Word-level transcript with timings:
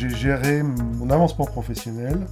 j'ai 0.00 0.16
géré 0.16 0.62
mon 0.62 1.10
avancement 1.10 1.44
professionnel 1.44 2.26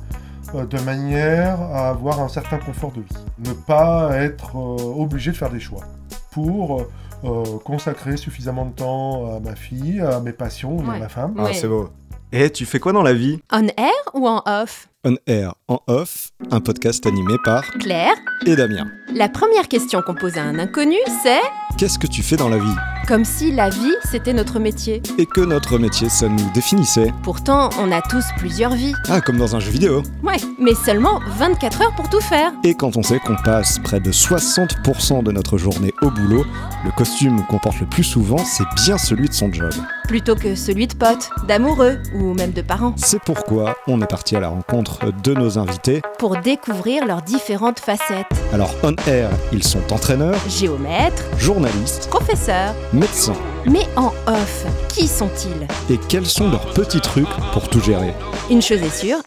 euh, 0.55 0.65
de 0.65 0.79
manière 0.81 1.61
à 1.61 1.91
avoir 1.91 2.21
un 2.21 2.29
certain 2.29 2.57
confort 2.59 2.93
de 2.93 3.01
vie. 3.03 3.25
Ne 3.47 3.53
pas 3.53 4.11
être 4.17 4.57
euh, 4.57 4.77
obligé 5.03 5.31
de 5.33 5.37
faire 5.37 5.51
des 5.51 5.61
choix 5.61 5.83
pour 6.31 6.87
euh, 7.25 7.45
consacrer 7.65 8.17
suffisamment 8.17 8.65
de 8.65 8.73
temps 8.73 9.37
à 9.37 9.41
ma 9.41 9.55
fille, 9.55 10.01
à 10.01 10.21
mes 10.21 10.33
passions 10.33 10.79
et 10.79 10.89
à 10.89 10.91
Ouais. 10.93 10.99
ma 11.01 11.09
femme. 11.09 11.35
Ah, 11.39 11.45
Ouais. 11.45 11.53
c'est 11.55 11.69
beau. 11.69 11.91
Et 12.33 12.51
tu 12.51 12.65
fais 12.67 12.79
quoi 12.79 12.93
dans 12.93 13.03
la 13.03 13.15
vie? 13.15 13.41
On 13.53 13.67
air 13.67 13.93
ou 14.15 14.27
en 14.29 14.43
off? 14.47 14.89
On 15.05 15.15
Air 15.27 15.55
en 15.69 15.81
off, 15.87 16.31
un 16.51 16.61
podcast 16.61 17.07
animé 17.07 17.35
par 17.45 17.63
Claire 17.81 18.15
et 18.47 18.57
Damien. 18.57 18.87
La 19.15 19.29
première 19.29 19.69
question 19.69 20.03
qu'on 20.03 20.15
pose 20.15 20.37
à 20.37 20.43
un 20.43 20.59
inconnu, 20.59 20.97
c'est 21.23 21.41
Qu'est-ce 21.79 21.99
que 21.99 22.07
tu 22.07 22.23
fais 22.23 22.37
dans 22.37 22.49
la 22.49 22.59
vie? 22.59 22.75
Comme 23.09 23.25
si 23.25 23.51
la 23.51 23.71
vie, 23.71 23.95
c'était 24.05 24.35
notre 24.35 24.59
métier. 24.59 25.03
Et 25.17 25.25
que 25.25 25.41
notre 25.41 25.79
métier, 25.79 26.11
ça 26.11 26.29
nous 26.29 26.51
définissait. 26.53 27.11
Pourtant, 27.23 27.71
on 27.81 27.91
a 27.91 28.03
tous 28.03 28.25
plusieurs 28.37 28.75
vies. 28.75 28.93
Ah, 29.09 29.23
comme 29.23 29.39
dans 29.39 29.57
un 29.57 29.61
jeu 29.61 29.71
vidéo. 29.71 30.03
Ouais, 30.23 30.37
mais 30.59 30.75
seulement 30.75 31.19
24 31.39 31.81
heures 31.81 31.95
pour 31.95 32.11
tout 32.11 32.21
faire. 32.21 32.53
Et 32.65 32.75
quand 32.75 32.99
on 32.99 33.03
sait 33.03 33.19
qu'on 33.19 33.37
passe 33.37 33.79
près 33.79 33.99
de 33.99 34.13
60% 34.13 35.23
de 35.23 35.33
notre 35.33 35.57
journée 35.57 35.95
au 36.03 36.11
boulot, 36.11 36.45
le 36.85 36.91
costume 36.91 37.47
qu'on 37.47 37.59
porte 37.59 37.81
le 37.81 37.87
plus 37.87 38.05
souvent, 38.05 38.45
c'est 38.45 38.67
bien 38.85 38.99
celui 38.99 39.31
de 39.31 39.35
son 39.35 39.51
job. 39.51 39.73
Plutôt 40.07 40.37
que 40.37 40.55
celui 40.55 40.87
de 40.87 40.95
potes, 40.95 41.31
d'amoureux 41.47 41.99
ou 42.15 42.35
même 42.35 42.53
de 42.53 42.63
parents. 42.63 42.95
C'est 42.97 43.23
pourquoi 43.23 43.77
on 43.87 44.03
est 44.03 44.07
parti 44.07 44.37
à 44.37 44.41
la 44.41 44.49
rencontre 44.49 45.13
de 45.23 45.33
nos 45.33 45.59
invités. 45.59 46.03
Pour 46.19 46.37
découvrir 46.37 47.07
leurs 47.07 47.23
différentes 47.23 47.81
facettes. 47.81 48.27
Alors, 48.53 48.75
on 48.83 48.95
air, 49.07 49.31
ils 49.53 49.65
sont 49.65 49.93
entraîneurs, 49.93 50.39
Géomètres, 50.49 51.25
journalistes, 51.39 52.09
professeurs. 52.11 52.75
Médecins. 52.99 53.37
Mais 53.67 53.87
en 53.97 54.13
off, 54.27 54.65
qui 54.89 55.07
sont-ils? 55.07 55.67
Et 55.95 55.99
quels 56.09 56.27
sont 56.27 56.51
leurs 56.51 56.67
petits 56.75 57.01
trucs 57.01 57.29
pour 57.53 57.69
tout 57.69 57.81
gérer? 57.81 58.13
Une 58.51 58.61
chose 58.63 58.83
est 58.83 58.91
sûre, 58.95 59.19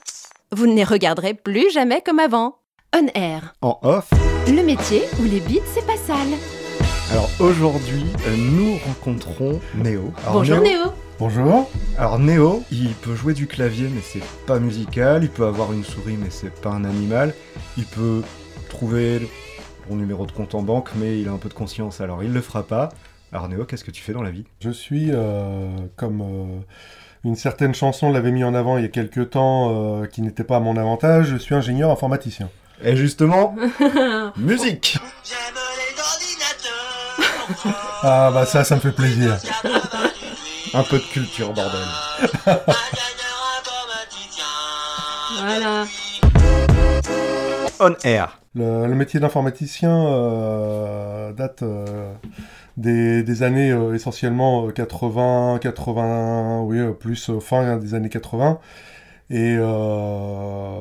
vous 0.52 0.68
ne 0.68 0.76
les 0.76 0.84
regarderez 0.84 1.34
plus 1.34 1.72
jamais 1.72 2.02
comme 2.06 2.20
avant. 2.20 2.56
On 2.94 3.08
air, 3.20 3.54
En 3.62 3.80
off, 3.84 4.10
le 4.48 4.62
métier 4.64 5.04
où 5.20 5.24
les 5.24 5.40
bits 5.40 5.62
c'est 5.74 5.86
pas 5.88 5.96
sale. 5.96 6.18
alors 7.12 7.30
aujourd'hui, 7.40 8.04
euh, 8.28 8.36
nous 8.36 8.78
rencontrons 8.86 9.62
Néo. 9.76 10.12
Alors, 10.24 10.34
Bonjour 10.34 10.58
Néo. 10.60 10.80
Bonjour. 11.18 11.70
Alors 11.98 12.20
Néo, 12.20 12.64
il 12.70 12.90
peut 12.96 13.16
jouer 13.16 13.34
du 13.34 13.48
clavier 13.48 13.88
mais 13.88 14.02
c'est 14.04 14.24
pas 14.46 14.60
musical, 14.60 15.24
il 15.24 15.30
peut 15.30 15.46
avoir 15.46 15.72
une 15.72 15.86
souris 15.86 16.18
mais 16.22 16.30
c'est 16.30 16.54
pas 16.54 16.72
un 16.72 16.84
animal, 16.84 17.34
il 17.78 17.86
peut 17.86 18.24
trouver 18.70 19.30
ton 19.88 19.96
numéro 19.96 20.26
de 20.26 20.32
compte 20.34 20.54
en 20.54 20.62
banque 20.62 20.90
mais 20.96 21.20
il 21.22 21.30
a 21.30 21.32
un 21.32 21.38
peu 21.38 21.48
de 21.48 21.54
conscience 21.54 22.02
alors 22.02 22.24
il 22.24 22.34
le 22.34 22.42
fera 22.42 22.64
pas. 22.64 22.90
Alors 23.34 23.48
Néo, 23.48 23.64
qu'est-ce 23.64 23.86
que 23.86 23.92
tu 23.92 24.02
fais 24.02 24.12
dans 24.12 24.22
la 24.22 24.30
vie? 24.30 24.44
Je 24.60 24.70
suis, 24.70 25.12
euh, 25.12 25.70
comme 25.96 26.22
euh, 26.22 26.60
une 27.24 27.38
certaine 27.38 27.74
chanson 27.74 28.12
l'avait 28.12 28.32
mis 28.32 28.44
en 28.44 28.54
avant 28.54 28.78
il 28.78 28.84
y 28.84 28.86
a 28.86 28.90
quelques 28.90 29.30
temps, 29.30 30.02
euh, 30.02 30.06
qui 30.06 30.22
n'était 30.22 30.44
pas 30.44 30.58
à 30.58 30.60
mon 30.60 30.76
avantage, 30.76 31.28
je 31.28 31.38
suis 31.38 31.56
ingénieur 31.56 31.92
informaticien. 31.92 32.50
Et 32.84 32.98
justement, 32.98 33.56
musique 34.38 34.98
J'aime 35.24 35.56
les 35.78 35.96
ordinateurs. 36.02 37.76
Ah 38.04 38.32
bah 38.34 38.46
ça, 38.46 38.66
ça 38.66 38.76
me 38.76 38.82
fait 38.82 38.92
plaisir. 38.92 39.38
Un 40.74 40.84
peu 40.84 40.98
de 40.98 41.04
culture 41.04 41.54
bordel. 41.54 41.88
Voilà. 45.40 45.86
On 47.80 47.96
air. 48.04 48.41
Le, 48.54 48.86
le 48.88 48.96
métier 48.96 49.20
d'informaticien 49.20 50.08
euh, 50.08 51.32
date 51.34 51.64
euh, 51.64 52.14
des, 52.78 53.24
des 53.24 53.44
années 53.44 53.72
euh, 53.72 53.94
essentiellement 53.94 54.68
euh, 54.68 54.72
80, 54.72 55.60
80, 55.62 56.62
oui, 56.64 56.80
plus 57.00 57.32
fin 57.40 57.78
des 57.78 57.94
années 57.94 58.10
80, 58.10 58.60
et 59.34 59.56
euh, 59.58 60.76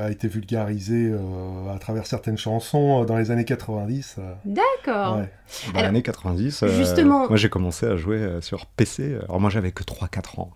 a 0.00 0.10
été 0.10 0.28
vulgarisé 0.28 1.10
euh, 1.12 1.74
à 1.74 1.78
travers 1.78 2.06
certaines 2.06 2.38
chansons 2.38 3.02
euh, 3.02 3.04
dans 3.04 3.16
les 3.16 3.30
années 3.30 3.44
90. 3.44 4.16
euh, 4.18 4.32
D'accord. 4.44 5.16
ouais. 5.18 5.28
Dans 5.66 5.70
Alors, 5.80 5.82
l'année 5.86 6.02
90, 6.02 6.62
euh, 6.62 6.68
justement- 6.68 7.26
moi 7.26 7.36
j'ai 7.36 7.48
commencé 7.48 7.84
à 7.84 7.96
jouer 7.96 8.20
sur 8.40 8.66
PC. 8.66 9.16
Alors 9.24 9.40
moi 9.40 9.50
j'avais 9.50 9.72
que 9.72 9.82
3-4 9.82 10.38
ans. 10.38 10.50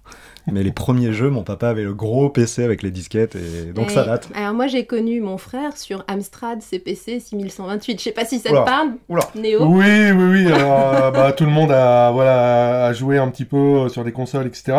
Mais 0.47 0.62
les 0.62 0.71
premiers 0.72 1.12
jeux, 1.12 1.31
mon 1.31 1.43
papa 1.43 1.69
avait 1.71 1.83
le 1.83 1.95
gros 1.95 2.28
PC 2.31 2.62
avec 2.62 2.83
les 2.83 2.91
disquettes 2.93 3.34
et 3.34 3.72
donc 3.72 3.91
ça 3.91 4.05
date. 4.05 4.28
Alors 4.37 4.55
moi 4.55 4.69
j'ai 4.69 4.87
connu 4.87 5.21
mon 5.21 5.37
frère 5.37 5.77
sur 5.77 6.05
Amstrad 6.06 6.62
CPC 6.62 7.19
6128. 7.19 7.99
Je 7.99 8.05
sais 8.05 8.12
pas 8.12 8.25
si 8.25 8.39
ça 8.39 8.51
Oula. 8.53 8.61
te 8.61 8.65
parle, 8.66 8.89
Oula. 9.09 9.22
Néo. 9.34 9.65
Oui, 9.66 10.12
oui, 10.12 10.25
oui. 10.47 10.53
Alors, 10.53 11.11
bah, 11.11 11.33
tout 11.33 11.45
le 11.45 11.51
monde 11.51 11.72
a, 11.72 12.12
voilà, 12.12 12.87
a 12.87 12.93
joué 12.93 13.19
un 13.19 13.28
petit 13.31 13.47
peu 13.47 13.89
sur 13.89 14.05
des 14.05 14.12
consoles, 14.12 14.47
etc. 14.47 14.78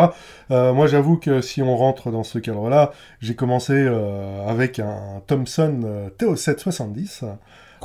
Euh, 0.50 0.72
moi, 0.72 0.86
j'avoue 0.86 1.16
que 1.18 1.40
si 1.42 1.60
on 1.62 1.76
rentre 1.76 2.10
dans 2.10 2.22
ce 2.24 2.38
cadre-là, 2.46 2.92
j'ai 3.20 3.34
commencé 3.34 3.72
euh, 3.74 4.46
avec 4.48 4.78
un 4.78 5.22
Thomson 5.26 5.80
euh, 5.84 6.08
TO770. 6.18 7.24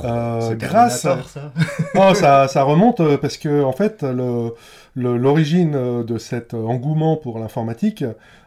Euh, 0.04 0.40
grâce, 0.56 1.02
ça 1.02 1.16
Oh, 1.94 2.14
ça, 2.14 2.48
ça 2.48 2.62
remonte 2.62 3.02
parce 3.18 3.36
que 3.36 3.62
en 3.62 3.72
fait, 3.72 4.02
le- 4.02 4.54
le- 4.94 5.16
l'origine 5.18 6.02
de 6.02 6.18
cet 6.18 6.54
engouement 6.54 7.16
pour 7.16 7.38
l'informatique 7.38 8.04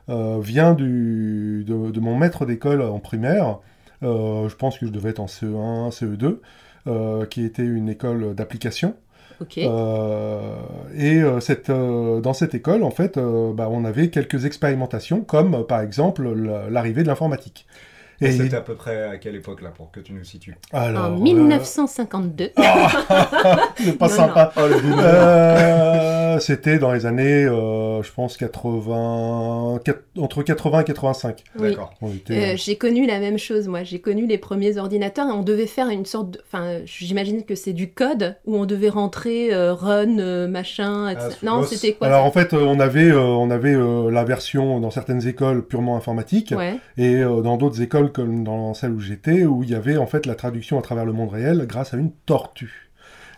euh, 0.10 0.40
vient 0.42 0.74
du, 0.74 1.64
de, 1.68 1.92
de 1.92 2.00
mon 2.00 2.16
maître 2.18 2.46
d'école 2.46 2.82
en 2.82 3.00
primaire. 3.00 3.60
Je 4.02 4.54
pense 4.56 4.78
que 4.80 4.86
je 4.86 4.92
devais 4.92 5.10
être 5.12 5.20
en 5.20 5.26
CE1, 5.28 5.92
CE2, 5.92 6.38
euh, 6.88 7.26
qui 7.26 7.44
était 7.44 7.64
une 7.66 7.90
école 7.90 8.36
d'application. 8.36 8.96
Euh, 9.60 10.56
et 10.96 11.22
euh, 11.22 11.40
euh, 11.70 12.22
dans 12.22 12.34
cette 12.34 12.54
école, 12.56 12.84
en 12.84 12.92
fait, 12.92 13.18
bah, 13.18 13.68
on 13.72 13.86
avait 13.86 14.10
quelques 14.10 14.46
expérimentations, 14.46 15.22
comme 15.22 15.66
par 15.66 15.82
exemple 15.82 16.32
la- 16.34 16.70
l'arrivée 16.70 17.04
de 17.04 17.08
l'informatique. 17.08 17.66
Et 18.22 18.28
Et 18.28 18.32
c'était 18.32 18.56
à 18.56 18.62
peu 18.62 18.76
près 18.76 19.04
à 19.04 19.18
quelle 19.18 19.36
époque 19.36 19.62
là 19.62 19.70
pour 19.70 19.92
que 19.92 20.00
tu 20.00 20.14
nous 20.14 20.24
situes? 20.24 20.56
Alors, 20.74 21.06
en 21.12 21.16
euh, 21.16 21.20
1952. 21.20 22.52
c'est 22.56 22.64
pas 23.98 24.08
Non, 24.08 24.14
sympa. 24.14 24.52
Oh. 24.58 24.62
Euh, 24.62 26.40
c'était 26.40 26.80
dans 26.80 26.92
les 26.92 27.06
années, 27.06 27.46
euh, 27.46 28.02
je 28.04 28.12
pense, 28.12 28.38
80, 28.38 29.80
quat- 29.86 30.02
entre 30.20 30.44
80 30.44 30.82
et 30.82 30.84
85. 30.84 31.44
Oui. 31.60 31.70
D'accord. 31.70 31.94
Était, 32.14 32.34
Euh, 32.34 32.58
j'ai 32.58 32.76
connu 32.78 33.06
la 33.06 33.20
même 33.20 33.38
chose, 33.38 33.68
moi. 33.68 33.84
J'ai 33.84 34.00
connu 34.00 34.28
les 34.28 34.38
premiers 34.38 34.78
ordinateurs 34.78 35.28
et 35.28 35.32
on 35.32 35.44
devait 35.44 35.66
faire 35.68 35.90
une 35.90 36.06
sorte 36.06 36.32
de. 36.32 36.40
Enfin, 36.46 36.80
j'imagine 36.86 37.44
que 37.44 37.56
c'est 37.56 37.74
du 37.74 37.92
code 37.92 38.36
où 38.46 38.56
on 38.58 38.66
devait 38.66 38.90
rentrer 38.90 39.54
euh, 39.54 39.74
run, 39.74 40.20
euh, 40.20 40.48
machin, 40.48 41.10
etc. 41.10 41.28
Ah, 41.42 41.46
non, 41.46 41.64
c'était 41.64 41.94
quoi 41.94 42.08
Alors 42.08 42.26
en 42.26 42.32
fait, 42.32 42.54
euh, 42.54 42.60
on 42.66 42.80
avait, 42.80 43.10
euh, 43.12 43.20
on 43.20 43.50
avait 43.52 43.74
euh, 43.76 44.12
la 44.12 44.24
version 44.24 44.80
dans 44.80 44.92
certaines 44.92 45.26
écoles 45.28 45.66
purement 45.66 45.96
informatique 45.98 46.54
Ouais. 46.56 46.76
et 46.98 47.16
euh, 47.18 47.42
dans 47.42 47.58
d'autres 47.58 47.82
écoles 47.82 48.05
comme 48.08 48.44
dans 48.44 48.74
celle 48.74 48.92
où 48.92 49.00
j'étais, 49.00 49.46
où 49.46 49.64
il 49.64 49.70
y 49.70 49.76
avait 49.76 49.98
en 49.98 50.08
fait 50.08 50.26
la 50.26 50.36
traduction 50.36 50.80
à 50.80 50.82
travers 50.82 51.06
le 51.06 51.14
monde 51.14 51.30
réel 51.30 51.66
grâce 51.68 51.94
à 51.94 51.98
une 51.98 52.12
tortue. 52.26 52.90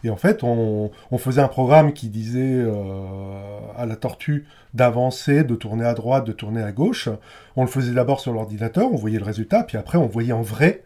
Et 0.03 0.09
en 0.09 0.15
fait, 0.15 0.43
on, 0.43 0.91
on 1.11 1.17
faisait 1.17 1.41
un 1.41 1.47
programme 1.47 1.91
qui 1.91 2.09
disait 2.09 2.61
euh, 2.65 3.59
à 3.75 3.85
la 3.85 3.95
tortue 3.95 4.45
d'avancer, 4.73 5.43
de 5.43 5.55
tourner 5.55 5.85
à 5.85 5.93
droite, 5.93 6.25
de 6.25 6.33
tourner 6.33 6.61
à 6.61 6.71
gauche. 6.71 7.09
On 7.55 7.63
le 7.63 7.69
faisait 7.69 7.93
d'abord 7.93 8.19
sur 8.19 8.31
l'ordinateur, 8.33 8.91
on 8.91 8.95
voyait 8.95 9.19
le 9.19 9.25
résultat, 9.25 9.63
puis 9.63 9.77
après 9.77 9.97
on 9.97 10.07
voyait 10.07 10.33
en 10.33 10.43
vrai 10.43 10.83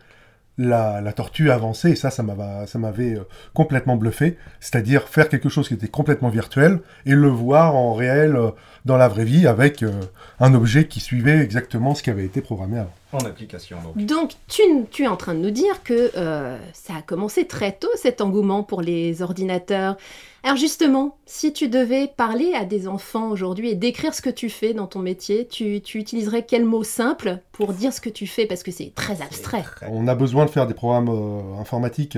la, 0.62 1.02
la 1.02 1.14
tortue 1.14 1.52
avancer, 1.52 1.92
et 1.92 1.96
ça, 1.96 2.10
ça 2.10 2.24
m'avait, 2.24 2.68
ça 2.68 2.80
m'avait 2.80 3.16
euh, 3.16 3.28
complètement 3.54 3.96
bluffé. 3.96 4.38
C'est-à-dire 4.60 5.08
faire 5.08 5.30
quelque 5.30 5.50
chose 5.50 5.68
qui 5.68 5.74
était 5.74 5.88
complètement 5.88 6.30
virtuel 6.30 6.80
et 7.06 7.14
le 7.14 7.28
voir 7.28 7.76
en 7.76 7.94
réel 7.94 8.36
euh, 8.36 8.52
dans 8.86 8.98
la 8.98 9.08
vraie 9.08 9.26
vie 9.26 9.48
avec 9.48 9.84
euh, 9.84 9.92
un 10.40 10.54
objet 10.54 10.88
qui 10.88 11.00
suivait 11.00 11.40
exactement 11.40 11.94
ce 11.96 12.04
qui 12.04 12.10
avait 12.10 12.26
été 12.26 12.42
programmé 12.42 12.80
avant. 12.80 12.94
En 13.14 13.26
application 13.26 13.78
donc. 13.84 14.06
Donc, 14.06 14.32
tu, 14.48 14.62
tu 14.90 15.04
es 15.04 15.08
en 15.08 15.18
train 15.18 15.34
de 15.34 15.40
nous 15.40 15.52
dire 15.52 15.84
que 15.84 16.12
euh, 16.16 16.58
ça 16.74 16.94
a 16.96 17.02
commencé 17.02 17.46
très 17.46 17.74
tôt, 17.74 17.90
cet 17.96 18.22
engouement 18.22 18.64
pour 18.64 18.82
les 18.82 19.22
ordinateurs. 19.22 19.98
Alors 20.44 20.58
justement, 20.58 21.18
si 21.28 21.54
tu 21.54 21.70
devais 21.70 22.08
parler 22.08 22.54
à 22.56 22.66
des 22.66 22.88
enfants 22.88 23.30
aujourd'hui 23.30 23.70
et 23.70 23.76
décrire 23.76 24.14
ce 24.16 24.22
que 24.24 24.30
tu 24.30 24.50
fais 24.50 24.74
dans 24.74 24.88
ton 24.88 25.00
métier, 25.00 25.48
tu, 25.48 25.82
tu 25.82 26.00
utiliserais 26.00 26.44
quel 26.48 26.66
mot 26.66 26.84
simple 26.84 27.40
pour 27.52 27.74
dire 27.74 27.94
ce 27.94 28.02
que 28.02 28.10
tu 28.10 28.26
fais? 28.26 28.48
Parce 28.48 28.64
que 28.64 28.72
c'est 28.72 28.92
très 28.96 29.22
abstrait. 29.22 29.64
On 29.88 30.08
a 30.08 30.16
besoin 30.16 30.46
de 30.46 30.50
faire 30.50 30.66
des 30.66 30.74
programmes 30.74 31.10
euh, 31.10 31.60
informatiques 31.60 32.18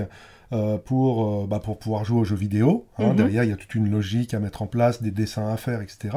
euh, 0.53 0.77
pour, 0.77 1.43
euh, 1.43 1.47
bah, 1.47 1.59
pour 1.59 1.77
pouvoir 1.77 2.05
jouer 2.05 2.21
aux 2.21 2.23
jeux 2.23 2.37
vidéo. 2.37 2.85
hein. 2.97 3.09
Mhm. 3.09 3.15
Derrière, 3.15 3.43
il 3.43 3.49
y 3.49 3.53
a 3.53 3.57
toute 3.57 3.75
une 3.75 3.89
logique 3.89 4.33
à 4.33 4.39
mettre 4.39 4.61
en 4.61 4.67
place, 4.67 5.01
des 5.01 5.11
dessins 5.11 5.49
à 5.49 5.57
faire, 5.57 5.81
etc. 5.81 6.15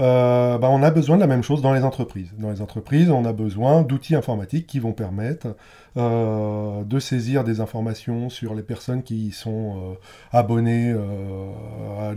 Euh, 0.00 0.58
bah, 0.58 0.68
on 0.70 0.82
a 0.82 0.90
besoin 0.90 1.16
de 1.16 1.20
la 1.20 1.26
même 1.26 1.42
chose 1.42 1.62
dans 1.62 1.72
les 1.74 1.84
entreprises. 1.84 2.32
Dans 2.38 2.50
les 2.50 2.60
entreprises, 2.62 3.10
on 3.10 3.24
a 3.24 3.32
besoin 3.32 3.82
d'outils 3.82 4.14
informatiques 4.14 4.66
qui 4.66 4.78
vont 4.78 4.92
permettre 4.92 5.56
euh, 5.96 6.82
de 6.84 6.98
saisir 6.98 7.44
des 7.44 7.60
informations 7.60 8.30
sur 8.30 8.54
les 8.54 8.62
personnes 8.62 9.02
qui 9.02 9.32
sont 9.32 9.76
euh, 9.76 9.94
abonnées, 10.32 10.94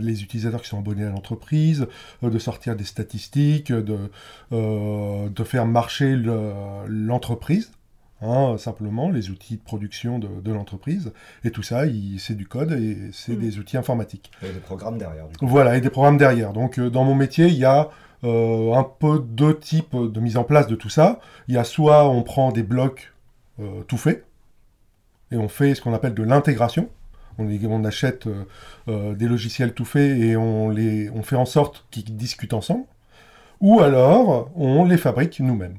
les 0.00 0.22
utilisateurs 0.22 0.62
qui 0.62 0.68
sont 0.68 0.78
abonnés 0.78 1.04
à 1.04 1.10
l'entreprise, 1.10 1.86
de 2.22 2.38
sortir 2.38 2.76
des 2.76 2.84
statistiques, 2.84 3.72
de, 3.72 4.10
faire 5.44 5.66
marcher 5.66 6.16
le- 6.16 6.52
l'entreprise. 6.88 7.70
Hein, 8.22 8.56
simplement 8.58 9.10
les 9.10 9.30
outils 9.30 9.56
de 9.56 9.62
production 9.62 10.18
de, 10.18 10.28
de 10.42 10.52
l'entreprise 10.52 11.12
et 11.44 11.50
tout 11.50 11.62
ça 11.62 11.82
c'est 12.18 12.34
du 12.34 12.46
code 12.46 12.72
et 12.72 13.10
c'est 13.12 13.32
Mm. 13.32 13.40
des 13.40 13.58
outils 13.58 13.76
informatiques 13.76 14.30
Il 14.42 14.48
y 14.48 14.50
a 14.50 14.54
des 14.54 14.60
programmes 14.60 14.98
derrière 14.98 15.28
du 15.28 15.36
coup. 15.36 15.46
voilà, 15.46 15.76
et 15.76 15.80
des 15.80 15.90
programmes 15.90 16.18
derrière. 16.18 16.52
Donc, 16.52 16.78
euh, 16.78 16.90
dans 16.90 17.04
mon 17.04 17.14
métier, 17.14 17.46
il 17.46 17.56
y 17.58 17.64
a 17.64 17.90
euh, 18.24 18.72
un 18.72 18.84
peu 18.84 19.18
deux 19.18 19.58
types 19.58 19.94
de 19.94 20.20
mise 20.20 20.36
en 20.36 20.44
place 20.44 20.66
de 20.66 20.74
tout 20.74 20.88
ça. 20.88 21.20
Il 21.48 21.54
y 21.54 21.58
a 21.58 21.64
soit 21.64 22.08
on 22.08 22.22
prend 22.22 22.50
des 22.52 22.62
blocs 22.62 23.12
euh, 23.60 23.82
tout 23.88 23.98
faits, 23.98 24.24
et 25.32 25.36
on 25.36 25.48
fait 25.48 25.74
ce 25.74 25.82
qu'on 25.82 25.92
appelle 25.94 26.14
de 26.14 26.22
l'intégration. 26.22 26.88
On, 27.38 27.84
achète 27.84 28.26
euh, 28.28 28.44
euh, 28.88 29.14
des 29.14 29.28
logiciels 29.28 29.74
tout 29.74 29.84
faits 29.84 30.18
et 30.18 30.36
on, 30.38 30.70
les, 30.70 31.10
on 31.10 31.22
fait 31.22 31.36
en 31.36 31.44
sorte 31.44 31.84
qu'ils 31.90 32.16
discutent 32.16 32.54
ensemble. 32.54 32.84
Ou 33.60 33.80
alors, 33.80 34.50
on 34.56 34.84
les 34.84 34.96
fabrique 34.96 35.40
nous-mêmes. 35.40 35.76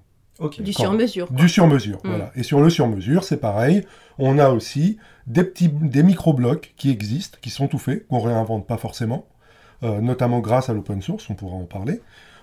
Du 0.59 0.73
sur-mesure. 0.73 1.27
Du 1.31 1.49
sur-mesure, 1.49 1.97
Mm. 2.03 2.09
voilà. 2.09 2.31
Et 2.35 2.43
sur 2.43 2.61
le 2.61 2.69
sur-mesure, 2.69 3.23
c'est 3.23 3.37
pareil. 3.37 3.83
On 4.19 4.37
a 4.39 4.49
aussi 4.49 4.97
des 5.25 5.43
petits, 5.43 5.69
des 5.69 6.03
micro-blocs 6.03 6.73
qui 6.77 6.89
existent, 6.91 7.37
qui 7.41 7.49
sont 7.49 7.67
tout 7.67 7.79
faits, 7.79 8.07
qu'on 8.07 8.19
réinvente 8.19 8.65
pas 8.67 8.77
forcément, 8.77 9.25
euh, 9.83 9.99
notamment 10.01 10.39
grâce 10.39 10.69
à 10.69 10.73
l'open 10.73 11.01
source, 11.01 11.29
on 11.29 11.33
pourra 11.35 11.55
en 11.55 11.65
parler. 11.65 12.01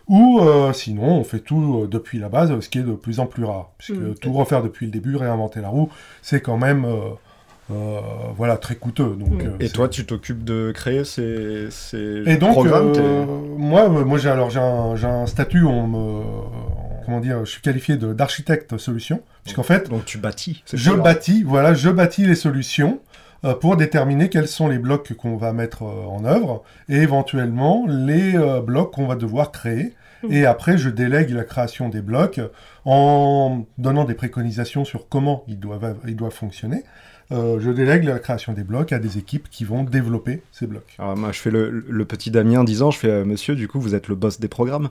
Ou 0.09 0.39
euh, 0.41 0.73
sinon, 0.75 1.19
on 1.19 1.25
fait 1.25 1.39
tout 1.39 1.83
euh, 1.85 1.87
depuis 1.87 2.19
la 2.19 2.29
base, 2.29 2.59
ce 2.61 2.69
qui 2.69 2.79
est 2.79 2.83
de 2.83 2.93
plus 2.93 3.21
en 3.21 3.27
plus 3.27 3.45
rare. 3.45 3.71
Puisque 3.79 3.99
Mm. 4.01 4.15
tout 4.21 4.33
refaire 4.33 4.63
depuis 4.63 4.87
le 4.87 4.93
début, 4.93 5.17
réinventer 5.17 5.61
la 5.63 5.69
roue, 5.69 5.89
c'est 6.21 6.41
quand 6.43 6.59
même 6.59 6.85
euh, 6.85 6.99
euh, 7.73 8.01
voilà, 8.37 8.59
très 8.59 8.75
coûteux. 8.75 9.17
Donc, 9.19 9.43
Mm. 9.43 9.47
euh, 9.47 9.57
Et 9.61 9.71
toi, 9.71 9.89
tu 9.89 10.05
t'occupes 10.05 10.45
de 10.45 10.71
créer 10.75 11.05
ces, 11.05 11.71
ces 11.71 12.23
et 12.27 12.37
donc, 12.37 12.53
programmes 12.53 12.93
euh, 12.99 13.25
moi, 13.57 13.89
moi 13.89 14.19
j'ai 14.19 14.29
alors 14.29 14.51
j'ai 14.51 14.61
un, 14.61 14.95
j'ai 14.97 15.07
un 15.07 15.27
statut, 15.27 15.65
on 15.65 15.87
me, 15.87 16.23
comment 17.05 17.21
dire, 17.21 17.45
je 17.45 17.51
suis 17.51 17.61
qualifié 17.63 17.97
de- 17.97 18.13
d'architecte 18.13 18.77
solution, 18.79 19.23
puisqu'en 19.45 19.63
fait, 19.63 19.89
Donc 19.89 20.05
tu 20.05 20.19
bâtis. 20.19 20.63
c'est 20.67 20.77
je 20.77 20.91
bâtis, 20.93 21.43
voilà, 21.45 21.75
je 21.75 21.89
bâtis 21.91 22.27
les 22.27 22.35
solutions 22.35 23.01
euh, 23.45 23.55
pour 23.55 23.77
déterminer 23.77 24.29
quels 24.31 24.49
sont 24.49 24.69
les 24.69 24.79
blocs 24.79 25.13
qu'on 25.15 25.37
va 25.37 25.53
mettre 25.53 25.83
euh, 25.83 26.07
en 26.07 26.25
œuvre 26.25 26.63
et 26.89 26.97
éventuellement 26.97 27.85
les 27.89 28.37
euh, 28.37 28.61
blocs 28.61 28.93
qu'on 28.93 29.07
va 29.07 29.17
devoir 29.17 29.53
créer. 29.53 29.93
Mhm. 30.23 30.33
Et 30.33 30.47
après, 30.47 30.79
je 30.79 30.89
délègue 30.89 31.31
la 31.31 31.45
création 31.45 31.89
des 31.91 32.01
blocs 32.01 32.41
en 32.85 33.67
donnant 33.79 34.05
des 34.05 34.15
préconisations 34.15 34.85
sur 34.85 35.09
comment 35.09 35.45
ils 35.49 35.59
doivent, 35.59 35.97
ils 36.07 36.17
doivent 36.17 36.33
fonctionner. 36.35 36.83
Euh, 37.33 37.59
je 37.59 37.71
délègue 37.71 38.05
la 38.05 38.19
création 38.19 38.53
des 38.53 38.65
blocs 38.65 38.93
à 38.93 38.99
des 38.99 39.17
équipes 39.17 39.49
qui 39.51 39.65
vont 39.65 39.83
développer 39.83 40.43
ces 40.53 40.67
blocs. 40.67 40.95
Alors 40.99 41.17
moi, 41.17 41.33
je 41.33 41.41
fais 41.41 41.51
le, 41.51 41.71
le 41.71 42.05
petit 42.05 42.31
Damien 42.31 42.65
10 42.65 42.83
ans, 42.83 42.91
je 42.91 42.99
fais 42.99 43.09
euh, 43.11 43.25
Monsieur, 43.25 43.55
du 43.55 43.67
coup, 43.67 43.81
vous 43.81 43.95
êtes 43.95 44.09
le 44.09 44.15
boss 44.15 44.41
des 44.41 44.49
programmes 44.49 44.91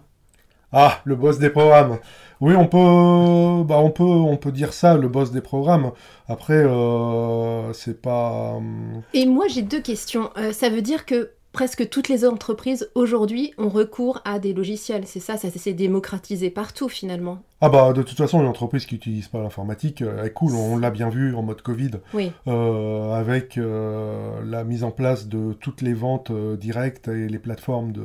Ah, 0.73 0.99
le 1.05 1.15
boss 1.15 1.39
des 1.39 1.49
programmes. 1.49 1.99
Oui, 2.41 2.55
on 2.55 2.65
peut, 2.67 3.63
bah, 3.65 3.77
on 3.79 3.89
peut, 3.91 4.03
on 4.03 4.35
peut 4.37 4.51
dire 4.51 4.73
ça, 4.73 4.97
le 4.97 5.07
boss 5.07 5.31
des 5.31 5.39
programmes. 5.41 5.91
Après, 6.27 6.55
euh, 6.55 7.71
c'est 7.73 8.01
pas. 8.01 8.53
hum, 8.57 9.01
Et 9.13 9.25
moi, 9.25 9.45
j'ai 9.47 9.61
deux 9.61 9.81
questions. 9.81 10.29
Euh, 10.37 10.51
ça 10.51 10.69
veut 10.69 10.81
dire 10.81 11.05
que 11.05 11.31
presque 11.53 11.87
toutes 11.89 12.09
les 12.09 12.25
entreprises 12.25 12.89
aujourd'hui 12.95 13.53
ont 13.59 13.69
recours 13.69 14.19
à 14.25 14.39
des 14.39 14.53
logiciels. 14.53 15.03
C'est 15.05 15.19
ça, 15.19 15.37
ça 15.37 15.49
s'est 15.51 15.73
démocratisé 15.73 16.49
partout 16.49 16.89
finalement. 16.89 17.37
Ah 17.61 17.69
bah, 17.69 17.93
de 17.93 18.01
toute 18.01 18.17
façon, 18.17 18.41
une 18.41 18.47
entreprise 18.47 18.85
qui 18.87 18.95
n'utilise 18.95 19.27
pas 19.27 19.39
l'informatique 19.39 20.01
euh, 20.01 20.23
est 20.25 20.31
cool. 20.31 20.53
On 20.55 20.77
l'a 20.77 20.89
bien 20.89 21.09
vu 21.09 21.35
en 21.35 21.43
mode 21.43 21.61
Covid, 21.61 21.91
Oui. 22.13 22.31
euh, 22.47 23.13
avec 23.13 23.57
euh, 23.57 24.41
la 24.45 24.63
mise 24.63 24.83
en 24.83 24.91
place 24.91 25.27
de 25.27 25.53
toutes 25.53 25.81
les 25.83 25.93
ventes 25.93 26.31
euh, 26.31 26.57
directes 26.57 27.07
et 27.07 27.29
les 27.29 27.39
plateformes 27.39 27.91
de, 27.93 28.03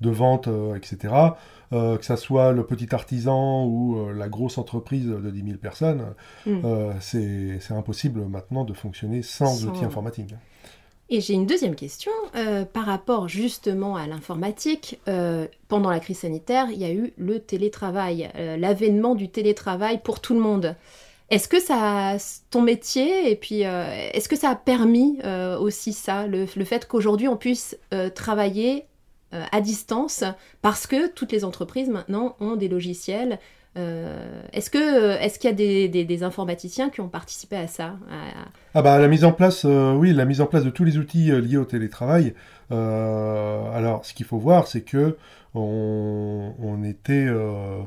de 0.00 0.10
vente, 0.10 0.48
etc. 0.74 1.12
Euh, 1.72 1.96
que 1.96 2.04
ça 2.04 2.16
soit 2.16 2.52
le 2.52 2.64
petit 2.64 2.94
artisan 2.94 3.64
ou 3.66 3.96
euh, 3.98 4.12
la 4.12 4.28
grosse 4.28 4.56
entreprise 4.56 5.06
de 5.06 5.30
10 5.30 5.42
000 5.44 5.58
personnes, 5.58 6.14
Mm. 6.46 6.60
euh, 6.64 6.92
c'est 7.00 7.58
impossible 7.72 8.20
maintenant 8.26 8.64
de 8.64 8.72
fonctionner 8.72 9.22
sans, 9.22 9.46
Sans- 9.46 9.66
outils 9.68 9.84
informatiques. 9.84 10.34
Et 11.08 11.20
j'ai 11.20 11.34
une 11.34 11.46
deuxième 11.46 11.76
question 11.76 12.10
par 12.72 12.84
rapport 12.86 13.28
justement 13.28 13.94
à 13.96 14.08
l'informatique. 14.08 14.98
Pendant 15.68 15.90
la 15.90 16.00
crise 16.00 16.18
sanitaire, 16.18 16.66
il 16.72 16.78
y 16.78 16.84
a 16.84 16.92
eu 16.92 17.12
le 17.16 17.38
télétravail, 17.38 18.28
l'avènement 18.58 19.14
du 19.14 19.28
télétravail 19.28 20.00
pour 20.02 20.18
tout 20.20 20.34
le 20.34 20.40
monde. 20.40 20.74
Est-ce 21.30 21.46
que 21.48 21.60
ça, 21.60 22.16
ton 22.50 22.62
métier, 22.62 23.30
et 23.30 23.36
puis 23.36 23.64
euh, 23.64 23.84
est-ce 24.14 24.28
que 24.28 24.36
ça 24.36 24.50
a 24.50 24.54
permis 24.56 25.18
euh, 25.24 25.58
aussi 25.58 25.92
ça, 25.92 26.26
le, 26.28 26.46
le 26.56 26.64
fait 26.64 26.86
qu'aujourd'hui 26.86 27.26
on 27.28 27.36
puisse 27.36 27.76
euh, 27.94 28.10
travailler 28.10 28.84
à 29.32 29.60
distance 29.60 30.24
parce 30.62 30.86
que 30.86 31.08
toutes 31.08 31.32
les 31.32 31.44
entreprises 31.44 31.88
maintenant 31.88 32.36
ont 32.40 32.56
des 32.56 32.68
logiciels 32.68 33.38
euh, 33.76 34.42
Est-ce 34.52 34.70
que 34.70 35.20
est-ce 35.20 35.38
qu'il 35.38 35.50
y 35.50 35.84
a 35.84 36.04
des, 36.04 36.22
informaticiens 36.22 36.88
qui 36.88 37.00
ont 37.00 37.08
participé 37.08 37.56
à 37.56 37.66
ça 37.66 37.96
Ah 38.74 38.82
bah 38.82 38.98
la 38.98 39.08
mise 39.08 39.24
en 39.24 39.32
place, 39.32 39.64
euh, 39.66 39.92
oui, 39.92 40.12
la 40.12 40.24
mise 40.24 40.40
en 40.40 40.46
place 40.46 40.64
de 40.64 40.70
tous 40.70 40.84
les 40.84 40.96
outils 40.96 41.30
euh, 41.30 41.40
liés 41.40 41.58
au 41.58 41.64
télétravail. 41.64 42.34
Euh, 42.72 43.70
alors, 43.72 44.04
ce 44.04 44.14
qu'il 44.14 44.24
faut 44.24 44.38
voir, 44.38 44.66
c'est 44.66 44.80
que 44.80 45.16
on, 45.54 46.82
était, 46.84 47.26
euh, 47.28 47.80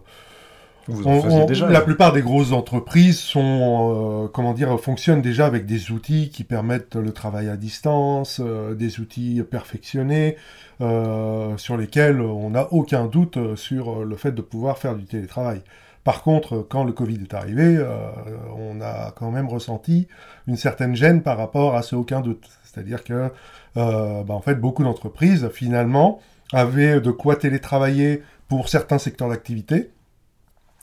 Vous 0.90 1.08
en 1.08 1.12
on- 1.12 1.22
faisiez 1.22 1.42
on- 1.42 1.46
déjà 1.46 1.66
la 1.68 1.74
là. 1.74 1.82
plupart 1.82 2.12
des 2.14 2.22
grosses 2.22 2.52
entreprises 2.52 3.20
sont, 3.20 4.24
euh, 4.26 4.28
comment 4.28 4.54
dire, 4.54 4.80
fonctionnent 4.80 5.22
déjà 5.22 5.46
avec 5.46 5.66
des 5.66 5.92
outils 5.92 6.30
qui 6.30 6.44
permettent 6.44 6.96
le 6.96 7.12
travail 7.12 7.48
à 7.50 7.58
distance, 7.58 8.42
euh, 8.44 8.74
des 8.76 9.00
outils 9.00 9.44
perfectionnés 9.50 10.36
euh, 10.82 11.58
sur 11.58 11.76
lesquels 11.78 12.22
on 12.22 12.52
n'a 12.52 12.72
aucun 12.72 13.06
doute 13.06 13.38
sur 13.56 14.04
le 14.06 14.16
fait 14.16 14.32
de 14.32 14.42
pouvoir 14.42 14.78
faire 14.78 14.96
du 14.96 15.06
télétravail. 15.06 15.62
Par 16.06 16.24
contre, 16.24 16.66
quand 16.68 16.86
le 16.86 16.94
Covid 16.94 17.20
est 17.22 17.34
arrivé, 17.34 17.76
euh, 17.78 17.86
on 18.58 18.80
a 18.82 19.12
quand 19.12 19.30
même 19.32 19.48
ressenti 19.50 20.08
une 20.48 20.56
certaine 20.56 20.96
gêne 20.96 21.22
par 21.22 21.38
rapport 21.38 21.76
à 21.76 21.82
ce 21.82 21.96
aucun 21.96 22.22
doute. 22.22 22.48
C'est-à-dire 22.64 23.04
que, 23.04 23.30
euh, 23.78 24.24
bah, 24.24 24.34
en 24.34 24.42
fait, 24.42 24.56
beaucoup 24.56 24.84
d'entreprises, 24.84 25.50
finalement, 25.54 26.20
avaient 26.54 27.02
de 27.02 27.12
quoi 27.12 27.36
télétravailler 27.36 28.24
pour 28.48 28.70
certains 28.70 28.98
secteurs 28.98 29.30
d'activité, 29.30 29.90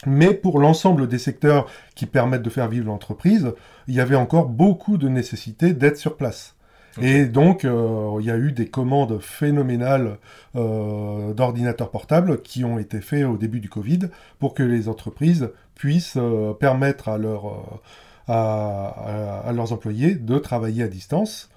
mais 0.04 0.34
pour 0.34 0.58
l'ensemble 0.58 1.08
des 1.08 1.18
secteurs 1.18 1.66
qui 1.94 2.06
permettent 2.06 2.42
de 2.42 2.50
faire 2.50 2.68
vivre 2.68 2.86
l'entreprise, 2.86 3.52
il 3.88 3.94
y 3.94 4.00
avait 4.00 4.16
encore 4.16 4.46
beaucoup 4.46 4.98
de 4.98 5.08
nécessité 5.08 5.72
d'être 5.72 5.96
sur 5.96 6.16
place. 6.16 6.56
Et 7.00 7.26
donc, 7.26 7.64
euh, 7.64 8.16
il 8.20 8.26
y 8.26 8.30
a 8.30 8.38
eu 8.38 8.52
des 8.52 8.68
commandes 8.68 9.18
phénoménales 9.20 10.18
euh, 10.54 11.34
d'ordinateurs 11.34 11.90
portables 11.90 12.40
qui 12.40 12.64
ont 12.64 12.78
été 12.78 13.00
faits 13.00 13.26
au 13.26 13.36
début 13.36 13.60
du 13.60 13.68
Covid 13.68 14.00
pour 14.38 14.54
que 14.54 14.62
les 14.62 14.88
entreprises 14.88 15.50
puissent 15.74 16.16
euh, 16.16 16.54
permettre 16.54 17.08
à, 17.10 17.18
leur, 17.18 17.82
à, 18.28 19.50
leurs 19.54 19.72
employés 19.72 20.14
de 20.14 20.38
travailler 20.38 20.84
à 20.84 20.88
distance, 20.88 21.50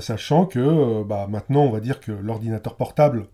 sachant 0.00 0.44
que 0.44 1.02
bah, 1.02 1.26
maintenant, 1.28 1.62
on 1.62 1.70
va 1.70 1.80
dire 1.80 1.98
que 1.98 2.12
l'ordinateur 2.12 2.76
portable, 2.76 3.26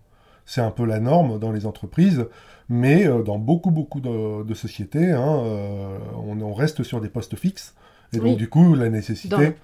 c'est 0.46 0.60
un 0.60 0.70
peu 0.70 0.86
la 0.86 1.00
norme 1.00 1.38
dans 1.38 1.52
les 1.52 1.66
entreprises, 1.66 2.26
mais 2.68 3.06
euh, 3.06 3.22
dans 3.22 3.38
beaucoup, 3.38 3.70
beaucoup 3.70 4.00
de, 4.00 4.44
de 4.44 4.54
sociétés, 4.54 5.10
hein, 5.10 5.42
euh, 5.44 5.98
on, 6.26 6.40
on 6.40 6.52
reste 6.54 6.82
sur 6.82 7.00
des 7.00 7.08
postes 7.08 7.36
fixes. 7.36 7.74
Et 8.12 8.16
donc, 8.18 8.26
Oui. 8.26 8.36
du 8.36 8.48
coup, 8.48 8.74
la 8.74 8.88
nécessité... 8.88 9.54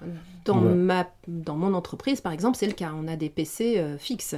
Dans, 0.45 0.61
ma, 0.61 1.07
dans 1.27 1.55
mon 1.55 1.73
entreprise, 1.73 2.21
par 2.21 2.31
exemple, 2.31 2.55
c'est 2.55 2.67
le 2.67 2.73
cas. 2.73 2.91
On 2.95 3.07
a 3.07 3.15
des 3.15 3.29
PC 3.29 3.79
euh, 3.79 3.97
fixes. 3.97 4.35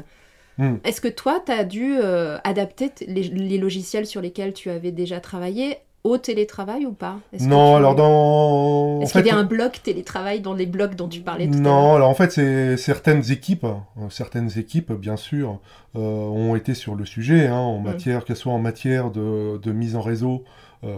Hmm. 0.57 0.75
Est-ce 0.85 1.01
que 1.01 1.09
toi, 1.09 1.43
tu 1.45 1.51
as 1.51 1.65
dû 1.65 1.97
euh, 2.01 2.37
adapter 2.45 2.91
les 3.05 3.57
logiciels 3.57 4.05
sur 4.05 4.21
lesquels 4.21 4.53
tu 4.53 4.69
avais 4.69 4.93
déjà 4.93 5.19
travaillé 5.19 5.77
au 6.07 6.17
télétravail 6.17 6.85
ou 6.85 6.93
pas? 6.93 7.17
Non, 7.41 7.75
alors 7.75 7.95
dans... 7.95 9.01
Est-ce 9.01 9.13
qu'il 9.13 9.25
y 9.25 9.29
a 9.29 9.35
un 9.37 9.43
bloc 9.43 9.81
télétravail 9.83 10.39
dans 10.41 10.53
les 10.53 10.65
blocs 10.65 10.95
dont 10.95 11.07
tu 11.07 11.21
parlais 11.21 11.47
tout 11.47 11.59
Non, 11.59 11.95
alors 11.95 12.09
en 12.09 12.13
fait, 12.13 12.31
c'est 12.31 12.77
certaines 12.77 13.31
équipes, 13.31 13.65
euh, 13.65 14.09
certaines 14.09 14.49
équipes, 14.57 14.91
bien 14.93 15.17
sûr, 15.17 15.59
euh, 15.95 15.99
ont 15.99 16.55
été 16.55 16.73
sur 16.73 16.95
le 16.95 17.05
sujet, 17.05 17.47
hein, 17.47 17.55
en 17.57 17.79
Mm. 17.79 17.83
matière, 17.83 18.25
que 18.25 18.33
ce 18.33 18.41
soit 18.41 18.53
en 18.53 18.59
matière 18.59 19.11
de, 19.11 19.57
de 19.57 19.71
mise 19.71 19.95
en 19.95 20.01
réseau 20.01 20.43
euh, 20.83 20.89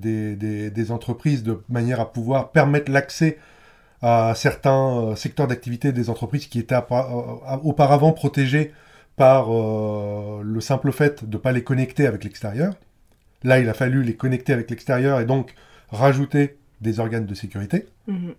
des, 0.00 0.34
des- 0.36 0.70
des 0.70 0.90
entreprises, 0.92 1.42
de 1.42 1.62
manière 1.68 2.00
à 2.00 2.10
pouvoir 2.12 2.50
permettre 2.50 2.90
l'accès 2.90 3.38
à 4.00 4.32
certains 4.36 5.14
secteurs 5.16 5.46
d'activité 5.48 5.92
des 5.92 6.08
entreprises 6.08 6.46
qui 6.46 6.58
étaient 6.60 6.76
auparavant 7.64 8.12
protégés 8.12 8.72
par 9.16 9.48
le 9.50 10.60
simple 10.60 10.92
fait 10.92 11.24
de 11.24 11.36
ne 11.36 11.40
pas 11.42 11.50
les 11.52 11.64
connecter 11.64 12.06
avec 12.06 12.22
l'extérieur. 12.22 12.74
Là, 13.44 13.58
il 13.60 13.68
a 13.68 13.74
fallu 13.74 14.02
les 14.02 14.14
connecter 14.16 14.52
avec 14.52 14.70
l'extérieur 14.70 15.20
et 15.20 15.24
donc 15.24 15.54
rajouter 15.90 16.58
des 16.80 17.00
organes 17.00 17.26
de 17.26 17.34
sécurité. 17.34 17.86
Mhm. 18.06 18.34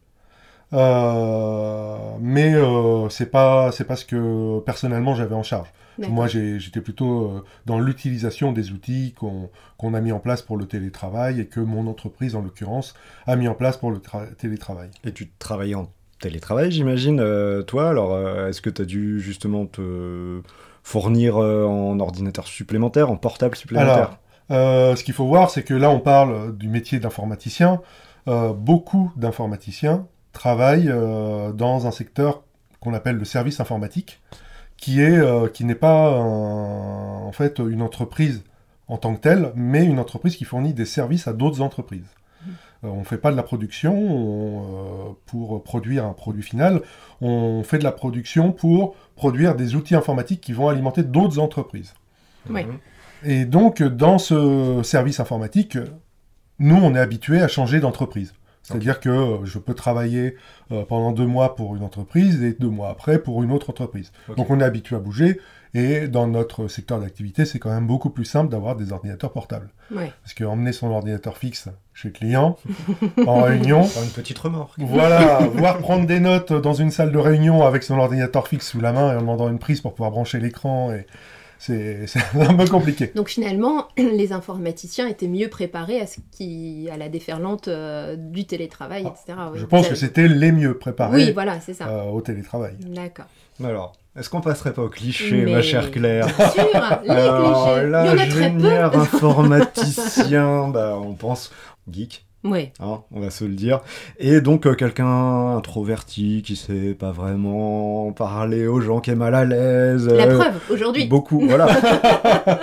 Euh, 0.71 1.97
mais 2.19 2.53
euh, 2.53 3.09
c'est 3.09 3.25
pas 3.31 3.71
c'est 3.71 3.85
pas 3.85 3.95
ce 3.95 4.05
que 4.05 4.59
personnellement 4.59 5.15
j'avais 5.15 5.33
en 5.35 5.41
charge. 5.43 5.67
Moi 6.07 6.27
j'ai- 6.27 6.59
j'étais 6.59 6.79
plutôt 6.79 7.25
euh, 7.25 7.43
dans 7.65 7.79
l'utilisation 7.79 8.53
des 8.53 8.71
outils 8.71 9.13
qu'on 9.19 9.49
qu'on 9.77 9.93
a 9.95 9.99
mis 9.99 10.11
en 10.13 10.19
place 10.19 10.41
pour 10.43 10.57
le 10.57 10.65
télétravail 10.65 11.41
et 11.41 11.47
que 11.47 11.59
mon 11.59 11.87
entreprise 11.87 12.35
en 12.35 12.41
l'occurrence 12.41 12.93
a 13.25 13.35
mis 13.35 13.47
en 13.47 13.55
place 13.55 13.77
pour 13.77 13.91
le 13.91 13.97
tra- 13.97 14.33
télétravail. 14.35 14.89
Et 15.03 15.11
tu 15.11 15.29
travaillais 15.39 15.75
en 15.75 15.91
télétravail, 16.21 16.71
j'imagine, 16.71 17.19
euh, 17.19 17.63
toi? 17.63 17.89
Alors, 17.89 18.13
euh, 18.13 18.47
est-ce 18.49 18.61
que 18.61 18.69
tu 18.69 18.81
as 18.81 18.85
dû 18.85 19.19
justement 19.19 19.65
te 19.65 20.41
fournir 20.83 21.37
euh, 21.37 21.65
en 21.65 21.99
ordinateur 21.99 22.47
supplémentaire, 22.47 23.09
en 23.11 23.17
portable 23.17 23.55
supplémentaire? 23.55 23.93
Alors, 23.95 24.19
euh, 24.51 24.95
ce 24.95 25.03
qu'il 25.03 25.13
faut 25.13 25.25
voir, 25.27 25.49
c'est 25.49 25.63
que 25.63 25.73
là, 25.73 25.89
on 25.89 25.99
parle 25.99 26.55
du 26.57 26.67
métier 26.67 26.99
d'informaticien. 26.99 27.81
Euh, 28.27 28.53
beaucoup 28.53 29.11
d'informaticiens 29.15 30.05
travaillent 30.33 30.89
euh, 30.89 31.51
dans 31.51 31.87
un 31.87 31.91
secteur 31.91 32.43
qu'on 32.79 32.93
appelle 32.93 33.15
le 33.17 33.25
service 33.25 33.59
informatique, 33.59 34.21
qui 34.77 35.01
est 35.01 35.17
euh, 35.17 35.47
qui 35.47 35.65
n'est 35.65 35.75
pas 35.75 36.09
un- 36.17 37.23
en 37.25 37.31
fait 37.31 37.59
une 37.59 37.81
entreprise 37.81 38.43
en 38.87 38.97
tant 38.97 39.13
que 39.15 39.19
telle, 39.21 39.51
mais 39.55 39.83
une 39.85 39.99
entreprise 39.99 40.35
qui 40.35 40.45
fournit 40.45 40.73
des 40.73 40.85
services 40.85 41.27
à 41.27 41.33
d'autres 41.33 41.61
entreprises. 41.61 42.07
Euh, 42.83 42.87
on 42.87 42.99
ne 42.99 43.03
fait 43.03 43.17
pas 43.17 43.31
de 43.31 43.35
la 43.35 43.43
production 43.43 43.93
on, 43.93 44.61
euh, 45.09 45.11
pour 45.25 45.61
produire 45.63 46.05
un 46.05 46.13
produit 46.13 46.43
final, 46.43 46.81
on 47.21 47.61
fait 47.63 47.77
de 47.77 47.83
la 47.83 47.91
production 47.91 48.51
pour 48.53 48.95
produire 49.15 49.55
des 49.55 49.75
outils 49.75 49.95
informatiques 49.95 50.39
qui 50.41 50.53
vont 50.53 50.69
alimenter 50.69 51.03
d'autres 51.03 51.39
entreprises. 51.39 51.93
Ouais. 52.49 52.63
Mhm. 52.63 52.77
Et 53.23 53.45
donc, 53.45 53.83
dans 53.83 54.17
ce 54.17 54.81
service 54.83 55.19
informatique, 55.19 55.77
nous, 56.59 56.75
on 56.75 56.95
est 56.95 56.99
habitué 56.99 57.41
à 57.41 57.47
changer 57.47 57.79
d'entreprise. 57.79 58.33
C'est-à-dire 58.63 58.99
que 58.99 59.09
euh, 59.09 59.45
je 59.45 59.57
peux 59.57 59.73
travailler 59.73 60.35
euh, 60.71 60.83
pendant 60.85 61.11
deux 61.11 61.25
mois 61.25 61.55
pour 61.55 61.75
une 61.75 61.83
entreprise 61.83 62.43
et 62.43 62.53
deux 62.53 62.69
mois 62.69 62.89
après 62.89 63.17
pour 63.17 63.41
une 63.41 63.51
autre 63.51 63.71
entreprise. 63.71 64.11
Donc, 64.37 64.49
on 64.51 64.59
est 64.59 64.63
habitué 64.63 64.95
à 64.95 64.99
bouger. 64.99 65.39
Et 65.75 66.07
dans 66.07 66.27
notre 66.27 66.67
secteur 66.67 66.99
d'activité, 66.99 67.45
c'est 67.45 67.59
quand 67.59 67.69
même 67.69 67.85
beaucoup 67.85 68.09
plus 68.09 68.25
simple 68.25 68.49
d'avoir 68.51 68.75
des 68.75 68.91
ordinateurs 68.91 69.31
portables. 69.31 69.69
Ouais. 69.91 70.11
Parce 70.23 70.33
qu'emmener 70.33 70.71
son 70.71 70.87
ordinateur 70.89 71.37
fixe 71.37 71.69
chez 71.93 72.07
le 72.09 72.13
client, 72.13 72.57
en 73.25 73.41
réunion, 73.43 73.83
Faire 73.83 74.03
une 74.03 74.09
petite 74.09 74.39
remorque. 74.39 74.73
voilà, 74.79 75.39
voire 75.53 75.77
prendre 75.77 76.07
des 76.07 76.19
notes 76.19 76.53
dans 76.53 76.73
une 76.73 76.89
salle 76.89 77.11
de 77.11 77.19
réunion 77.19 77.63
avec 77.63 77.83
son 77.83 77.99
ordinateur 77.99 78.47
fixe 78.47 78.67
sous 78.67 78.81
la 78.81 78.93
main 78.93 79.13
et 79.13 79.15
en 79.15 79.21
demandant 79.21 79.47
une 79.47 79.59
prise 79.59 79.81
pour 79.81 79.93
pouvoir 79.93 80.09
brancher 80.09 80.39
l'écran, 80.39 80.91
et 80.91 81.05
c'est 82.07 82.19
un 82.35 82.53
peu 82.55 82.65
compliqué. 82.67 83.11
Donc 83.15 83.27
finalement, 83.29 83.87
les 83.97 84.31
informaticiens 84.33 85.07
étaient 85.07 85.27
mieux 85.27 85.49
préparés 85.49 85.99
à, 85.99 86.07
ce 86.07 86.17
qui, 86.31 86.87
à 86.91 86.95
la 86.97 87.09
déferlante 87.09 87.67
euh, 87.67 88.15
du 88.17 88.45
télétravail, 88.45 89.01
etc. 89.01 89.17
oui. 89.27 89.33
Ah, 89.37 89.51
Je 89.55 89.65
pense 89.65 89.87
que 89.87 89.95
c'était 89.95 90.27
les 90.27 90.51
mieux 90.53 90.77
préparés 90.77 91.25
Oui, 91.25 91.31
voilà, 91.33 91.59
c'est 91.59 91.73
ça. 91.73 91.87
euh, 91.89 92.03
au 92.05 92.21
télétravail. 92.21 92.75
D'accord. 92.79 93.25
Alors, 93.61 93.91
est-ce 94.17 94.29
qu'on 94.29 94.39
passerait 94.39 94.71
pas 94.73 94.83
au 94.83 94.89
cliché, 94.89 95.43
Mais- 95.43 95.51
ma 95.51 95.61
chère 95.61 95.91
Claire 95.91 96.27
Bien 96.37 96.49
sûr, 96.49 96.63
les 97.03 97.09
Alors 97.09 97.73
clichés. 97.73 97.89
là, 97.89 98.05
Il 98.05 98.07
y 98.07 98.09
en 98.09 98.13
a 98.13 98.25
très 98.27 98.27
peu. 98.27 98.45
ingénieur 98.55 98.97
informaticien, 99.63 100.67
bah, 100.69 100.97
on 101.01 101.13
pense 101.13 101.51
geek, 101.91 102.25
Ouais. 102.43 102.71
hein, 102.79 103.01
on 103.11 103.19
va 103.19 103.29
se 103.31 103.43
le 103.43 103.53
dire. 103.53 103.81
Et 104.17 104.39
donc 104.41 104.65
euh, 104.65 104.73
quelqu'un 104.73 105.57
introverti 105.57 106.41
qui 106.45 106.55
sait 106.55 106.93
pas 106.93 107.11
vraiment 107.11 108.11
parler 108.13 108.65
aux 108.67 108.79
gens, 108.79 109.01
qui 109.01 109.11
est 109.11 109.15
mal 109.15 109.35
à 109.35 109.43
l'aise. 109.45 110.07
La 110.07 110.23
euh, 110.25 110.37
preuve, 110.37 110.53
aujourd'hui. 110.69 111.07
Beaucoup, 111.07 111.41
voilà. 111.45 111.67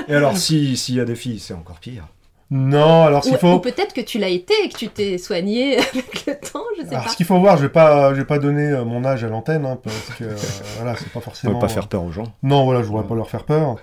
Et 0.09 0.15
alors, 0.15 0.37
si- 0.37 0.77
s'il 0.77 0.95
y 0.95 1.01
a 1.01 1.05
des 1.05 1.15
filles, 1.17 1.39
c'est 1.41 1.55
encore 1.55 1.79
pire. 1.79 2.07
Non, 2.51 3.03
alors 3.05 3.25
s'il 3.25 3.35
ou 3.35 3.39
faut, 3.39 3.59
peut-être 3.59 3.93
que 3.93 4.01
tu 4.01 4.19
l'as 4.19 4.29
été 4.29 4.55
et 4.65 4.69
que 4.69 4.77
tu 4.77 4.89
t'es 4.89 5.19
soigné 5.19 5.79
avec 5.93 6.27
le 6.27 6.35
temps, 6.35 6.63
je 6.79 6.83
sais 6.83 6.91
alors, 6.91 7.05
pas. 7.05 7.11
ce 7.11 7.17
qu'il 7.17 7.27
faut 7.27 7.41
voir, 7.41 7.57
je 7.57 7.63
vais 7.63 7.69
pas, 7.69 8.15
je 8.15 8.21
vais 8.21 8.25
pas 8.25 8.39
donner 8.39 8.69
euh, 8.69 8.85
mon 8.85 9.05
âge 9.05 9.25
à 9.25 9.29
l'antenne, 9.29 9.67
hein, 9.67 9.79
parce 9.83 10.11
que 10.17 10.25
euh, 10.25 10.37
voilà, 10.77 10.95
c'est 10.97 11.11
pas 11.11 11.21
forcément. 11.21 11.55
va 11.55 11.61
pas 11.61 11.69
faire 11.69 11.89
peur 11.89 12.05
aux 12.05 12.13
gens. 12.13 12.33
Non, 12.45 12.65
voilà, 12.65 12.83
je 12.83 12.87
voudrais 12.87 13.07
pas 13.07 13.17
leur 13.17 13.29
faire 13.29 13.45
peur. 13.45 13.77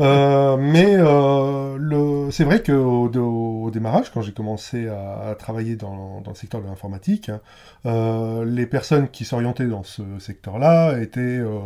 Euh, 0.00 0.56
mais 0.56 0.96
euh, 0.96 1.76
le... 1.78 2.30
c'est 2.30 2.44
vrai 2.44 2.62
qu'au 2.62 3.08
au, 3.08 3.64
au 3.64 3.70
démarrage, 3.70 4.10
quand 4.12 4.22
j'ai 4.22 4.32
commencé 4.32 4.88
à, 4.88 5.30
à 5.30 5.34
travailler 5.34 5.76
dans, 5.76 6.22
dans 6.22 6.30
le 6.30 6.36
secteur 6.36 6.62
de 6.62 6.66
l'informatique, 6.66 7.28
hein, 7.28 7.40
euh, 7.84 8.44
les 8.44 8.66
personnes 8.66 9.08
qui 9.08 9.24
s'orientaient 9.24 9.66
dans 9.66 9.82
ce 9.82 10.02
secteur-là 10.18 10.98
étaient 11.00 11.20
euh, 11.20 11.58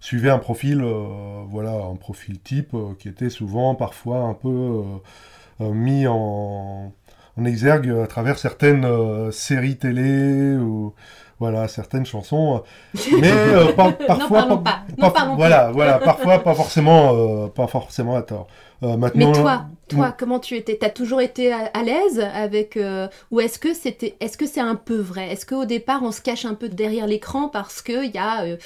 suivaient 0.00 0.30
un 0.30 0.38
profil, 0.38 0.82
euh, 0.82 1.44
voilà, 1.48 1.72
un 1.72 1.96
profil 1.96 2.40
type 2.40 2.74
euh, 2.74 2.94
qui 2.98 3.08
était 3.08 3.30
souvent, 3.30 3.74
parfois, 3.74 4.18
un 4.18 4.34
peu 4.34 4.82
mis 5.60 6.06
en, 6.06 6.92
en 7.38 7.44
exergue 7.44 7.90
à 8.02 8.06
travers 8.06 8.38
certaines 8.38 8.84
euh, 8.84 9.30
séries 9.30 9.76
télé 9.76 10.56
ou 10.56 10.94
voilà 11.38 11.68
certaines 11.68 12.06
chansons. 12.06 12.62
Mais 13.20 13.30
euh, 13.32 13.72
parfois, 13.72 14.62
pas. 14.62 14.80
Non, 14.98 15.12
voilà, 15.36 15.70
voilà, 15.70 15.98
parfois 16.04 16.38
pas 16.42 16.54
forcément, 16.54 17.14
euh, 17.14 17.48
pas 17.48 17.66
forcément 17.66 18.16
à 18.16 18.22
tort. 18.22 18.46
Euh, 18.82 18.96
maintenant, 18.96 19.32
Mais 19.32 19.40
toi, 19.40 19.64
toi, 19.88 20.08
Mm. 20.08 20.14
comment 20.18 20.38
tu 20.40 20.56
étais? 20.56 20.76
T'as 20.78 20.90
toujours 20.90 21.20
été 21.20 21.52
à, 21.52 21.70
à 21.72 21.82
l'aise 21.82 22.20
avec 22.20 22.76
euh, 22.76 23.08
ou 23.30 23.40
est-ce 23.40 23.58
que 23.58 23.72
c'était, 23.72 24.16
est-ce 24.20 24.36
que 24.36 24.46
c'est 24.46 24.60
un 24.60 24.74
peu 24.74 24.96
vrai? 24.96 25.30
Est-ce 25.32 25.46
qu'au 25.46 25.64
départ 25.64 26.02
on 26.02 26.10
se 26.12 26.20
cache 26.20 26.44
un 26.44 26.54
peu 26.54 26.68
derrière 26.68 27.06
l'écran 27.06 27.48
parce 27.48 27.80
que 27.82 28.04
il 28.04 28.10
y 28.10 28.18
a 28.18 28.42
euh, 28.44 28.56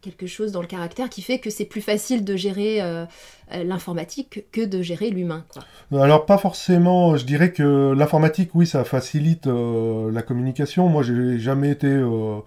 quelque 0.00 0.26
chose 0.26 0.52
dans 0.52 0.60
le 0.60 0.66
caractère 0.66 1.08
qui 1.08 1.22
fait 1.22 1.38
que 1.38 1.50
c'est 1.50 1.64
plus 1.64 1.80
facile 1.80 2.24
de 2.24 2.36
gérer 2.36 2.80
euh, 2.80 3.04
euh, 3.52 3.64
l'informatique 3.64 4.44
que 4.52 4.64
de 4.64 4.82
gérer 4.82 5.10
l'humain. 5.10 5.44
Alors 5.92 6.26
pas 6.26 6.38
forcément, 6.38 7.16
je 7.16 7.24
dirais 7.24 7.52
que 7.52 7.92
l'informatique, 7.92 8.50
oui, 8.54 8.66
ça 8.66 8.84
facilite 8.84 9.46
euh, 9.46 10.10
la 10.12 10.22
communication. 10.22 10.88
Moi, 10.88 11.02
j'ai 11.02 11.38
jamais 11.38 11.70
été, 11.70 11.88
euh, 11.88 12.40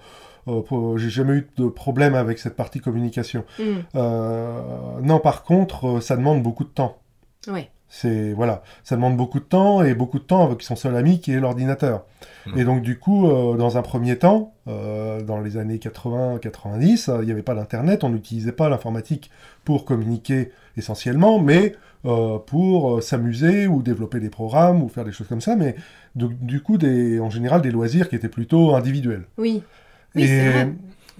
j'ai 0.97 1.09
jamais 1.09 1.33
eu 1.33 1.47
de 1.57 1.67
problème 1.67 2.15
avec 2.15 2.39
cette 2.39 2.55
partie 2.55 2.79
communication. 2.79 3.43
Mm. 3.59 3.63
Euh, 3.95 4.99
non, 5.01 5.19
par 5.19 5.43
contre, 5.43 6.01
ça 6.01 6.15
demande 6.15 6.41
beaucoup 6.41 6.63
de 6.63 6.69
temps. 6.69 6.97
Ouais. 7.47 7.69
C'est 7.89 8.33
voilà, 8.33 8.61
ça 8.83 8.95
demande 8.95 9.17
beaucoup 9.17 9.39
de 9.39 9.45
temps 9.45 9.83
et 9.83 9.95
beaucoup 9.95 10.19
de 10.19 10.23
temps 10.23 10.45
avec 10.45 10.61
son 10.61 10.75
seul 10.75 10.95
ami 10.95 11.19
qui 11.19 11.31
est 11.31 11.39
l'ordinateur. 11.39 12.05
Mhm. 12.45 12.59
Et 12.59 12.63
donc 12.63 12.81
du 12.81 12.99
coup, 12.99 13.27
euh, 13.27 13.57
dans 13.57 13.77
un 13.77 13.81
premier 13.81 14.17
temps, 14.17 14.53
euh, 14.67 15.21
dans 15.21 15.41
les 15.41 15.57
années 15.57 15.77
80-90, 15.77 17.09
euh, 17.09 17.17
il 17.21 17.25
n'y 17.25 17.31
avait 17.31 17.41
pas 17.41 17.55
d'internet, 17.55 18.03
on 18.03 18.09
n'utilisait 18.09 18.51
pas 18.51 18.69
l'informatique 18.69 19.31
pour 19.65 19.85
communiquer 19.85 20.51
essentiellement, 20.77 21.39
mais 21.39 21.75
euh, 22.05 22.37
pour 22.37 22.95
euh, 22.95 23.01
s'amuser 23.01 23.67
ou 23.67 23.81
développer 23.81 24.21
des 24.21 24.29
programmes 24.29 24.81
ou 24.81 24.87
faire 24.87 25.03
des 25.03 25.11
choses 25.11 25.27
comme 25.27 25.41
ça. 25.41 25.57
Mais 25.57 25.75
donc, 26.15 26.31
du 26.39 26.61
coup, 26.61 26.77
des, 26.77 27.19
en 27.19 27.29
général, 27.29 27.61
des 27.61 27.71
loisirs 27.71 28.07
qui 28.07 28.15
étaient 28.15 28.29
plutôt 28.29 28.73
individuels. 28.73 29.25
Oui. 29.37 29.63
Et. 30.15 30.49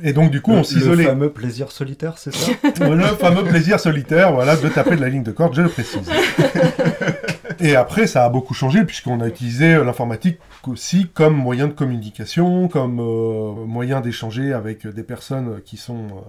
Et 0.02 0.14
donc 0.14 0.32
du 0.32 0.42
coup, 0.42 0.52
Le, 0.52 0.58
on 0.58 0.60
le 0.60 0.66
s'isolait. 0.66 1.04
fameux 1.06 1.30
plaisir 1.30 1.72
solitaire, 1.72 2.18
c'est 2.18 2.34
ça 2.34 2.52
le 2.82 3.02
fameux 3.20 3.44
plaisir 3.44 3.80
solitaire, 3.80 4.32
voilà, 4.34 4.56
de 4.56 4.68
taper 4.70 4.96
de 4.96 5.02
la 5.02 5.10
ligne 5.10 5.24
de 5.24 5.32
corde, 5.32 5.56
je 5.56 5.62
le 5.62 5.70
précise. 5.70 6.10
Et 7.62 7.76
après, 7.76 8.08
ça 8.08 8.24
a 8.24 8.30
beaucoup 8.30 8.54
changé 8.54 8.86
puisqu'on 8.86 9.20
a 9.20 9.28
utilisé 9.28 9.74
euh, 9.74 9.84
l'informatique 9.84 10.38
aussi 10.68 11.08
comme 11.14 11.36
moyen 11.36 11.68
de 11.68 11.74
communication, 11.74 12.68
comme 12.70 13.00
euh, 13.02 13.66
moyen 13.66 14.00
d'échanger 14.02 14.54
avec 14.54 14.88
des 14.88 15.04
personnes 15.04 15.60
qui 15.66 15.76
sont 15.76 16.06
euh, 16.08 16.22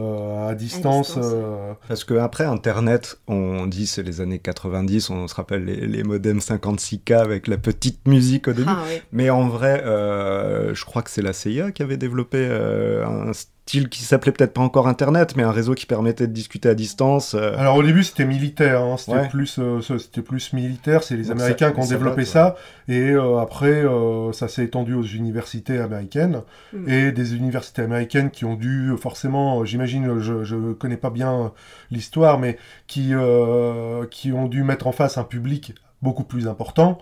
euh, 0.00 0.48
à 0.48 0.54
distance. 0.54 1.08
distance. 1.08 1.24
euh, 1.34 1.72
Parce 1.88 2.04
que 2.04 2.14
après 2.14 2.44
Internet, 2.44 3.18
on 3.28 3.66
dit 3.66 3.86
c'est 3.86 4.02
les 4.02 4.20
années 4.20 4.38
90, 4.38 5.10
on 5.10 5.28
se 5.28 5.34
rappelle 5.34 5.64
les, 5.64 5.86
les 5.86 6.02
modems 6.04 6.38
56K 6.38 7.14
avec 7.16 7.46
la 7.46 7.58
petite 7.58 8.06
musique 8.06 8.48
au 8.48 8.52
début. 8.52 8.68
Ah. 8.70 8.84
Mais 9.12 9.30
en 9.30 9.48
vrai, 9.48 9.82
euh, 9.84 10.74
je 10.74 10.84
crois 10.84 11.02
que 11.02 11.10
c'est 11.10 11.22
la 11.22 11.32
CIA 11.32 11.72
qui 11.72 11.82
avait 11.82 11.96
développé 11.96 12.38
euh, 12.38 13.06
un 13.06 13.32
style 13.68 13.90
qui 13.90 14.02
s'appelait 14.02 14.32
peut-être 14.32 14.54
pas 14.54 14.62
encore 14.62 14.88
Internet, 14.88 15.36
mais 15.36 15.42
un 15.42 15.50
réseau 15.50 15.74
qui 15.74 15.84
permettait 15.84 16.26
de 16.26 16.32
discuter 16.32 16.70
à 16.70 16.74
distance. 16.74 17.34
euh. 17.34 17.52
Alors 17.58 17.76
au 17.76 17.82
début 17.82 18.02
c'était 18.02 18.24
militaire, 18.24 18.80
hein, 18.82 18.96
c'était 18.96 19.18
Ouais. 19.18 19.28
plus, 19.28 19.58
euh, 19.58 19.80
c'était 19.82 20.22
plus 20.22 20.54
militaire, 20.54 21.02
c'est 21.02 21.16
les 21.16 21.24
Donc 21.24 21.32
Américains 21.32 21.68
ça- 21.68 21.72
qui 21.74 21.80
ont 21.80 21.86
développé 21.86 22.22
date, 22.22 22.26
ça, 22.30 22.56
et 22.88 23.10
euh, 23.10 23.36
après 23.38 23.84
euh, 23.84 24.32
ça 24.32 24.48
s'est 24.48 24.64
étendu 24.64 24.94
aux 24.94 25.02
universités 25.02 25.78
américaines, 25.78 26.40
Mm. 26.72 26.88
et 26.88 27.12
des 27.12 27.36
universités 27.36 27.82
américaines 27.82 28.30
qui 28.30 28.46
ont 28.46 28.54
dû 28.54 28.92
forcément, 28.98 29.62
j'imagine, 29.66 30.18
je, 30.18 30.44
je 30.44 30.72
connais 30.72 30.96
pas 30.96 31.10
bien 31.10 31.52
l'histoire, 31.90 32.38
mais 32.38 32.56
qui, 32.86 33.10
euh, 33.12 34.06
qui 34.10 34.32
ont 34.32 34.48
dû 34.48 34.62
mettre 34.62 34.86
en 34.86 34.92
face 34.92 35.18
un 35.18 35.24
public 35.24 35.74
beaucoup 36.00 36.24
plus 36.24 36.48
important, 36.48 36.96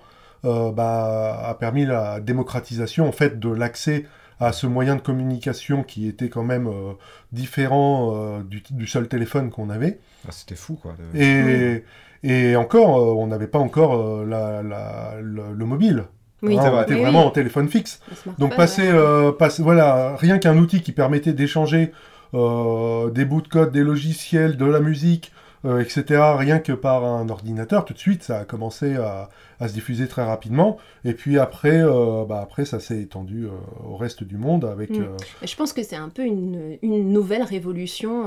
euh, 0.44 0.72
bah, 0.72 1.42
a 1.48 1.54
permis 1.54 1.86
la 1.86 2.18
démocratisation 2.18 3.08
en 3.08 3.12
fait 3.12 3.38
de 3.38 3.50
l'accès 3.50 4.04
à 4.40 4.52
ce 4.52 4.66
moyen 4.66 4.96
de 4.96 5.00
communication 5.00 5.82
qui 5.82 6.06
était 6.08 6.28
quand 6.28 6.42
même 6.44 6.66
euh, 6.66 6.92
différent 7.32 8.12
euh, 8.14 8.42
du, 8.42 8.62
du 8.70 8.86
seul 8.86 9.08
téléphone 9.08 9.50
qu'on 9.50 9.70
avait. 9.70 9.98
Ah, 10.28 10.32
C'était 10.32 10.56
fou, 10.56 10.74
quoi. 10.80 10.94
de- 11.14 11.18
Et, 11.18 11.84
et 12.22 12.56
encore, 12.56 12.96
euh, 12.98 13.14
on 13.14 13.26
n'avait 13.28 13.46
pas 13.46 13.58
encore 13.58 13.94
euh, 13.94 14.26
la, 14.26 14.62
la- 14.62 15.14
le, 15.22 15.52
le 15.54 15.64
mobile. 15.64 16.04
Oui, 16.42 16.58
Hein, 16.58 16.70
on 16.72 16.82
était 16.82 16.94
vraiment 16.94 17.22
oui. 17.22 17.26
en 17.28 17.30
téléphone 17.30 17.68
fixe. 17.68 18.00
Donc 18.38 18.54
passer, 18.56 18.82
ouais. 18.82 18.88
euh, 18.92 19.32
passer- 19.32 19.62
voilà, 19.62 20.16
rien 20.16 20.38
qu'un 20.38 20.58
outil 20.58 20.82
qui 20.82 20.92
permettait 20.92 21.32
d'échanger 21.32 21.92
euh, 22.34 23.10
des 23.10 23.24
bouts 23.24 23.40
de 23.40 23.48
code, 23.48 23.72
des 23.72 23.82
logiciels, 23.82 24.56
de 24.58 24.66
la 24.66 24.80
musique, 24.80 25.32
euh, 25.64 25.80
etc., 25.80 26.04
rien 26.36 26.58
que 26.58 26.72
par 26.72 27.04
un 27.04 27.28
ordinateur, 27.30 27.84
tout 27.86 27.94
de 27.94 27.98
suite, 27.98 28.22
ça 28.22 28.40
a 28.40 28.44
commencé 28.44 28.96
à, 28.96 29.30
à 29.60 29.68
se 29.68 29.72
diffuser 29.74 30.08
très 30.08 30.24
rapidement. 30.24 30.76
Et 31.04 31.12
puis 31.14 31.38
après, 31.38 31.80
euh, 31.82 32.24
bah, 32.28 32.40
après 32.42 32.64
ça 32.64 32.80
s'est 32.80 33.00
étendu 33.00 33.46
euh, 33.46 33.50
au 33.88 33.96
reste 33.96 34.24
du 34.24 34.36
monde 34.36 34.64
avec... 34.64 34.90
Mm. 34.90 35.02
euh, 35.02 35.16
Je 35.44 35.56
pense 35.56 35.72
que 35.72 35.82
c'est 35.82 35.96
un 35.96 36.08
peu 36.08 36.22
une, 36.24 36.78
une 36.82 37.12
nouvelle 37.12 37.42
révolution 37.42 38.24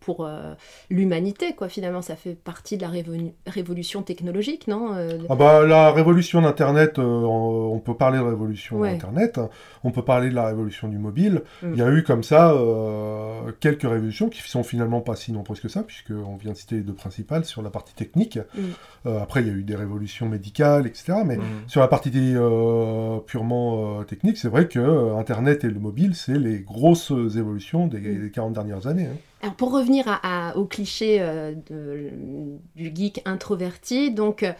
pour 0.00 0.28
l'humanité, 0.90 1.54
quoi. 1.54 1.68
Finalement, 1.68 2.02
ça 2.02 2.16
fait 2.16 2.34
partie 2.34 2.76
de 2.76 2.82
la 2.82 2.88
révolu- 2.88 3.32
révolution 3.46 4.02
technologique, 4.02 4.68
non 4.68 4.92
Ah 5.28 5.34
bah, 5.34 5.66
la 5.66 5.92
révolution 5.92 6.42
d'Internet, 6.42 6.98
on 6.98 7.74
on 7.76 7.78
peut 7.80 7.94
parler 7.94 8.18
de 8.18 8.22
révolution 8.24 8.78
Ouais. 8.78 8.92
d'Internet, 8.92 9.40
on 9.84 9.90
peut 9.90 10.02
parler 10.02 10.30
de 10.30 10.34
la 10.34 10.46
révolution 10.46 10.88
du 10.88 10.98
mobile. 10.98 11.42
Mm. 11.62 11.72
Il 11.72 11.78
y 11.78 11.82
a 11.82 11.90
eu 11.90 12.02
comme 12.02 12.22
ça 12.22 12.54
quelques 13.60 13.82
révolutions 13.82 14.28
qui 14.28 14.40
sont 14.42 14.62
finalement 14.62 15.00
pas 15.00 15.16
si 15.16 15.32
nombreuses 15.32 15.60
que 15.60 15.68
ça, 15.68 15.82
puisqu'on 15.82 16.14
vient 16.36 16.46
viens 16.46 16.52
de 16.52 16.56
citer 16.56 16.76
les 16.76 16.82
deux 16.82 16.94
principales, 16.94 17.44
sur 17.44 17.62
la 17.62 17.70
partie 17.70 17.94
technique. 17.94 18.38
Mm. 18.54 19.08
Après, 19.20 19.40
il 19.42 19.48
y 19.48 19.50
a 19.50 19.52
eu 19.54 19.62
des 19.62 19.76
révolutions 19.76 20.28
médicales, 20.28 20.45
etc. 20.50 21.18
Mais 21.24 21.36
Mhm. 21.36 21.42
sur 21.66 21.80
la 21.80 21.88
partie 21.88 22.10
euh, 22.34 23.18
purement 23.26 24.00
euh, 24.00 24.04
technique, 24.04 24.36
c'est 24.38 24.48
vrai 24.48 24.68
que 24.68 24.78
euh, 24.78 25.16
Internet 25.16 25.64
et 25.64 25.68
le 25.68 25.80
mobile, 25.80 26.14
c'est 26.14 26.38
les 26.38 26.60
grosses 26.60 27.10
évolutions 27.10 27.86
des, 27.86 27.98
Mm. 28.00 28.22
des 28.22 28.30
40 28.30 28.52
dernières 28.52 28.86
années. 28.86 29.06
hein. 29.06 29.16
Alors 29.42 29.54
pour 29.54 29.72
revenir 29.72 30.08
à- 30.08 30.50
à- 30.50 30.56
au 30.56 30.64
cliché 30.64 31.18
euh, 31.20 31.52
de- 31.70 32.10
du 32.74 32.90
geek 32.94 33.22
introverti, 33.26 34.10
donc 34.10 34.42
euh, 34.42 34.52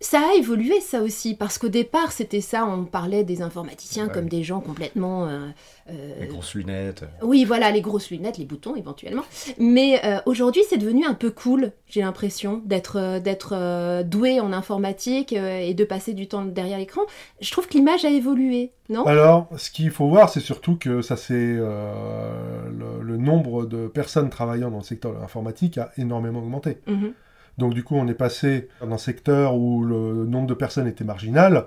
ça 0.00 0.20
a 0.20 0.34
évolué 0.36 0.80
ça 0.80 1.00
aussi, 1.02 1.34
parce 1.34 1.56
qu'au 1.56 1.68
départ 1.68 2.12
c'était 2.12 2.40
ça, 2.42 2.66
on 2.66 2.84
parlait 2.84 3.24
des 3.24 3.40
informaticiens 3.40 4.06
Ouais. 4.06 4.12
comme 4.12 4.28
des 4.28 4.42
gens 4.42 4.60
complètement... 4.60 5.26
euh, 5.26 5.48
euh, 5.88 6.20
Les 6.20 6.26
grosses 6.26 6.54
lunettes. 6.54 7.04
Oui, 7.22 7.44
voilà, 7.44 7.70
les 7.70 7.80
grosses 7.80 8.10
lunettes, 8.10 8.36
les 8.38 8.44
boutons 8.44 8.76
éventuellement. 8.76 9.22
Mais 9.58 10.00
euh, 10.04 10.18
aujourd'hui, 10.26 10.62
c'est 10.68 10.76
devenu 10.78 11.06
un 11.06 11.14
peu 11.14 11.30
cool, 11.30 11.72
j'ai 11.86 12.00
l'impression, 12.00 12.60
d'être 12.66 12.96
euh, 12.98 13.20
d'être 13.20 13.52
euh, 13.54 14.02
doué 14.02 14.40
en 14.40 14.52
informatique 14.52 15.32
euh, 15.32 15.58
et 15.58 15.72
de 15.74 15.84
passer 15.84 16.12
du 16.12 16.26
temps 16.26 16.44
derrière 16.44 16.78
l'écran. 16.78 17.02
Je 17.40 17.50
trouve 17.50 17.66
que 17.68 17.74
l'image 17.74 18.04
a 18.04 18.10
évolué, 18.10 18.72
non? 18.90 19.04
Alors, 19.04 19.48
ce 19.56 19.70
qu'il 19.70 19.90
faut 19.90 20.08
voir, 20.08 20.28
c'est 20.28 20.40
surtout 20.40 20.76
que 20.76 21.00
ça 21.02 21.16
c'est 21.16 21.32
euh, 21.34 22.68
le, 22.70 23.02
le 23.02 23.16
nombre 23.16 23.64
de 23.66 23.86
personnes 23.88 24.28
travaillant 24.30 24.70
dans 24.70 24.78
le 24.78 24.82
secteur 24.84 25.14
de 25.14 25.18
l'informatique 25.20 25.78
a 25.78 25.92
énormément 25.96 26.40
augmenté. 26.40 26.78
Mhm. 26.86 27.12
Donc 27.58 27.74
du 27.74 27.84
coup, 27.84 27.94
on 27.96 28.06
est 28.08 28.14
passé 28.14 28.68
d'un 28.80 28.98
secteur 28.98 29.54
où 29.56 29.84
le 29.84 30.24
nombre 30.26 30.46
de 30.46 30.54
personnes 30.54 30.86
était 30.86 31.04
marginal 31.04 31.66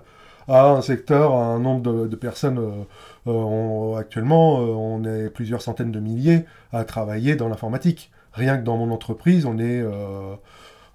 à 0.50 0.70
un 0.70 0.82
secteur, 0.82 1.34
à 1.34 1.44
un 1.46 1.60
nombre 1.60 1.82
de, 1.82 2.08
de 2.08 2.16
personnes. 2.16 2.58
euh, 2.60 2.72
euh, 3.28 3.32
on- 3.32 3.96
actuellement, 3.98 4.60
euh, 4.62 4.66
on 4.68 5.04
est 5.04 5.30
plusieurs 5.30 5.62
centaines 5.62 5.92
de 5.92 6.00
milliers 6.00 6.46
à 6.72 6.84
travailler 6.86 7.36
dans 7.36 7.50
l'informatique. 7.50 8.12
Rien 8.34 8.58
que 8.58 8.64
dans 8.64 8.78
mon 8.78 8.92
entreprise, 8.92 9.46
on 9.46 9.58
est, 9.58 9.82
euh, 9.82 10.36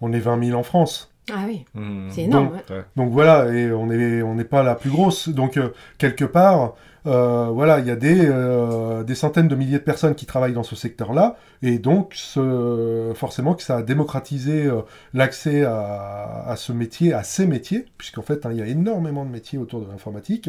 on 0.00 0.12
est 0.12 0.20
20 0.20 0.42
000 0.42 0.58
en 0.58 0.62
France. 0.62 1.10
Ah 1.32 1.44
oui, 1.46 1.64
Mhm. 1.74 2.08
c'est 2.10 2.22
énorme. 2.22 2.46
Donc, 2.46 2.54
ouais. 2.70 2.76
Ouais. 2.76 2.84
Donc 2.96 3.10
voilà, 3.12 3.46
et 3.54 3.70
on 3.72 3.86
n'est 3.86 4.22
on 4.22 4.34
n'est 4.34 4.44
pas 4.44 4.62
la 4.62 4.74
plus 4.74 4.90
grosse. 4.90 5.28
Donc 5.28 5.56
euh, 5.56 5.68
quelque 5.98 6.24
part, 6.24 6.74
euh, 7.06 7.46
voilà, 7.52 7.80
il 7.80 7.86
y 7.86 7.90
a 7.90 7.96
des, 7.96 8.20
euh, 8.28 9.02
des 9.02 9.14
centaines 9.16 9.48
de 9.48 9.54
milliers 9.56 9.78
de 9.78 9.82
personnes 9.84 10.14
qui 10.14 10.24
travaillent 10.26 10.52
dans 10.52 10.62
ce 10.62 10.76
secteur-là, 10.76 11.36
et 11.62 11.78
donc 11.78 12.12
ce- 12.14 13.12
forcément 13.14 13.54
que 13.54 13.62
ça 13.62 13.78
a 13.78 13.82
démocratisé 13.82 14.66
euh, 14.66 14.82
l'accès 15.12 15.64
à, 15.64 16.44
à 16.46 16.54
ce 16.56 16.72
métier, 16.72 17.12
à 17.12 17.22
ces 17.24 17.46
métiers, 17.46 17.86
puisqu'en 17.98 18.22
fait, 18.22 18.46
hein, 18.46 18.50
il 18.52 18.58
y 18.58 18.62
a 18.62 18.66
énormément 18.66 19.24
de 19.24 19.30
métiers 19.30 19.58
autour 19.58 19.80
de 19.80 19.90
l'informatique. 19.90 20.48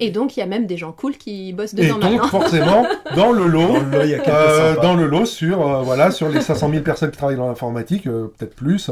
Et 0.00 0.10
donc, 0.10 0.36
il 0.36 0.40
y 0.40 0.42
a 0.42 0.46
même 0.46 0.66
des 0.66 0.76
gens 0.76 0.92
cool 0.92 1.16
qui 1.16 1.52
bossent 1.54 1.72
Et 1.74 1.86
dedans 1.86 1.98
donc 1.98 2.12
maintenant. 2.12 2.28
forcément, 2.28 2.86
dans 3.16 3.32
le 3.32 3.46
lot, 3.46 3.66
Dans 3.68 3.80
le 3.80 3.90
lot, 3.98 4.02
il 4.04 4.10
y 4.10 4.14
a 4.14 4.18
quelques 4.18 4.28
euh, 4.28 4.74
sympas. 4.74 4.82
dans 4.82 4.94
le 4.96 5.06
lot 5.06 5.24
sur 5.24 5.66
euh, 5.66 5.80
voilà 5.82 6.10
sur 6.10 6.28
les 6.28 6.40
500 6.42 6.70
000 6.70 6.82
personnes 6.82 7.10
qui 7.10 7.16
travaillent 7.16 7.36
dans 7.36 7.48
l'informatique, 7.48 8.06
euh, 8.06 8.32
peut-être 8.36 8.54
plus. 8.54 8.90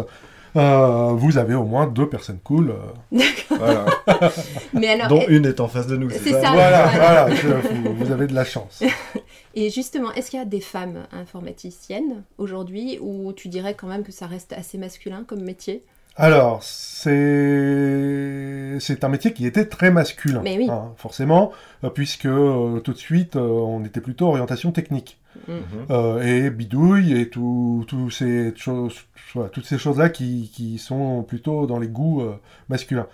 Euh, 0.56 1.12
vous 1.14 1.38
avez 1.38 1.54
au 1.54 1.64
moins 1.64 1.86
deux 1.86 2.08
personnes 2.08 2.38
cool. 2.44 2.70
euh, 2.70 3.18
Voilà. 3.50 3.86
Mais 4.72 4.88
alors, 4.88 5.08
Dont 5.08 5.22
une 5.28 5.46
est 5.46 5.60
en 5.60 5.68
face 5.68 5.86
de 5.86 5.96
nous, 5.96 6.10
c'est 6.10 6.32
ça, 6.32 6.40
ça. 6.42 6.52
voilà, 6.52 6.86
voilà. 6.86 7.34
je- 7.34 7.48
vous, 7.48 7.94
vous 7.94 8.12
avez 8.12 8.26
de 8.26 8.34
la 8.34 8.44
chance. 8.44 8.82
et 9.54 9.70
justement, 9.70 10.12
est-ce 10.12 10.30
qu'il 10.30 10.38
y 10.38 10.42
a 10.42 10.46
des 10.46 10.60
femmes 10.60 11.06
informaticiennes 11.12 12.22
aujourd'hui 12.38 12.98
où 13.00 13.32
tu 13.32 13.48
dirais 13.48 13.74
quand 13.74 13.86
même 13.88 14.02
que 14.04 14.12
ça 14.12 14.26
reste 14.26 14.52
assez 14.52 14.78
masculin 14.78 15.24
comme 15.26 15.42
métier? 15.42 15.82
Alors, 16.16 16.62
c'est 16.62 18.76
c'est 18.80 19.04
un 19.04 19.08
métier 19.08 19.32
qui 19.32 19.46
était 19.46 19.66
très 19.66 19.90
masculin, 19.90 20.40
Mais 20.44 20.56
oui. 20.56 20.68
hein, 20.70 20.92
forcément, 20.96 21.52
euh, 21.82 21.90
puisque 21.90 22.26
euh, 22.26 22.78
tout 22.80 22.92
de 22.92 22.98
suite, 22.98 23.36
euh, 23.36 23.40
on 23.40 23.84
était 23.84 24.00
plutôt 24.00 24.28
orientation 24.28 24.70
technique. 24.72 25.18
Mhm. 25.48 25.60
Euh, 25.90 26.22
et 26.22 26.50
bidouille 26.50 27.18
et 27.20 27.28
tout, 27.28 27.84
tout 27.88 28.10
ces 28.10 28.52
choses, 28.56 28.94
voilà, 29.34 29.50
toutes 29.50 29.66
ces 29.66 29.78
choses-là 29.78 30.08
qui, 30.08 30.50
qui 30.54 30.78
sont 30.78 31.22
plutôt 31.22 31.66
dans 31.66 31.78
les 31.78 31.88
goûts 31.88 32.22
euh, 32.22 32.34
masculins. 32.68 33.06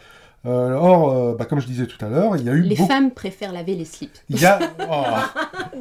Euh, 0.47 0.73
or, 0.73 1.11
euh, 1.11 1.35
bah, 1.39 1.45
comme 1.45 1.61
je 1.61 1.67
disais 1.67 1.87
tout 1.87 2.03
à 2.03 2.09
l'heure, 2.09 2.35
il 2.37 2.45
y 2.45 2.49
a 2.49 2.55
eu 2.55 2.63
Les 2.63 2.75
beaucoup... 2.75 2.89
femmes 2.89 3.11
préfèrent 3.11 3.53
laver 3.53 3.75
les 3.75 3.85
slips. 3.85 4.19
Il 4.31 4.41
y 4.41 4.47
a, 4.47 4.59
oh. 4.91 5.05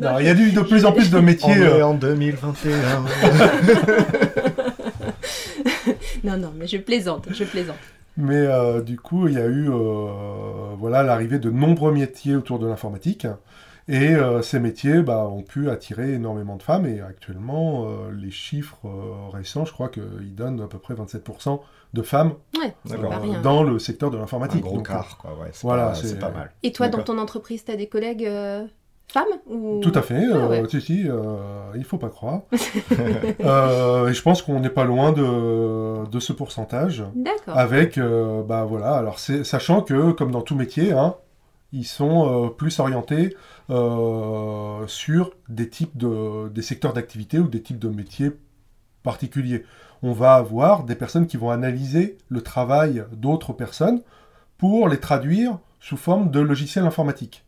Non, 0.01 0.19
il 0.19 0.25
y 0.25 0.29
a 0.29 0.33
eu 0.33 0.51
de 0.51 0.61
plus 0.61 0.85
en 0.85 0.91
plus 0.91 1.09
de 1.09 1.17
On 1.17 1.21
métiers. 1.21 1.53
est 1.53 1.63
euh, 1.63 1.85
en 1.87 1.93
2021. 1.93 2.69
Non, 6.23 6.37
non, 6.37 6.51
mais 6.57 6.67
je 6.67 6.77
plaisante, 6.77 7.27
je 7.31 7.43
plaisante. 7.43 7.77
Mais 8.17 8.35
euh, 8.35 8.81
du 8.81 8.99
coup, 8.99 9.27
il 9.27 9.35
y 9.35 9.37
a 9.37 9.45
eu 9.45 9.69
euh, 9.69 10.73
voilà 10.77 11.03
l'arrivée 11.03 11.39
de 11.39 11.49
nombreux 11.49 11.93
métiers 11.93 12.35
autour 12.35 12.59
de 12.59 12.67
l'informatique. 12.67 13.27
Et 13.91 14.13
euh, 14.15 14.43
ces 14.43 14.59
métiers 14.59 15.01
bah, 15.01 15.25
ont 15.25 15.41
pu 15.41 15.69
attirer 15.69 16.13
énormément 16.13 16.55
de 16.57 16.61
femmes. 16.63 16.85
Et 16.85 17.01
actuellement, 17.01 17.85
euh, 17.85 18.11
les 18.15 18.29
chiffres 18.29 18.77
euh, 18.85 19.29
récents, 19.33 19.65
je 19.65 19.73
crois 19.73 19.89
qu'ils 19.89 20.35
donnent 20.35 20.61
à 20.61 20.67
peu 20.67 20.77
près 20.77 20.93
27% 20.93 21.59
de 21.93 22.01
femmes 22.03 22.33
Ouais, 22.61 22.73
euh, 22.91 23.41
dans 23.41 23.63
le 23.63 23.79
secteur 23.79 24.11
de 24.11 24.17
Un 24.17 24.19
l'informatique. 24.21 24.61
gros 24.61 24.75
Donc, 24.77 24.87
quart, 24.87 25.17
quoi. 25.17 25.31
Ouais, 25.31 25.49
c'est 25.53 25.63
voilà, 25.63 25.87
pas, 25.87 25.95
c'est- 25.95 26.19
pas 26.19 26.29
mal. 26.29 26.51
Et 26.61 26.71
toi, 26.71 26.87
dans 26.87 27.01
ton 27.01 27.17
entreprise, 27.17 27.65
t'as 27.65 27.75
des 27.77 27.87
collègues 27.87 28.25
euh, 28.27 28.67
femmes 29.11 29.25
ou... 29.49 29.79
Tout 29.81 29.91
à 29.95 30.03
fait, 30.03 30.21
Ah 30.31 30.35
euh, 30.35 30.47
ouais. 30.49 30.63
si, 30.69 30.81
si, 30.81 31.09
euh, 31.09 31.37
il 31.75 31.83
faut 31.83 31.97
pas 31.97 32.09
croire. 32.09 32.41
Euh, 33.41 34.07
et 34.09 34.13
je 34.13 34.21
pense 34.21 34.41
qu'on 34.41 34.59
n'est 34.59 34.69
pas 34.69 34.83
loin 34.83 35.11
de, 35.11 36.05
de 36.09 36.19
ce 36.19 36.33
pourcentage. 36.33 37.03
D'accord. 37.15 37.57
Avec, 37.57 37.97
euh, 37.97 38.43
bah 38.43 38.65
voilà, 38.65 38.93
alors 38.95 39.17
sachant 39.19 39.81
que, 39.81 40.11
comme 40.11 40.31
dans 40.31 40.41
tout 40.41 40.55
métier, 40.55 40.91
hein, 40.91 41.15
ils 41.71 41.85
sont 41.85 42.45
euh, 42.45 42.49
plus 42.49 42.79
orientés 42.79 43.35
euh, 43.69 44.85
sur 44.87 45.31
des 45.49 45.69
types 45.69 45.97
de, 45.97 46.49
des 46.49 46.61
secteurs 46.61 46.93
d'activité 46.93 47.39
ou 47.39 47.47
des 47.47 47.61
types 47.61 47.79
de 47.79 47.89
métiers 47.89 48.31
particuliers. 49.03 49.63
On 50.01 50.13
va 50.13 50.33
avoir 50.35 50.83
des 50.83 50.95
personnes 50.95 51.27
qui 51.27 51.37
vont 51.37 51.49
analyser 51.51 52.17
le 52.29 52.41
travail 52.41 53.03
d'autres 53.13 53.53
personnes 53.53 54.01
pour 54.57 54.87
les 54.89 54.97
traduire 54.99 55.59
sous 55.79 55.97
forme 55.97 56.31
de 56.31 56.39
logiciels 56.39 56.85
informatiques. 56.85 57.45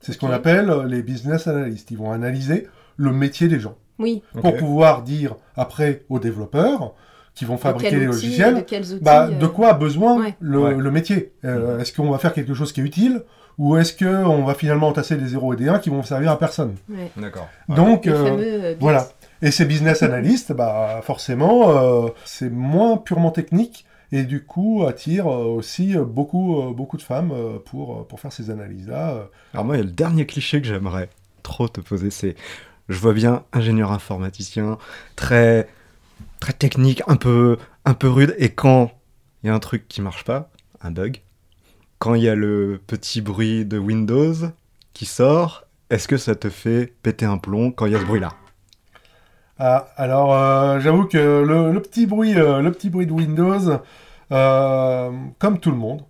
C'est 0.00 0.12
ce 0.12 0.18
qu'on 0.18 0.30
appelle 0.30 0.70
euh, 0.70 0.84
les 0.86 1.02
business 1.02 1.46
analysts. 1.46 1.90
Ils 1.90 1.98
vont 1.98 2.12
analyser 2.12 2.68
le 2.96 3.12
métier 3.12 3.48
des 3.48 3.60
gens 3.60 3.76
Oui. 3.98 4.22
Pour 4.40 4.56
pouvoir 4.56 5.02
dire 5.02 5.36
après 5.56 6.04
aux 6.08 6.18
développeurs 6.18 6.94
qui 7.34 7.44
vont 7.44 7.54
De 7.54 7.60
fabriquer 7.60 7.96
les 7.96 8.06
logiciels 8.06 8.56
De 8.56 8.60
quels 8.62 8.92
outils 8.94 9.02
bah, 9.04 9.28
euh, 9.28 9.38
de 9.38 9.46
quoi 9.46 9.68
a 9.70 9.74
besoin 9.74 10.20
ouais. 10.20 10.36
le, 10.40 10.58
Ouais. 10.58 10.74
le 10.74 10.90
métier 10.90 11.32
Euh, 11.44 11.78
Est-ce 11.78 11.92
qu'on 11.94 12.10
va 12.10 12.18
faire 12.18 12.32
quelque 12.34 12.54
chose 12.54 12.72
qui 12.72 12.80
est 12.80 12.84
utile 12.84 13.22
ou 13.60 13.76
est-ce 13.76 13.92
qu'on 13.92 14.42
va 14.42 14.54
finalement 14.54 14.88
entasser 14.88 15.16
des 15.18 15.26
0 15.26 15.52
et 15.52 15.56
des 15.56 15.68
1 15.68 15.80
qui 15.80 15.90
vont 15.90 16.02
servir 16.02 16.30
à 16.30 16.38
personne 16.38 16.76
ouais. 16.88 17.10
D'accord. 17.18 17.46
Ouais. 17.68 17.76
Donc, 17.76 18.06
Les 18.06 18.12
euh, 18.12 18.38
euh, 18.38 18.74
voilà. 18.80 19.06
Et 19.42 19.50
ces 19.50 19.66
business 19.66 20.02
analysts, 20.02 20.52
bah, 20.52 21.00
forcément, 21.02 21.68
euh, 22.06 22.08
c'est 22.24 22.48
moins 22.48 22.96
purement 22.96 23.30
technique 23.30 23.84
et 24.12 24.22
du 24.24 24.42
coup 24.42 24.84
attire 24.88 25.26
aussi 25.26 25.94
beaucoup, 25.96 26.72
beaucoup 26.74 26.96
de 26.96 27.02
femmes 27.02 27.32
pour, 27.66 28.06
pour 28.08 28.18
faire 28.18 28.32
ces 28.32 28.48
analyses-là. 28.50 29.10
euh. 29.10 29.24
Alors 29.52 29.66
moi, 29.66 29.76
il 29.76 29.80
y 29.80 29.82
a 29.82 29.84
le 29.84 29.92
dernier 29.92 30.24
cliché 30.24 30.62
que 30.62 30.66
j'aimerais 30.66 31.10
trop 31.42 31.68
te 31.68 31.82
poser, 31.82 32.10
c'est 32.10 32.36
je 32.88 32.98
vois 32.98 33.12
bien 33.12 33.44
ingénieur 33.52 33.92
informaticien, 33.92 34.78
très 35.16 35.68
très 36.40 36.54
technique, 36.54 37.02
un 37.06 37.16
peu 37.16 37.58
un 37.84 37.92
peu 37.94 38.08
rude, 38.08 38.34
et 38.38 38.48
quand 38.48 38.90
il 39.42 39.48
y 39.48 39.50
a 39.50 39.54
un 39.54 39.58
truc 39.58 39.86
qui 39.86 40.00
marche 40.00 40.24
pas, 40.24 40.50
un 40.80 40.90
bug, 40.90 41.20
quand 42.00 42.14
il 42.14 42.22
y 42.22 42.28
a 42.28 42.34
le 42.34 42.80
petit 42.86 43.20
bruit 43.20 43.64
de 43.64 43.78
Windows 43.78 44.34
qui 44.94 45.04
sort, 45.04 45.64
est-ce 45.90 46.08
que 46.08 46.16
ça 46.16 46.34
te 46.34 46.48
fait 46.48 46.92
péter 47.02 47.26
un 47.26 47.36
plomb 47.36 47.70
quand 47.70 47.86
il 47.86 47.92
y 47.92 47.94
a 47.94 48.00
ce 48.00 48.06
bruit-là? 48.06 48.30
Ah, 49.58 49.88
alors, 49.96 50.34
euh, 50.34 50.80
j'avoue 50.80 51.04
que 51.04 51.18
le, 51.18 51.70
le 51.70 51.82
petit 51.82 52.06
bruit, 52.06 52.38
euh, 52.38 52.62
le 52.62 52.72
petit 52.72 52.88
bruit 52.88 53.06
de 53.06 53.12
Windows, 53.12 53.80
euh, 54.32 55.10
comme 55.38 55.58
tout 55.60 55.70
le 55.70 55.76
monde, 55.76 56.02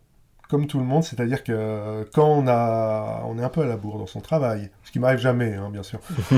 comme 0.49 0.69
tout 0.69 0.79
le 0.79 0.85
monde, 0.85 1.03
c'est-à-dire 1.03 1.43
que 1.43 2.09
quand 2.15 2.29
on 2.29 2.47
a, 2.47 3.23
on 3.27 3.37
est 3.41 3.43
un 3.43 3.49
peu 3.49 3.63
à 3.63 3.67
la 3.67 3.77
bourre 3.77 3.99
dans 3.99 4.07
son 4.07 4.21
travail, 4.21 4.71
ce 4.85 4.93
qui 4.93 5.01
m'arrive 5.01 5.19
jamais, 5.19 5.55
hein, 5.55 5.71
bien 5.73 5.83
sûr. 5.83 5.99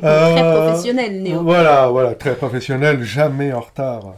Très 0.00 0.54
professionnel, 0.54 1.22
Néo. 1.22 1.42
Voilà, 1.42 1.88
voilà, 1.88 2.14
très 2.14 2.34
professionnel, 2.34 3.02
jamais 3.02 3.52
en 3.52 3.60
retard. 3.60 4.14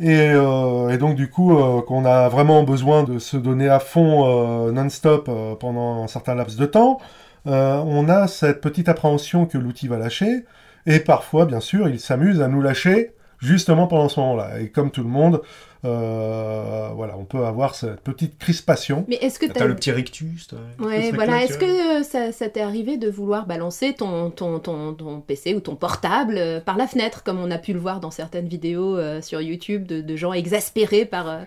Et, 0.00 0.30
euh, 0.32 0.88
et 0.90 0.98
donc 0.98 1.14
du 1.14 1.30
coup, 1.30 1.56
euh, 1.56 1.80
qu'on 1.82 2.04
a 2.04 2.28
vraiment 2.28 2.64
besoin 2.64 3.04
de 3.04 3.18
se 3.18 3.36
donner 3.36 3.68
à 3.68 3.78
fond 3.78 4.66
euh, 4.68 4.72
non-stop 4.72 5.28
euh, 5.28 5.54
pendant 5.54 6.02
un 6.02 6.08
certain 6.08 6.34
laps 6.34 6.56
de 6.56 6.66
temps, 6.66 6.98
euh, 7.46 7.76
on 7.86 8.08
a 8.08 8.26
cette 8.26 8.60
petite 8.60 8.88
appréhension 8.88 9.46
que 9.46 9.56
l'outil 9.58 9.86
va 9.88 9.98
lâcher, 9.98 10.44
et 10.86 11.00
parfois, 11.00 11.46
bien 11.46 11.60
sûr, 11.60 11.88
il 11.88 12.00
s'amuse 12.00 12.42
à 12.42 12.48
nous 12.48 12.60
lâcher 12.60 13.12
justement 13.44 13.86
pendant 13.86 14.08
ce 14.08 14.18
moment-là. 14.20 14.60
Et 14.60 14.68
comme 14.70 14.90
tout 14.90 15.02
le 15.02 15.08
monde, 15.08 15.42
euh, 15.84 16.88
voilà, 16.94 17.14
on 17.18 17.24
peut 17.24 17.44
avoir 17.44 17.74
cette 17.74 18.00
petite 18.00 18.38
crispation. 18.38 19.04
Mais 19.06 19.16
est-ce 19.16 19.38
que 19.38 19.46
T'as 19.46 19.52
t'as... 19.60 19.64
le 19.66 19.76
petit 19.76 19.90
rictus 19.92 20.48
Ouais, 20.78 21.10
voilà. 21.12 21.42
Est-ce 21.44 21.58
que 21.58 22.02
ça, 22.02 22.32
ça 22.32 22.48
t'est 22.48 22.62
arrivé 22.62 22.96
de 22.96 23.10
vouloir 23.10 23.46
balancer 23.46 23.92
ton, 23.92 24.30
ton, 24.30 24.58
ton, 24.60 24.94
ton 24.94 25.20
PC 25.20 25.54
ou 25.54 25.60
ton 25.60 25.76
portable 25.76 26.36
euh, 26.38 26.60
par 26.60 26.76
la 26.78 26.86
fenêtre, 26.86 27.22
comme 27.22 27.38
on 27.38 27.50
a 27.50 27.58
pu 27.58 27.72
le 27.74 27.78
voir 27.80 28.00
dans 28.00 28.10
certaines 28.10 28.48
vidéos 28.48 28.96
euh, 28.96 29.20
sur 29.20 29.40
YouTube 29.42 29.86
de, 29.86 30.00
de 30.00 30.16
gens 30.16 30.32
exaspérés 30.32 31.04
par... 31.04 31.28
euh, 31.28 31.38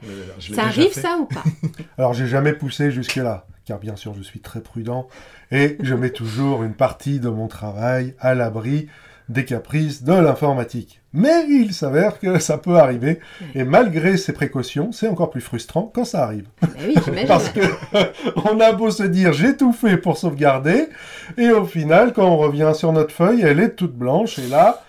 Ça 0.54 0.64
arrive 0.66 0.92
fait. 0.92 1.02
ça 1.02 1.18
ou 1.20 1.26
pas? 1.26 1.44
Alors, 1.98 2.14
j'ai 2.14 2.28
jamais 2.28 2.54
poussé 2.54 2.92
jusque-là, 2.92 3.48
car 3.66 3.80
bien 3.80 3.96
sûr, 3.96 4.14
je 4.14 4.22
suis 4.22 4.40
très 4.40 4.62
prudent, 4.62 5.08
et 5.52 5.78
je 5.82 5.96
mets 5.96 6.12
toujours 6.12 6.62
une 6.64 6.74
partie 6.76 7.20
de 7.20 7.30
mon 7.30 7.48
travail 7.48 8.14
à 8.20 8.36
l'abri 8.36 8.88
des 9.30 9.46
caprices 9.46 10.04
de 10.04 10.14
l'informatique. 10.14 11.02
Mais 11.14 11.46
il 11.50 11.74
s'avère 11.74 12.20
que 12.20 12.40
ça 12.40 12.58
peut 12.58 12.78
arriver, 12.78 13.20
et 13.56 13.64
malgré 13.64 14.18
ces 14.18 14.34
précautions, 14.34 14.92
c'est 14.92 15.08
encore 15.08 15.30
plus 15.30 15.42
frustrant 15.42 15.92
quand 15.94 16.06
ça 16.06 16.24
arrive. 16.24 16.48
Oui. 16.80 16.96
Parce 17.28 17.50
que 17.50 17.62
on 18.52 18.60
a 18.60 18.72
beau 18.72 18.92
se 18.92 19.04
dire 19.04 19.34
j'ai 19.34 19.58
tout 19.58 19.74
fait 19.74 19.98
pour 19.98 20.18
sauvegarder, 20.18 20.90
et 21.38 21.50
au 21.52 21.66
final, 21.66 22.14
quand 22.14 22.28
on 22.28 22.38
revient 22.38 22.72
sur 22.76 22.94
notre 22.94 23.14
feuille, 23.14 23.42
elle 23.42 23.60
est 23.60 23.76
toute 23.76 23.96
blanche, 23.96 24.40
et 24.40 24.48
là, 24.48 24.84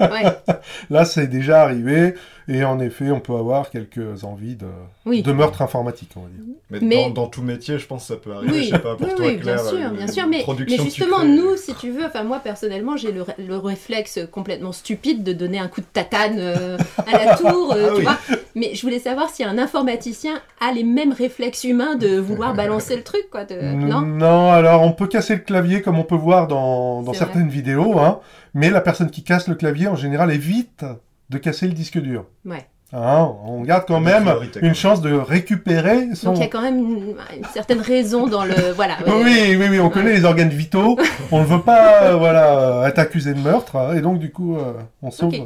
Ouais. 0.00 0.24
là 0.90 1.04
c'est 1.04 1.26
déjà 1.26 1.62
arrivé, 1.62 2.14
et 2.48 2.64
en 2.64 2.78
effet, 2.80 3.10
on 3.10 3.20
peut 3.20 3.34
avoir 3.34 3.70
quelques 3.70 4.24
envies 4.24 4.56
de, 4.56 4.66
Oui. 5.06 5.22
de 5.22 5.32
meurtre 5.32 5.62
informatique, 5.62 6.10
on 6.16 6.20
va 6.22 6.28
dire. 6.28 6.54
Mais, 6.70 6.78
Mais- 6.80 7.02
Dans, 7.04 7.22
dans 7.22 7.26
tout 7.28 7.42
métier, 7.42 7.78
je 7.78 7.86
pense 7.86 8.02
que 8.02 8.14
ça 8.14 8.16
peut 8.20 8.32
arriver. 8.32 8.52
Oui, 8.52 8.64
je 8.64 8.70
sais 8.70 8.78
pas, 8.78 8.96
pour 8.96 9.06
oui, 9.08 9.14
toi, 9.14 9.26
oui, 9.26 9.38
Claire, 9.38 9.56
bien 9.56 9.64
sûr, 9.70 9.90
bien 9.90 10.06
sûr. 10.06 10.26
Mais, 10.26 10.44
justement, 10.78 11.24
nous, 11.24 11.56
si 11.56 11.74
tu 11.74 11.90
veux, 11.90 12.04
enfin 12.04 12.24
moi 12.24 12.40
personnellement, 12.40 12.96
j'ai 12.96 13.12
le, 13.12 13.22
ré- 13.22 13.34
le 13.38 13.56
réflexe 13.56 14.18
complètement 14.30 14.72
stupide 14.72 15.22
de 15.22 15.32
donner 15.32 15.58
un 15.58 15.68
coup 15.68 15.80
de 15.80 15.86
tatane 15.92 16.36
euh, 16.38 16.78
à 17.06 17.24
la 17.24 17.36
tour, 17.36 17.72
euh, 17.74 17.86
Ah 17.88 17.90
tu 17.92 17.96
oui. 17.98 18.02
vois. 18.02 18.18
Mais 18.54 18.74
je 18.74 18.82
voulais 18.82 18.98
savoir 18.98 19.30
si 19.30 19.44
un 19.44 19.56
informaticien 19.58 20.34
a 20.60 20.72
les 20.72 20.84
mêmes 20.84 21.12
réflexes 21.12 21.64
humains 21.64 21.94
de 21.96 22.18
vouloir 22.18 22.54
balancer 22.54 22.96
le 22.96 23.02
truc, 23.02 23.28
quoi. 23.30 23.44
De... 23.44 23.54
Euh, 23.54 23.72
Non? 23.72 24.00
Non, 24.02 24.50
alors 24.52 24.82
on 24.82 24.92
peut 24.92 25.06
casser 25.06 25.34
le 25.34 25.40
clavier 25.40 25.82
comme 25.82 25.98
on 25.98 26.04
peut 26.04 26.14
voir 26.16 26.48
dans, 26.48 27.12
certaines 27.12 27.48
vidéos, 27.48 27.98
hein, 27.98 28.20
mais 28.54 28.70
la 28.70 28.80
personne 28.80 29.10
qui 29.10 29.22
casse 29.22 29.48
le 29.48 29.54
clavier 29.54 29.88
en 29.88 29.96
général 29.96 30.30
évite 30.32 30.84
de 31.32 31.38
casser 31.38 31.66
le 31.66 31.72
disque 31.72 31.98
dur. 31.98 32.26
Ouais. 32.44 32.66
Hein, 32.94 33.32
on 33.46 33.62
garde 33.62 33.84
quand 33.86 34.00
même 34.00 34.30
une 34.60 34.74
chance 34.74 35.00
de 35.00 35.14
récupérer 35.14 36.14
son... 36.14 36.26
Donc 36.32 36.36
il 36.36 36.42
y 36.42 36.44
a 36.44 36.48
quand 36.48 36.60
même 36.60 36.78
une, 36.78 37.16
une 37.34 37.44
certaine 37.54 37.80
raison 37.80 38.26
dans 38.26 38.44
le. 38.44 38.72
Voilà. 38.76 38.98
ouais. 39.06 39.22
Oui, 39.24 39.56
oui, 39.56 39.66
oui, 39.70 39.80
on 39.80 39.88
connaît 39.88 40.12
les 40.12 40.26
organes 40.26 40.50
vitaux, 40.50 40.98
on 41.30 41.40
ne 41.40 41.46
veut 41.46 41.62
pas 41.62 42.02
euh, 42.02 42.16
voilà, 42.16 42.86
être 42.86 42.98
accusé 42.98 43.32
de 43.32 43.40
meurtre, 43.40 43.76
hein, 43.76 43.96
et 43.96 44.02
donc 44.02 44.18
du 44.18 44.30
coup, 44.30 44.56
euh, 44.58 44.74
on 45.00 45.10
sauve... 45.10 45.32
Ok. 45.34 45.40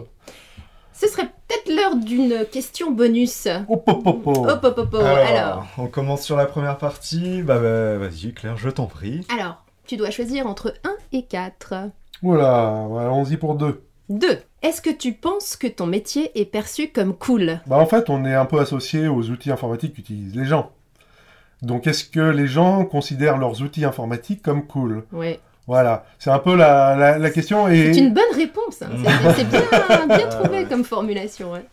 Ce 0.93 1.07
serait 1.09 1.25
peut-être 1.27 1.69
l'heure 1.73 1.95
d'une 1.95 2.47
question 2.51 2.91
bonus. 2.91 3.47
Hop, 3.69 3.83
hop, 3.87 4.07
hop, 4.07 4.27
hop. 4.27 4.37
Hop, 4.39 4.65
hop, 4.65 4.79
hop, 4.79 4.95
hop. 4.95 4.95
Alors, 4.95 5.19
Alors, 5.29 5.67
on 5.79 5.87
commence 5.87 6.23
sur 6.23 6.37
la 6.37 6.47
première 6.47 6.79
partie. 6.79 7.43
Bah, 7.43 7.59
bah, 7.61 7.99
vas-y, 7.99 8.33
Claire, 8.33 8.57
je 8.57 8.71
t'en 8.71 8.87
prie. 8.87 9.25
alors, 9.33 9.63
tu 9.87 9.97
dois 9.97 10.11
choisir 10.11 10.47
entre 10.47 10.75
1 10.85 10.91
et 11.13 11.23
4. 11.27 11.75
Voilà, 12.23 12.87
voilà, 12.89 13.07
allons-y 13.07 13.37
pour 13.37 13.55
deux. 13.55 13.83
2. 14.09 14.39
Est-ce 14.63 14.81
que 14.81 14.91
tu 14.91 15.13
penses 15.13 15.57
que 15.57 15.67
ton 15.67 15.87
métier 15.87 16.31
est 16.41 16.45
perçu 16.45 16.89
comme 16.89 17.15
cool? 17.15 17.61
Bah, 17.67 17.77
en 17.79 17.87
fait, 17.87 18.09
on 18.11 18.25
est 18.25 18.35
un 18.35 18.45
peu 18.47 18.59
associé 18.61 19.09
aux 19.09 19.23
outils 19.31 19.51
informatiques 19.51 19.95
qu'utilisent 19.95 20.35
les 20.37 20.45
gens. 20.45 20.71
Donc, 21.63 21.87
est-ce 21.87 22.05
que 22.05 22.21
les 22.21 22.47
gens 22.47 22.85
considèrent 22.85 23.39
leurs 23.39 23.63
outils 23.63 23.85
informatiques 23.85 24.43
comme 24.43 24.67
cool? 24.67 25.05
Ouais. 25.13 25.41
Voilà, 25.67 26.05
c'est 26.21 26.31
un 26.31 26.39
peu 26.39 26.55
la, 26.55 26.95
la, 26.95 27.19
la 27.19 27.31
question. 27.31 27.67
Et... 27.69 27.93
C'est 27.93 27.99
une 28.01 28.15
bonne 28.15 28.23
réponse. 28.37 28.83
hein. 28.83 28.89
C'est- 29.35 29.45
bien, 29.45 30.17
bien 30.17 30.29
trouvé 30.29 30.65
comme 30.67 30.85
formulation. 30.85 31.53
ouais. 31.53 31.65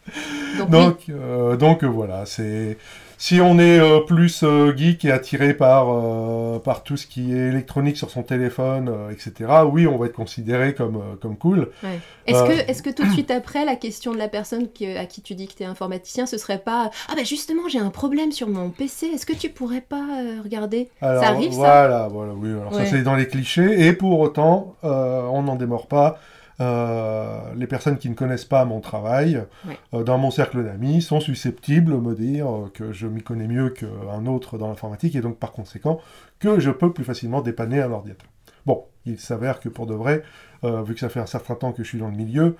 Donc, 0.69 0.96
oui. 1.08 1.13
Euh, 1.13 1.56
donc 1.58 1.84
voilà, 1.84 2.26
c'est 2.26 2.78
si 3.24 3.40
on 3.40 3.58
est 3.58 3.80
euh, 3.80 4.02
plus 4.02 4.44
euh, 4.44 4.76
geek 4.76 5.06
et 5.06 5.12
attiré 5.14 5.54
par 5.54 5.88
euh, 5.90 6.60
par 6.60 6.84
tout 6.84 6.98
ce 6.98 7.08
qui 7.08 7.34
est 7.34 7.48
électronique 7.48 7.96
sur 7.96 8.10
son 8.10 8.22
téléphone, 8.22 8.94
etc. 9.12 9.50
Oui, 9.66 9.88
on 9.88 9.98
va 9.98 10.08
être 10.08 10.14
considéré 10.14 10.74
comme 10.74 11.02
comme 11.22 11.38
cool. 11.38 11.70
Ouais. 11.84 12.00
Est-ce 12.28 12.44
que, 12.44 12.70
est 12.70 12.82
que 12.84 12.90
tout 12.90 13.06
de 13.06 13.12
suite 13.12 13.32
après, 13.32 13.64
la 13.64 13.78
question 13.78 14.12
de 14.12 14.18
la 14.18 14.28
personne 14.28 14.68
que- 14.68 14.98
à 14.98 15.06
qui 15.06 15.22
tu 15.22 15.36
dis 15.36 15.48
que 15.48 15.54
tu 15.54 15.64
es 15.64 15.66
informaticien, 15.66 16.26
ce 16.26 16.38
serait 16.38 16.58
pas 16.58 16.92
Ah 17.08 17.14
bah 17.16 17.24
justement, 17.24 17.70
j'ai 17.70 17.80
un 17.80 17.92
problème 17.92 18.34
sur 18.34 18.50
mon 18.50 18.70
PC, 18.72 19.08
est-ce 19.08 19.26
que 19.26 19.34
tu 19.34 19.50
pourrais 19.50 19.82
pas 19.82 20.06
regarder? 20.44 20.90
Alors, 21.00 21.24
Ça 21.24 21.30
arrive, 21.30 21.52
ça? 21.52 21.58
Voilà, 21.58 22.08
voilà, 22.12 22.34
oui. 22.34 22.50
Alors 22.50 22.74
Ouais. 22.74 22.84
ça 22.86 22.92
c'est 22.92 23.04
dans 23.04 23.16
les 23.16 23.28
clichés 23.30 23.88
et 23.88 23.94
pour 23.94 24.20
autant, 24.20 24.76
on 24.84 25.44
n'en 25.44 25.56
démord 25.56 25.88
pas. 25.88 26.20
Euh, 26.62 27.39
les 27.56 27.68
personnes 27.68 27.98
qui 27.98 28.10
ne 28.10 28.13
connaissent 28.16 28.46
pas 28.46 28.63
mon 28.66 28.80
travail, 28.80 29.44
Ouais. 29.68 29.78
euh, 29.94 30.04
dans 30.04 30.18
mon 30.18 30.30
cercle 30.32 30.63
d'amis, 30.63 31.02
sont 31.02 31.20
susceptibles 31.20 31.92
de 31.94 31.98
me 31.98 32.13
dire 32.16 32.48
euh, 32.48 32.72
que 32.74 32.92
je 32.92 33.08
m'y 33.08 33.24
connais 33.24 33.48
mieux 33.48 33.70
qu'un 33.72 34.26
autre 34.28 34.58
dans 34.58 34.68
l'informatique 34.68 35.16
et 35.16 35.22
donc 35.22 35.38
par 35.38 35.52
conséquent 35.52 36.00
que 36.39 36.60
je 36.60 36.70
peux 36.72 36.94
plus 36.94 37.04
facilement 37.04 37.42
dépanner 37.42 37.82
un 37.82 37.92
ordinateur. 37.92 38.28
Bon, 38.66 38.86
il 39.06 39.20
s'avère 39.20 39.60
que 39.60 39.68
pour 39.70 39.88
de 39.88 39.94
vrai, 39.94 40.24
vu 40.63 40.94
que 40.94 41.00
ça 41.02 41.10
fait 41.10 41.20
un 41.20 41.26
certain 41.26 41.56
temps 41.56 41.74
que 41.74 41.84
je 41.84 41.88
suis 41.89 41.98
dans 41.98 42.08
le 42.08 42.16
milieu, 42.16 42.56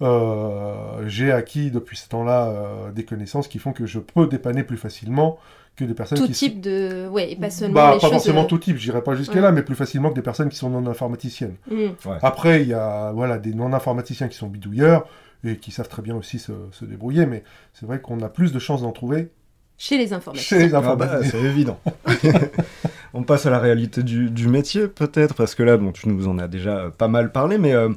euh, 0.00 1.06
j'ai 1.06 1.30
acquis 1.30 1.70
depuis 1.70 1.96
ce 1.96 2.08
temps-là 2.08 2.48
euh, 2.48 2.90
des 2.90 3.04
connaissances 3.04 3.48
qui 3.48 3.58
font 3.58 3.72
que 3.72 3.86
je 3.86 3.98
peux 3.98 4.26
dépanner 4.26 4.64
plus 4.64 4.76
facilement 4.76 5.38
que 5.76 5.84
des 5.84 5.94
personnes 5.94 6.18
Tout 6.18 6.26
qui 6.26 6.32
type 6.32 6.60
de. 6.60 7.08
Ouais, 7.08 7.32
et 7.32 7.36
pas 7.36 7.50
seulement 7.50 7.74
bah, 7.74 7.92
les 7.94 8.00
pas 8.00 8.08
forcément 8.10 8.42
euh, 8.44 8.46
tout 8.46 8.58
type, 8.58 8.76
j'irai 8.76 9.02
pas 9.02 9.14
jusque-là, 9.14 9.52
mais 9.52 9.62
plus 9.62 9.74
facilement 9.74 10.10
que 10.10 10.14
des 10.14 10.22
personnes 10.22 10.48
qui 10.50 10.56
sont 10.56 10.68
non 10.70 10.86
informaticiennes. 10.90 11.56
hmm. 11.70 11.88
Après, 12.22 12.62
il 12.62 12.68
y 12.68 12.74
a 12.74 13.12
voilà, 13.12 13.38
des 13.38 13.54
non-informaticiens 13.54 14.28
qui 14.28 14.36
sont 14.36 14.48
bidouilleurs 14.48 15.06
et 15.44 15.56
qui 15.56 15.70
savent 15.70 15.88
très 15.88 16.02
bien 16.02 16.14
aussi 16.14 16.38
se, 16.38 16.52
se 16.70 16.84
débrouiller, 16.84 17.26
mais 17.26 17.42
c'est 17.72 17.86
vrai 17.86 18.00
qu'on 18.00 18.20
a 18.20 18.28
plus 18.28 18.52
de 18.52 18.58
chances 18.58 18.82
d'en 18.82 18.92
trouver 18.92 19.30
Chez 19.78 19.98
les 19.98 20.12
informaticiens. 20.12 20.58
chez 20.58 20.64
les 20.66 20.74
Ah 20.74 20.94
bah, 20.94 21.04
informaticiens. 21.04 21.30
c'est 21.30 21.42
évident. 21.42 21.80
on 23.14 23.22
passe 23.24 23.46
à 23.46 23.50
la 23.50 23.58
réalité 23.58 24.02
du, 24.02 24.30
du 24.30 24.48
métier, 24.48 24.88
peut-être, 24.88 25.34
parce 25.34 25.54
que 25.54 25.62
là, 25.62 25.76
bon, 25.78 25.92
tu 25.92 26.08
nous 26.08 26.28
en 26.28 26.38
as 26.38 26.48
déjà 26.48 26.90
pas 26.96 27.08
mal 27.08 27.32
parlé, 27.32 27.58
mais 27.58 27.72
euh, 27.72 27.88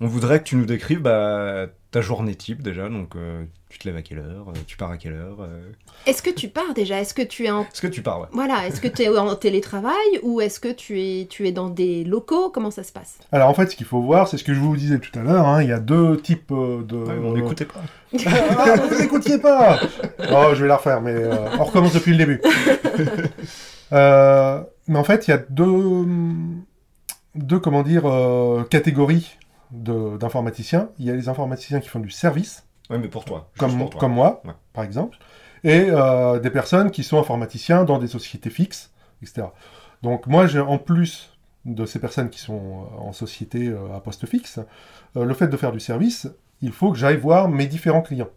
on 0.00 0.06
voudrait 0.06 0.40
que 0.40 0.44
tu 0.44 0.56
nous 0.56 0.66
décrives 0.66 1.00
bah, 1.00 1.66
ta 1.90 2.00
journée 2.00 2.34
type 2.34 2.62
déjà. 2.62 2.88
Donc, 2.88 3.16
euh, 3.16 3.44
tu 3.70 3.78
te 3.78 3.88
lèves 3.88 3.96
à 3.96 4.02
quelle 4.02 4.18
heure 4.18 4.48
euh, 4.48 4.58
Tu 4.66 4.76
pars 4.76 4.90
à 4.90 4.96
quelle 4.96 5.14
heure 5.14 5.38
euh 5.40 5.62
Est-ce 6.06 6.22
que 6.22 6.30
tu 6.30 6.48
pars 6.48 6.74
déjà? 6.74 7.00
Est-ce 7.00 7.14
que 7.14 7.22
tu 7.22 7.44
es 7.46 7.50
en. 7.50 7.62
Est-ce 7.62 7.80
que 7.80 7.86
tu 7.86 8.02
pars, 8.02 8.20
ouais 8.20 8.28
Voilà, 8.32 8.66
est-ce 8.66 8.80
que 8.80 8.88
tu 8.88 9.02
es 9.02 9.08
en 9.08 9.34
télétravail 9.34 10.20
ou 10.22 10.40
est-ce 10.40 10.60
que 10.60 10.72
tu 10.72 11.00
es, 11.00 11.26
tu 11.26 11.48
es 11.48 11.52
dans 11.52 11.68
des 11.68 12.04
locaux? 12.04 12.50
Comment 12.50 12.70
ça 12.70 12.84
se 12.84 12.92
passe? 12.92 13.18
Alors 13.32 13.48
en 13.48 13.54
fait, 13.54 13.70
ce 13.70 13.76
qu'il 13.76 13.86
faut 13.86 14.00
voir, 14.00 14.28
c'est 14.28 14.36
ce 14.36 14.44
que 14.44 14.54
je 14.54 14.60
vous 14.60 14.76
disais 14.76 14.98
tout 14.98 15.18
à 15.18 15.22
l'heure, 15.22 15.46
hein, 15.46 15.62
il 15.62 15.68
y 15.68 15.72
a 15.72 15.80
deux 15.80 16.20
types 16.20 16.50
de... 16.50 16.96
Ouais, 16.96 17.14
On 17.22 17.32
n'écoutait 17.32 17.66
pas. 17.66 17.82
Ah, 18.58 18.76
vous 18.76 19.02
écoutiez 19.02 19.38
pas 19.38 19.80
Oh, 20.30 20.54
je 20.54 20.62
vais 20.62 20.68
la 20.68 20.76
refaire, 20.76 21.02
mais 21.02 21.12
euh, 21.12 21.48
on 21.58 21.64
recommence 21.64 21.92
depuis 21.92 22.12
le 22.12 22.18
début. 22.18 22.40
Euh, 23.92 24.64
mais 24.88 24.98
en 24.98 25.04
fait, 25.04 25.28
il 25.28 25.30
y 25.30 25.34
a 25.34 25.38
deux, 25.38 26.04
deux 27.36 27.60
comment 27.60 27.84
dire, 27.84 28.02
euh, 28.06 28.64
catégories 28.64 29.38
d'informaticiens. 29.70 30.90
Il 30.98 31.04
y 31.06 31.10
a 31.10 31.14
les 31.14 31.28
informaticiens 31.28 31.80
qui 31.80 31.88
font 31.88 32.00
du 32.00 32.10
service, 32.10 32.66
Ouais, 32.90 32.98
mais 32.98 33.08
pour 33.08 33.24
toi. 33.24 33.50
comme, 33.58 33.76
pour 33.78 33.90
toi. 33.90 34.00
comme 34.00 34.12
moi, 34.12 34.42
Ouais. 34.44 34.52
par 34.72 34.84
exemple, 34.84 35.18
et 35.64 35.86
euh, 35.90 36.38
des 36.38 36.50
personnes 36.50 36.90
qui 36.90 37.02
sont 37.02 37.18
informaticiens 37.18 37.84
dans 37.84 37.98
des 37.98 38.06
sociétés 38.06 38.50
fixes, 38.50 38.92
etc. 39.22 39.48
Donc 40.02 40.26
moi, 40.26 40.46
j'ai 40.46 40.60
en 40.60 40.78
plus 40.78 41.32
de 41.64 41.84
ces 41.84 41.98
personnes 41.98 42.30
qui 42.30 42.38
sont 42.38 42.84
euh, 42.94 42.98
en 43.00 43.12
société 43.12 43.66
euh, 43.68 43.92
à 43.94 44.00
poste 44.00 44.26
fixe, 44.26 44.60
euh, 45.16 45.24
le 45.24 45.34
fait 45.34 45.48
de 45.48 45.56
faire 45.56 45.72
du 45.72 45.80
service, 45.80 46.28
il 46.62 46.70
faut 46.72 46.92
que 46.92 46.98
j'aille 46.98 47.16
voir 47.16 47.48
mes 47.48 47.66
différents 47.66 48.02
clients. 48.02 48.28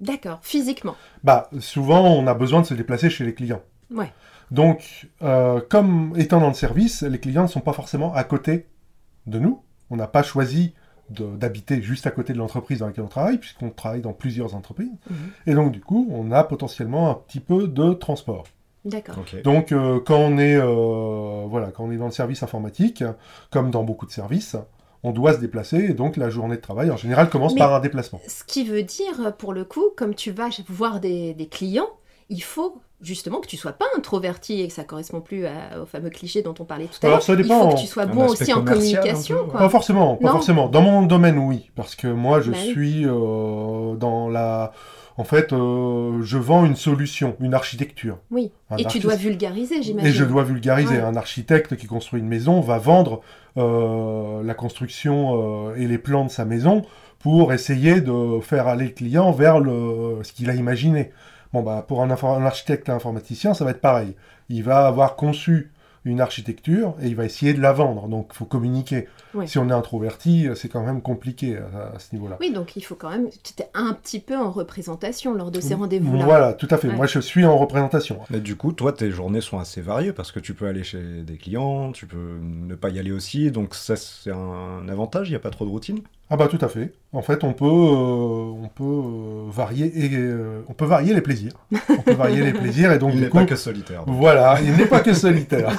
D'accord, 0.00 0.38
physiquement. 0.42 0.96
Bah, 1.22 1.48
souvent, 1.60 2.02
on 2.06 2.26
a 2.26 2.34
besoin 2.34 2.62
de 2.62 2.66
se 2.66 2.74
déplacer 2.74 3.10
chez 3.10 3.24
les 3.24 3.34
clients. 3.34 3.62
Ouais. 3.90 4.12
Donc, 4.50 5.08
euh, 5.22 5.60
comme 5.68 6.14
étant 6.16 6.40
dans 6.40 6.48
le 6.48 6.54
service, 6.54 7.02
les 7.02 7.18
clients 7.20 7.42
ne 7.42 7.48
sont 7.48 7.60
pas 7.60 7.72
forcément 7.72 8.14
à 8.14 8.24
côté 8.24 8.66
de 9.26 9.38
nous. 9.38 9.62
On 9.94 9.96
n'a 9.96 10.08
pas 10.08 10.24
choisi 10.24 10.74
d'habiter 11.08 11.80
juste 11.82 12.04
à 12.08 12.10
côté 12.10 12.32
de 12.32 12.38
l'entreprise 12.38 12.80
dans 12.80 12.86
laquelle 12.86 13.04
on 13.04 13.08
travaille, 13.08 13.38
puisqu'on 13.38 13.70
travaille 13.70 14.00
dans 14.00 14.12
plusieurs 14.12 14.56
entreprises. 14.56 14.90
Mhm. 15.08 15.16
Et 15.46 15.54
donc, 15.54 15.70
du 15.70 15.80
coup, 15.80 16.08
on 16.10 16.32
a 16.32 16.42
potentiellement 16.42 17.10
un 17.10 17.14
petit 17.14 17.38
peu 17.38 17.68
de 17.68 17.92
transport. 17.92 18.44
D'accord. 18.84 19.14
Donc, 19.44 19.70
euh, 19.70 20.00
quand, 20.04 20.18
on 20.18 20.36
est, 20.36 20.56
euh, 20.56 21.44
voilà, 21.46 21.68
quand 21.68 21.84
on 21.84 21.92
est 21.92 21.96
dans 21.96 22.06
le 22.06 22.10
service 22.10 22.42
informatique, 22.42 23.04
comme 23.52 23.70
dans 23.70 23.84
beaucoup 23.84 24.04
de 24.04 24.10
services, 24.10 24.56
on 25.04 25.12
doit 25.12 25.34
se 25.34 25.38
déplacer, 25.38 25.76
et 25.76 25.94
donc 25.94 26.16
la 26.16 26.28
journée 26.28 26.56
de 26.56 26.60
travail, 26.60 26.90
en 26.90 26.96
général, 26.96 27.30
commence 27.30 27.54
Mais- 27.54 27.60
par 27.60 27.72
un 27.72 27.80
déplacement. 27.80 28.20
Ce 28.26 28.42
qui 28.42 28.64
veut 28.64 28.82
dire, 28.82 29.36
pour 29.38 29.52
le 29.52 29.64
coup, 29.64 29.90
comme 29.96 30.16
tu 30.16 30.32
vas 30.32 30.48
voir 30.68 30.98
des, 30.98 31.34
des 31.34 31.46
clients, 31.46 31.90
il 32.30 32.42
faut 32.42 32.80
justement 33.04 33.40
que 33.40 33.46
tu 33.46 33.56
sois 33.56 33.72
pas 33.72 33.84
introverti 33.96 34.60
et 34.62 34.68
que 34.68 34.72
ça 34.74 34.84
correspond 34.84 35.20
plus 35.20 35.46
à- 35.46 35.80
au 35.82 35.86
fameux 35.86 36.10
cliché 36.10 36.42
dont 36.42 36.54
on 36.58 36.64
parlait 36.64 36.86
tout 36.86 36.98
à 37.02 37.06
Alors, 37.06 37.18
l'heure. 37.18 37.22
ça 37.24 37.32
Il 37.34 37.42
dépend. 37.42 37.70
faut 37.70 37.76
que 37.76 37.80
tu 37.80 37.86
sois 37.86 38.06
bon 38.06 38.26
aussi 38.26 38.52
en 38.52 38.64
communication, 38.64 39.46
quoi. 39.48 39.60
Pas 39.60 39.68
forcément, 39.68 40.16
pas 40.16 40.26
Non. 40.28 40.32
forcément. 40.32 40.68
Dans 40.68 40.82
mon 40.82 41.02
domaine, 41.02 41.38
oui, 41.38 41.70
parce 41.76 41.94
que 41.94 42.08
moi, 42.08 42.40
je 42.40 42.50
Bah 42.50 42.56
suis 42.58 43.04
euh, 43.06 43.94
dans 43.96 44.28
la. 44.28 44.72
En 45.16 45.22
fait, 45.22 45.52
euh, 45.52 46.22
je 46.22 46.38
vends 46.38 46.64
une 46.64 46.74
solution, 46.74 47.36
une 47.38 47.54
architecture. 47.54 48.18
Oui. 48.32 48.50
Un 48.70 48.78
Et 48.78 48.84
tu 48.84 48.98
dois 48.98 49.14
vulgariser, 49.14 49.80
j'imagine. 49.80 50.10
Et 50.10 50.12
je 50.12 50.24
dois 50.24 50.42
vulgariser. 50.42 50.96
Ouais. 50.96 51.02
Un 51.02 51.14
architecte 51.14 51.76
qui 51.76 51.86
construit 51.86 52.18
une 52.18 52.26
maison 52.26 52.60
va 52.60 52.78
vendre 52.78 53.20
euh, 53.56 54.42
la 54.42 54.54
construction 54.54 55.68
euh, 55.70 55.76
et 55.76 55.86
les 55.86 55.98
plans 55.98 56.24
de 56.24 56.30
sa 56.30 56.44
maison 56.44 56.82
pour 57.20 57.52
essayer 57.52 58.00
de 58.00 58.40
faire 58.40 58.66
aller 58.66 58.86
le 58.86 58.90
client 58.90 59.30
vers 59.30 59.60
le, 59.60 60.18
ce 60.24 60.32
qu'il 60.32 60.50
a 60.50 60.54
imaginé. 60.54 61.12
Bon, 61.54 61.62
bah, 61.62 61.84
pour 61.86 62.02
un, 62.02 62.10
architecte 62.10 62.88
informaticien, 62.88 63.54
ça 63.54 63.64
va 63.64 63.70
être 63.70 63.80
pareil. 63.80 64.16
Il 64.48 64.64
va 64.64 64.88
avoir 64.88 65.14
conçu 65.14 65.70
une 66.04 66.20
architecture 66.20 66.96
et 67.00 67.06
il 67.06 67.14
va 67.14 67.24
essayer 67.24 67.54
de 67.54 67.60
la 67.60 67.72
vendre. 67.72 68.08
Donc, 68.08 68.30
il 68.32 68.36
faut 68.36 68.44
communiquer. 68.44 69.06
Ouais. 69.34 69.46
Si 69.46 69.58
on 69.58 69.70
est 69.70 69.72
introverti, 69.72 70.48
euh, 70.48 70.56
c'est 70.56 70.68
quand 70.68 70.82
même 70.82 71.00
compliqué 71.00 71.56
à, 71.56 71.94
à 71.94 71.98
ce 72.00 72.12
niveau-là. 72.12 72.38
Oui, 72.40 72.52
donc 72.52 72.74
il 72.74 72.82
faut 72.82 72.96
quand 72.96 73.08
même. 73.08 73.28
Tu 73.30 73.52
étais 73.52 73.70
un 73.72 73.92
petit 73.92 74.18
peu 74.18 74.36
en 74.36 74.50
représentation 74.50 75.32
lors 75.32 75.52
de 75.52 75.60
ces 75.60 75.74
rendez-vous-là. 75.74 76.24
Voilà, 76.24 76.52
tout 76.54 76.66
à 76.72 76.76
fait. 76.76 76.88
Ouais. 76.88 76.96
Moi, 76.96 77.06
je 77.06 77.20
suis 77.20 77.44
en 77.44 77.56
représentation. 77.56 78.18
Mais 78.30 78.40
du 78.40 78.56
coup, 78.56 78.72
toi, 78.72 78.92
tes 78.92 79.12
journées 79.12 79.40
sont 79.40 79.60
assez 79.60 79.80
variées 79.80 80.12
parce 80.12 80.32
que 80.32 80.40
tu 80.40 80.54
peux 80.54 80.66
aller 80.66 80.82
chez 80.82 81.22
des 81.22 81.36
clients, 81.36 81.92
tu 81.92 82.08
peux 82.08 82.40
ne 82.42 82.74
pas 82.74 82.90
y 82.90 82.98
aller 82.98 83.12
aussi, 83.12 83.52
donc 83.52 83.76
ça 83.76 83.94
c'est 83.94 84.32
un 84.32 84.88
avantage, 84.88 85.28
il 85.28 85.32
n'y 85.32 85.36
a 85.36 85.40
pas 85.40 85.50
trop 85.50 85.64
de 85.64 85.70
routine? 85.70 86.00
Ah 86.30 86.36
bah 86.36 86.48
tout 86.48 86.58
à 86.60 86.68
fait. 86.68 86.92
En 87.12 87.22
fait, 87.22 87.44
on 87.44 87.52
peut, 87.52 87.64
euh, 87.64 87.68
on 87.68 88.68
peut 88.74 88.82
euh, 88.82 89.50
varier 89.50 89.86
et 89.94 90.10
euh, 90.14 90.62
on 90.68 90.72
peut 90.72 90.86
varier 90.86 91.14
les 91.14 91.20
plaisirs. 91.20 91.52
On 91.90 92.02
peut 92.02 92.14
varier 92.14 92.42
les 92.42 92.52
plaisirs 92.52 92.90
et 92.92 92.98
donc 92.98 93.12
il 93.14 93.20
n'est 93.20 93.28
pas 93.28 93.44
que 93.44 93.56
solitaire. 93.56 94.04
donc. 94.04 94.16
voilà, 94.16 94.58
il 94.62 94.72
n'est 94.74 94.86
pas 94.86 95.00
que 95.00 95.12
solitaire. 95.12 95.70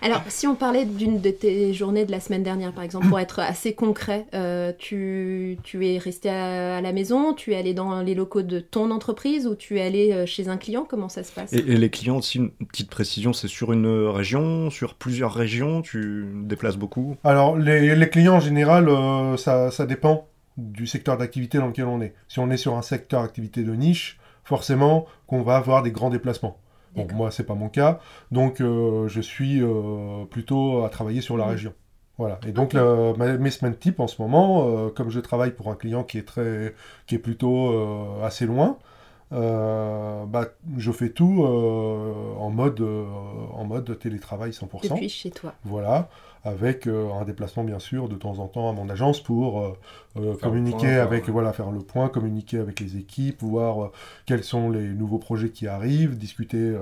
Alors, 0.00 0.22
si 0.28 0.46
on 0.46 0.54
parlait 0.54 0.84
d'une 0.84 1.20
de 1.20 1.30
tes 1.30 1.72
journées 1.74 2.04
de 2.04 2.12
la 2.12 2.20
semaine 2.20 2.44
dernière, 2.44 2.72
par 2.72 2.84
exemple, 2.84 3.08
pour 3.08 3.18
être 3.18 3.40
assez 3.40 3.72
concret, 3.72 4.26
euh, 4.32 4.72
tu, 4.78 5.58
tu 5.64 5.88
es 5.88 5.98
resté 5.98 6.28
à, 6.30 6.76
à 6.76 6.80
la 6.80 6.92
maison, 6.92 7.32
tu 7.34 7.52
es 7.52 7.56
allé 7.56 7.74
dans 7.74 8.00
les 8.02 8.14
locaux 8.14 8.42
de 8.42 8.60
ton 8.60 8.92
entreprise 8.92 9.48
ou 9.48 9.56
tu 9.56 9.78
es 9.78 9.82
allé 9.82 10.24
chez 10.26 10.48
un 10.48 10.56
client? 10.56 10.86
Comment 10.88 11.08
ça 11.08 11.24
se 11.24 11.32
passe? 11.32 11.52
Et, 11.52 11.58
et 11.58 11.76
les 11.76 11.90
clients 11.90 12.18
aussi, 12.18 12.38
une 12.38 12.50
petite 12.50 12.90
précision, 12.90 13.32
c'est 13.32 13.48
sur 13.48 13.72
une 13.72 13.88
région, 14.08 14.70
sur 14.70 14.94
plusieurs 14.94 15.34
régions, 15.34 15.82
tu 15.82 16.26
déplaces 16.44 16.76
beaucoup? 16.76 17.16
Alors, 17.24 17.56
les, 17.56 17.96
les 17.96 18.08
clients 18.08 18.36
en 18.36 18.40
général, 18.40 18.88
euh, 19.32 19.36
ça, 19.36 19.70
ça 19.70 19.86
dépend 19.86 20.26
du 20.56 20.86
secteur 20.86 21.16
d'activité 21.16 21.58
dans 21.58 21.68
lequel 21.68 21.86
on 21.86 22.00
est. 22.00 22.14
Si 22.28 22.38
on 22.40 22.50
est 22.50 22.56
sur 22.56 22.76
un 22.76 22.82
secteur 22.82 23.22
d'activité 23.22 23.62
de 23.62 23.72
niche, 23.74 24.18
forcément 24.44 25.06
qu'on 25.26 25.42
va 25.42 25.56
avoir 25.56 25.82
des 25.82 25.92
grands 25.92 26.10
déplacements. 26.10 26.58
D'accord. 26.96 27.16
moi, 27.16 27.30
c'est 27.30 27.44
pas 27.44 27.54
mon 27.54 27.68
cas, 27.68 28.00
donc 28.32 28.60
euh, 28.60 29.06
je 29.08 29.20
suis 29.20 29.62
euh, 29.62 30.24
plutôt 30.30 30.84
à 30.84 30.88
travailler 30.88 31.20
sur 31.20 31.36
la 31.36 31.46
région. 31.46 31.74
Voilà. 32.16 32.40
Et 32.46 32.50
donc, 32.50 32.74
ma- 32.74 33.36
mes 33.38 33.50
semaines 33.50 33.76
type 33.76 34.00
en 34.00 34.08
ce 34.08 34.20
moment, 34.20 34.66
euh, 34.66 34.88
comme 34.88 35.10
je 35.10 35.20
travaille 35.20 35.52
pour 35.52 35.68
un 35.70 35.76
client 35.76 36.02
qui 36.02 36.18
est 36.18 36.26
très, 36.26 36.74
qui 37.06 37.14
est 37.14 37.18
plutôt 37.20 37.70
euh, 37.72 38.24
assez 38.24 38.46
loin, 38.46 38.78
euh, 39.32 40.24
bah, 40.26 40.46
je 40.78 40.90
fais 40.90 41.10
tout 41.10 41.44
euh, 41.44 42.34
en 42.38 42.50
mode, 42.50 42.80
euh, 42.80 43.04
en 43.52 43.64
mode 43.64 43.98
télétravail 43.98 44.50
100%. 44.50 44.88
Depuis 44.88 45.08
chez 45.08 45.30
toi. 45.30 45.52
Voilà, 45.64 46.08
avec 46.44 46.86
euh, 46.86 47.10
un 47.12 47.24
déplacement 47.24 47.64
bien 47.64 47.78
sûr 47.78 48.08
de 48.08 48.14
temps 48.16 48.38
en 48.38 48.48
temps 48.48 48.68
à 48.70 48.72
mon 48.72 48.88
agence 48.88 49.22
pour 49.22 49.60
euh, 49.60 49.78
euh, 50.16 50.36
communiquer 50.36 50.96
point, 50.96 51.02
avec, 51.02 51.26
ouais. 51.26 51.32
voilà, 51.32 51.52
faire 51.52 51.70
le 51.70 51.80
point, 51.80 52.08
communiquer 52.08 52.58
avec 52.58 52.80
les 52.80 52.96
équipes, 52.96 53.42
voir 53.42 53.84
euh, 53.84 53.92
quels 54.26 54.44
sont 54.44 54.70
les 54.70 54.88
nouveaux 54.88 55.18
projets 55.18 55.50
qui 55.50 55.66
arrivent, 55.66 56.16
discuter 56.16 56.58
euh, 56.58 56.80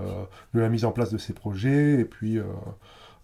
de 0.55 0.61
la 0.61 0.69
mise 0.69 0.85
en 0.85 0.92
place 0.92 1.11
de 1.11 1.19
ces 1.19 1.33
projets 1.33 2.01
et 2.01 2.05
puis 2.05 2.38
euh, 2.38 2.45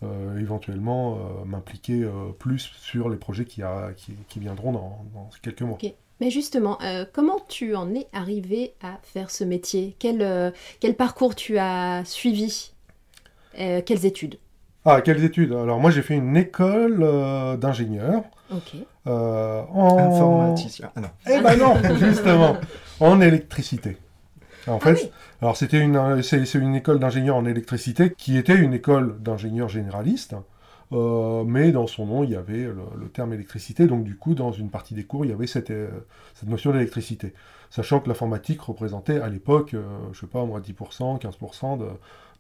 euh, 0.03 0.39
éventuellement 0.39 1.17
euh, 1.17 1.45
m'impliquer 1.45 2.03
euh, 2.03 2.11
plus 2.39 2.73
sur 2.81 3.09
les 3.09 3.17
projets 3.17 3.45
qui, 3.45 3.63
a- 3.63 3.93
qui, 3.97 4.15
qui 4.29 4.41
viendront 4.41 4.73
dans, 4.73 5.05
dans 5.15 5.31
quelques 5.43 5.63
mois. 5.63 5.79
Mais 6.21 6.31
justement, 6.31 6.81
euh, 6.83 7.05
comment 7.13 7.41
tu 7.49 7.75
en 7.75 7.95
es 7.95 8.07
arrivé 8.13 8.75
à 8.81 8.99
faire 9.03 9.31
ce 9.31 9.43
métier? 9.45 9.97
Quel, 9.99 10.23
euh, 10.23 10.51
quel 10.81 10.95
parcours 10.95 11.35
tu 11.35 11.59
as 11.59 12.05
suivi? 12.05 12.73
Euh, 13.59 13.83
Quelles 13.85 14.07
études? 14.07 14.39
Ah, 14.85 15.01
quelles 15.01 15.23
études? 15.25 15.53
Alors 15.53 15.79
moi 15.79 15.91
j'ai 15.91 16.03
fait 16.03 16.15
une 16.15 16.37
école 16.37 16.99
euh, 17.03 17.57
d'ingénieur. 17.57 18.25
Ok. 18.51 18.75
euh, 19.07 19.63
en... 19.73 19.99
Informaticien. 19.99 20.91
Ah 20.97 21.01
non. 21.01 21.09
Eh 21.31 21.41
ben 21.41 21.57
non, 21.57 21.75
justement, 21.99 22.57
en 23.01 23.21
électricité. 23.21 23.97
En 24.67 24.79
fait, 24.81 24.91
Ah 24.91 24.93
oui. 25.03 25.11
alors 25.41 25.57
c'était 25.57 25.81
une, 25.81 26.23
c'est, 26.23 26.55
une 26.55 26.75
école 26.77 26.99
d'ingénieur 27.01 27.37
en 27.37 27.45
électricité 27.47 28.13
qui 28.17 28.37
était 28.37 28.55
une 28.57 28.75
école 28.75 29.21
d'ingénieur 29.21 29.69
généraliste, 29.69 30.35
euh, 30.93 31.43
mais 31.45 31.73
dans 31.73 31.87
son 31.89 32.07
nom 32.07 32.23
il 32.25 32.31
y 32.31 32.37
avait 32.37 32.65
le, 32.65 32.77
le 33.01 33.09
terme 33.09 33.33
électricité, 33.33 33.87
donc 33.87 34.05
du 34.05 34.17
coup 34.17 34.35
dans 34.35 34.53
une 34.53 34.71
partie 34.71 34.95
des 34.95 35.05
cours 35.05 35.25
il 35.25 35.31
y 35.31 35.35
avait 35.35 35.49
cette, 35.49 35.71
euh, 35.71 35.89
cette 36.35 36.49
notion 36.49 36.71
d'électricité, 36.73 37.35
sachant 37.71 37.99
que 38.01 38.09
l'informatique 38.09 38.61
représentait 38.61 39.21
à 39.21 39.29
l'époque, 39.29 39.75
euh, 39.75 39.83
je 40.13 40.21
sais 40.21 40.27
pas 40.29 40.45
moi, 40.45 40.61
10%, 40.61 41.19
15% 41.21 41.79
de, 41.79 41.87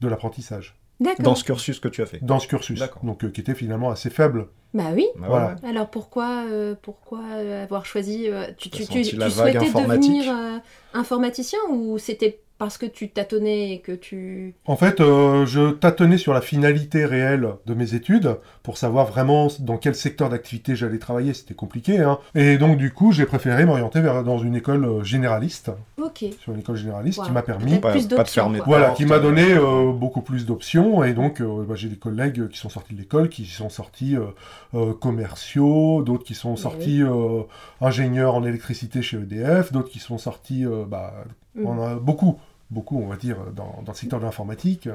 de 0.00 0.09
l'apprentissage. 0.09 0.76
Dans 1.20 1.34
ce 1.34 1.44
cursus 1.44 1.80
que 1.80 1.88
tu 1.88 2.02
as 2.02 2.06
fait. 2.06 2.22
dans 2.22 2.38
ce 2.38 2.46
cursus, 2.46 2.82
donc 3.02 3.24
euh, 3.24 3.30
qui 3.30 3.40
était 3.40 3.54
finalement 3.54 3.90
assez 3.90 4.10
faible. 4.10 4.48
Bah 4.74 4.84
oui. 4.94 5.06
Bah 5.16 5.26
Voilà. 5.28 5.46
ouais. 5.62 5.68
Alors 5.68 5.90
pourquoi, 5.90 6.44
euh, 6.48 6.74
pourquoi 6.80 7.20
euh, 7.34 7.64
avoir 7.64 7.84
choisi 7.84 8.28
euh, 8.28 8.46
Tu, 8.56 8.70
tu, 8.70 8.86
tu, 8.86 9.04
souhaitais 9.04 9.70
devenir 9.70 10.32
euh, 10.32 10.58
informaticien 10.94 11.58
ou 11.70 11.98
c'était 11.98 12.40
parce 12.64 12.79
que 12.79 12.87
tu 12.87 13.11
tâtonnais 13.11 13.72
et 13.72 13.81
que 13.81 13.92
tu... 13.92 14.55
En 14.66 14.77
fait, 14.77 15.01
euh, 15.01 15.44
je 15.46 15.70
tâtonnais 15.72 16.18
sur 16.18 16.33
la 16.33 16.40
finalité 16.40 17.05
réelle 17.05 17.48
de 17.66 17.75
mes 17.75 17.94
études 17.94 18.37
pour 18.62 18.79
savoir 18.79 19.07
vraiment 19.07 19.48
dans 19.61 19.77
quel 19.79 19.94
secteur 19.94 20.29
d'activité 20.31 20.77
j'allais 20.77 20.98
travailler. 20.98 21.35
C'était 21.35 21.55
compliqué, 21.55 21.98
hein. 21.98 22.18
Et 22.35 22.59
donc, 22.59 22.77
du 22.79 22.92
coup, 22.92 23.12
j'ai 23.12 23.27
préféré 23.27 23.64
m'orienter 23.64 24.01
vers 24.01 24.22
dans 24.25 24.38
une 24.38 24.55
école 24.55 24.85
euh, 24.85 25.03
généraliste, 25.05 25.70
Ok. 26.01 26.25
sur 26.40 26.53
une 26.53 26.61
école 26.61 26.77
généraliste 26.77 27.18
Wow. 27.18 27.25
qui 27.27 27.33
m'a 27.33 27.42
permis, 27.42 27.79
Pas- 27.79 27.92
plus 27.92 28.07
pas 28.09 28.22
de 28.25 28.29
fermer 28.29 28.59
quoi. 28.59 28.66
voilà, 28.79 28.90
qui 28.94 29.05
m'a 29.07 29.16
euh, 29.16 29.20
donné 29.20 29.53
euh, 29.53 29.92
beaucoup 29.92 30.22
plus 30.22 30.46
d'options. 30.46 31.03
Et 31.05 31.12
donc, 31.14 31.40
euh, 31.40 31.64
bah, 31.68 31.75
j'ai 31.77 31.88
des 31.88 31.96
collègues 31.96 32.48
qui 32.48 32.59
sont 32.59 32.68
sortis 32.68 32.94
de 32.94 32.98
l'école, 33.01 33.29
qui 33.29 33.44
sont 33.46 33.68
sortis 33.70 34.16
euh, 34.16 34.27
euh, 34.75 34.92
commerciaux, 34.94 36.03
d'autres 36.03 36.25
qui 36.25 36.35
sont 36.35 36.53
Mais 36.53 36.57
sortis 36.57 37.03
euh, 37.03 37.42
ingénieurs 37.81 38.35
en 38.35 38.44
électricité 38.44 39.03
chez 39.03 39.16
EDF, 39.16 39.72
d'autres 39.72 39.90
qui 39.90 39.98
sont 39.98 40.18
sortis, 40.18 40.64
euh, 40.66 40.85
bah, 40.87 41.12
Mm. 41.55 41.66
on 41.66 41.83
a 41.83 41.94
beaucoup, 41.96 42.38
beaucoup, 42.72 42.98
on 43.00 43.08
va 43.08 43.16
dire, 43.16 43.38
dans, 43.54 43.82
dans 43.85 43.92
le 43.92 43.96
secteur 43.96 44.20
de 44.20 44.24
l'informatique. 44.24 44.88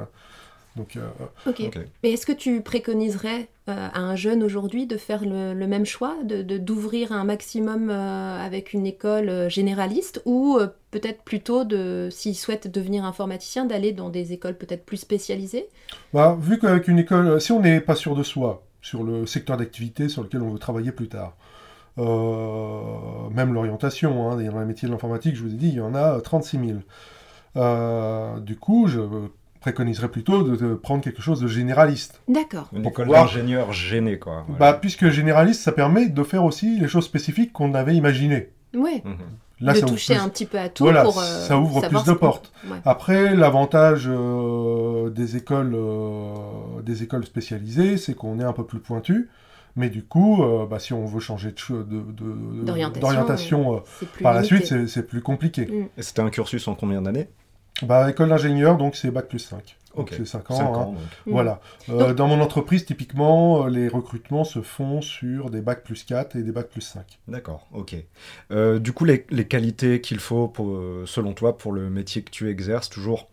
Donc, 0.75 0.97
euh, 0.97 1.09
Ok. 1.45 1.61
Ok. 1.61 1.77
Mais 2.03 2.11
est-ce 2.11 2.25
que 2.25 2.33
tu 2.33 2.61
préconiserais 2.61 3.47
euh, 3.69 3.89
à 3.93 3.99
un 4.01 4.15
jeune 4.17 4.43
aujourd'hui 4.43 4.85
de 4.85 4.97
faire 4.97 5.23
le, 5.23 5.53
le 5.53 5.67
même 5.67 5.85
choix, 5.85 6.17
de 6.23 6.41
de- 6.43 6.57
d'ouvrir 6.57 7.11
un 7.13 7.23
maximum 7.23 7.89
euh, 7.89 8.37
avec 8.45 8.73
une 8.73 8.85
école 8.85 9.49
généraliste 9.49 10.21
ou 10.25 10.57
euh, 10.59 10.67
peut-être 10.91 11.23
plutôt, 11.23 11.63
de, 11.63 12.09
s'il 12.11 12.35
souhaite 12.35 12.67
devenir 12.67 13.05
informaticien, 13.05 13.65
d'aller 13.65 13.93
dans 13.93 14.09
des 14.09 14.33
écoles 14.33 14.57
peut-être 14.57 14.85
plus 14.85 14.97
spécialisées? 14.97 15.69
Bah, 16.13 16.37
vu 16.39 16.59
qu'avec 16.59 16.87
une 16.87 16.99
école, 16.99 17.39
si 17.41 17.51
on 17.51 17.61
n'est 17.61 17.81
pas 17.81 17.95
sûr 17.95 18.15
de 18.15 18.23
soi, 18.23 18.63
sur 18.81 19.03
le 19.03 19.25
secteur 19.25 19.57
d'activité 19.57 20.09
sur 20.09 20.23
lequel 20.23 20.41
on 20.41 20.49
veut 20.51 20.59
travailler 20.59 20.91
plus 20.91 21.09
tard, 21.09 21.35
euh, 21.99 23.29
même 23.31 23.53
l'orientation, 23.53 24.31
hein, 24.31 24.35
dans 24.43 24.59
les 24.59 24.65
métiers 24.65 24.87
de 24.89 24.93
l'informatique, 24.93 25.35
je 25.35 25.43
vous 25.43 25.53
ai 25.53 25.57
dit, 25.57 25.69
il 25.69 25.75
y 25.75 25.81
en 25.81 25.95
a 25.95 26.19
36 26.21 26.57
000. 26.59 26.83
Euh, 27.55 28.39
du 28.39 28.55
coup, 28.57 28.87
je 28.87 28.99
préconiserais 29.61 30.09
plutôt 30.09 30.43
de, 30.43 30.55
de 30.55 30.75
prendre 30.75 31.03
quelque 31.03 31.21
chose 31.21 31.41
de 31.41 31.47
généraliste. 31.47 32.21
D'accord. 32.27 32.69
Une 32.73 32.83
Pour 32.83 32.91
école 32.91 33.05
pouvoir- 33.05 33.25
d'ingénieur 33.25 33.73
gêné, 33.73 34.19
quoi. 34.19 34.43
Voilà. 34.47 34.73
Bah, 34.73 34.77
puisque 34.79 35.09
généraliste, 35.09 35.61
ça 35.61 35.71
permet 35.71 36.07
de 36.07 36.23
faire 36.23 36.43
aussi 36.43 36.79
les 36.79 36.87
choses 36.87 37.05
spécifiques 37.05 37.51
qu'on 37.53 37.73
avait 37.73 37.95
imaginées. 37.95 38.49
Ouais. 38.75 39.01
Mhm. 39.03 39.15
Là, 39.59 39.73
de 39.73 39.79
ça 39.79 39.85
ouvre 39.85 39.93
toucher 39.95 40.13
plus- 40.13 40.21
un 40.23 40.29
petit 40.29 40.45
peu 40.45 40.59
à 40.59 40.69
tout 40.69 40.83
Voilà, 40.83 41.01
pour 41.01 41.19
euh, 41.19 41.23
ça 41.23 41.57
ouvre 41.57 41.81
plus 41.87 42.03
de 42.03 42.13
portes. 42.13 42.51
Ouais. 42.69 42.77
Après, 42.85 43.35
l'avantage 43.35 44.05
euh, 44.07 45.09
des 45.09 45.35
écoles, 45.35 45.73
euh, 45.73 46.35
des 46.85 47.01
écoles 47.01 47.25
spécialisées, 47.25 47.97
c'est 47.97 48.13
qu'on 48.13 48.39
est 48.39 48.43
un 48.43 48.53
peu 48.53 48.63
plus 48.65 48.79
pointu. 48.79 49.29
Mais 49.77 49.89
du 49.89 50.03
coup, 50.03 50.43
euh, 50.43 50.65
bah, 50.65 50.79
si 50.79 50.91
on 50.91 51.05
veut 51.05 51.19
changer 51.21 51.51
de, 51.51 51.83
de- 51.83 52.01
de- 52.01 52.63
D'orientation, 52.65 52.99
d'orientation, 53.07 53.75
euh, 53.77 53.79
par 54.21 54.33
la 54.33 54.43
suite, 54.43 54.65
c'est- 54.87 55.03
plus 55.03 55.21
compliqué. 55.21 55.67
Mm. 55.67 55.85
Et 55.97 56.01
c'était 56.01 56.21
un 56.21 56.29
cursus 56.29 56.67
en 56.67 56.75
combien 56.75 57.01
d'années? 57.01 57.29
Bah, 57.83 58.09
école 58.09 58.29
d'ingénieur, 58.29 58.75
donc 58.77 58.95
c'est 58.95 59.11
bac 59.11 59.27
plus 59.27 59.37
5. 59.39 59.77
Donc 59.95 60.07
Ok. 60.09 60.13
c'est 60.17 60.25
5 60.25 60.49
ans. 60.51 60.55
5 60.57 60.63
hein. 60.65 60.71
donc. 60.85 60.95
Mm. 61.27 61.31
Voilà. 61.31 61.59
Euh, 61.89 62.07
Donc- 62.07 62.15
dans 62.15 62.27
mon 62.27 62.41
entreprise, 62.41 62.85
typiquement, 62.85 63.67
les 63.67 63.87
recrutements 63.87 64.43
se 64.43 64.61
font 64.63 65.01
sur 65.01 65.49
des 65.51 65.61
bac 65.61 65.83
plus 65.83 66.03
4 66.03 66.35
et 66.35 66.41
des 66.41 66.51
bac 66.51 66.67
plus 66.69 66.81
5. 66.81 67.19
D'accord, 67.27 67.67
ok. 67.71 67.95
Euh, 68.51 68.79
du 68.79 68.93
coup, 68.93 69.05
les, 69.05 69.25
les 69.29 69.45
qualités 69.45 70.01
qu'il 70.01 70.19
faut, 70.19 70.47
pour, 70.47 70.75
selon 71.05 71.33
toi, 71.33 71.57
pour 71.57 71.71
le 71.71 71.89
métier 71.91 72.23
que 72.23 72.31
tu 72.31 72.49
exerces, 72.49 72.89
toujours 72.89 73.27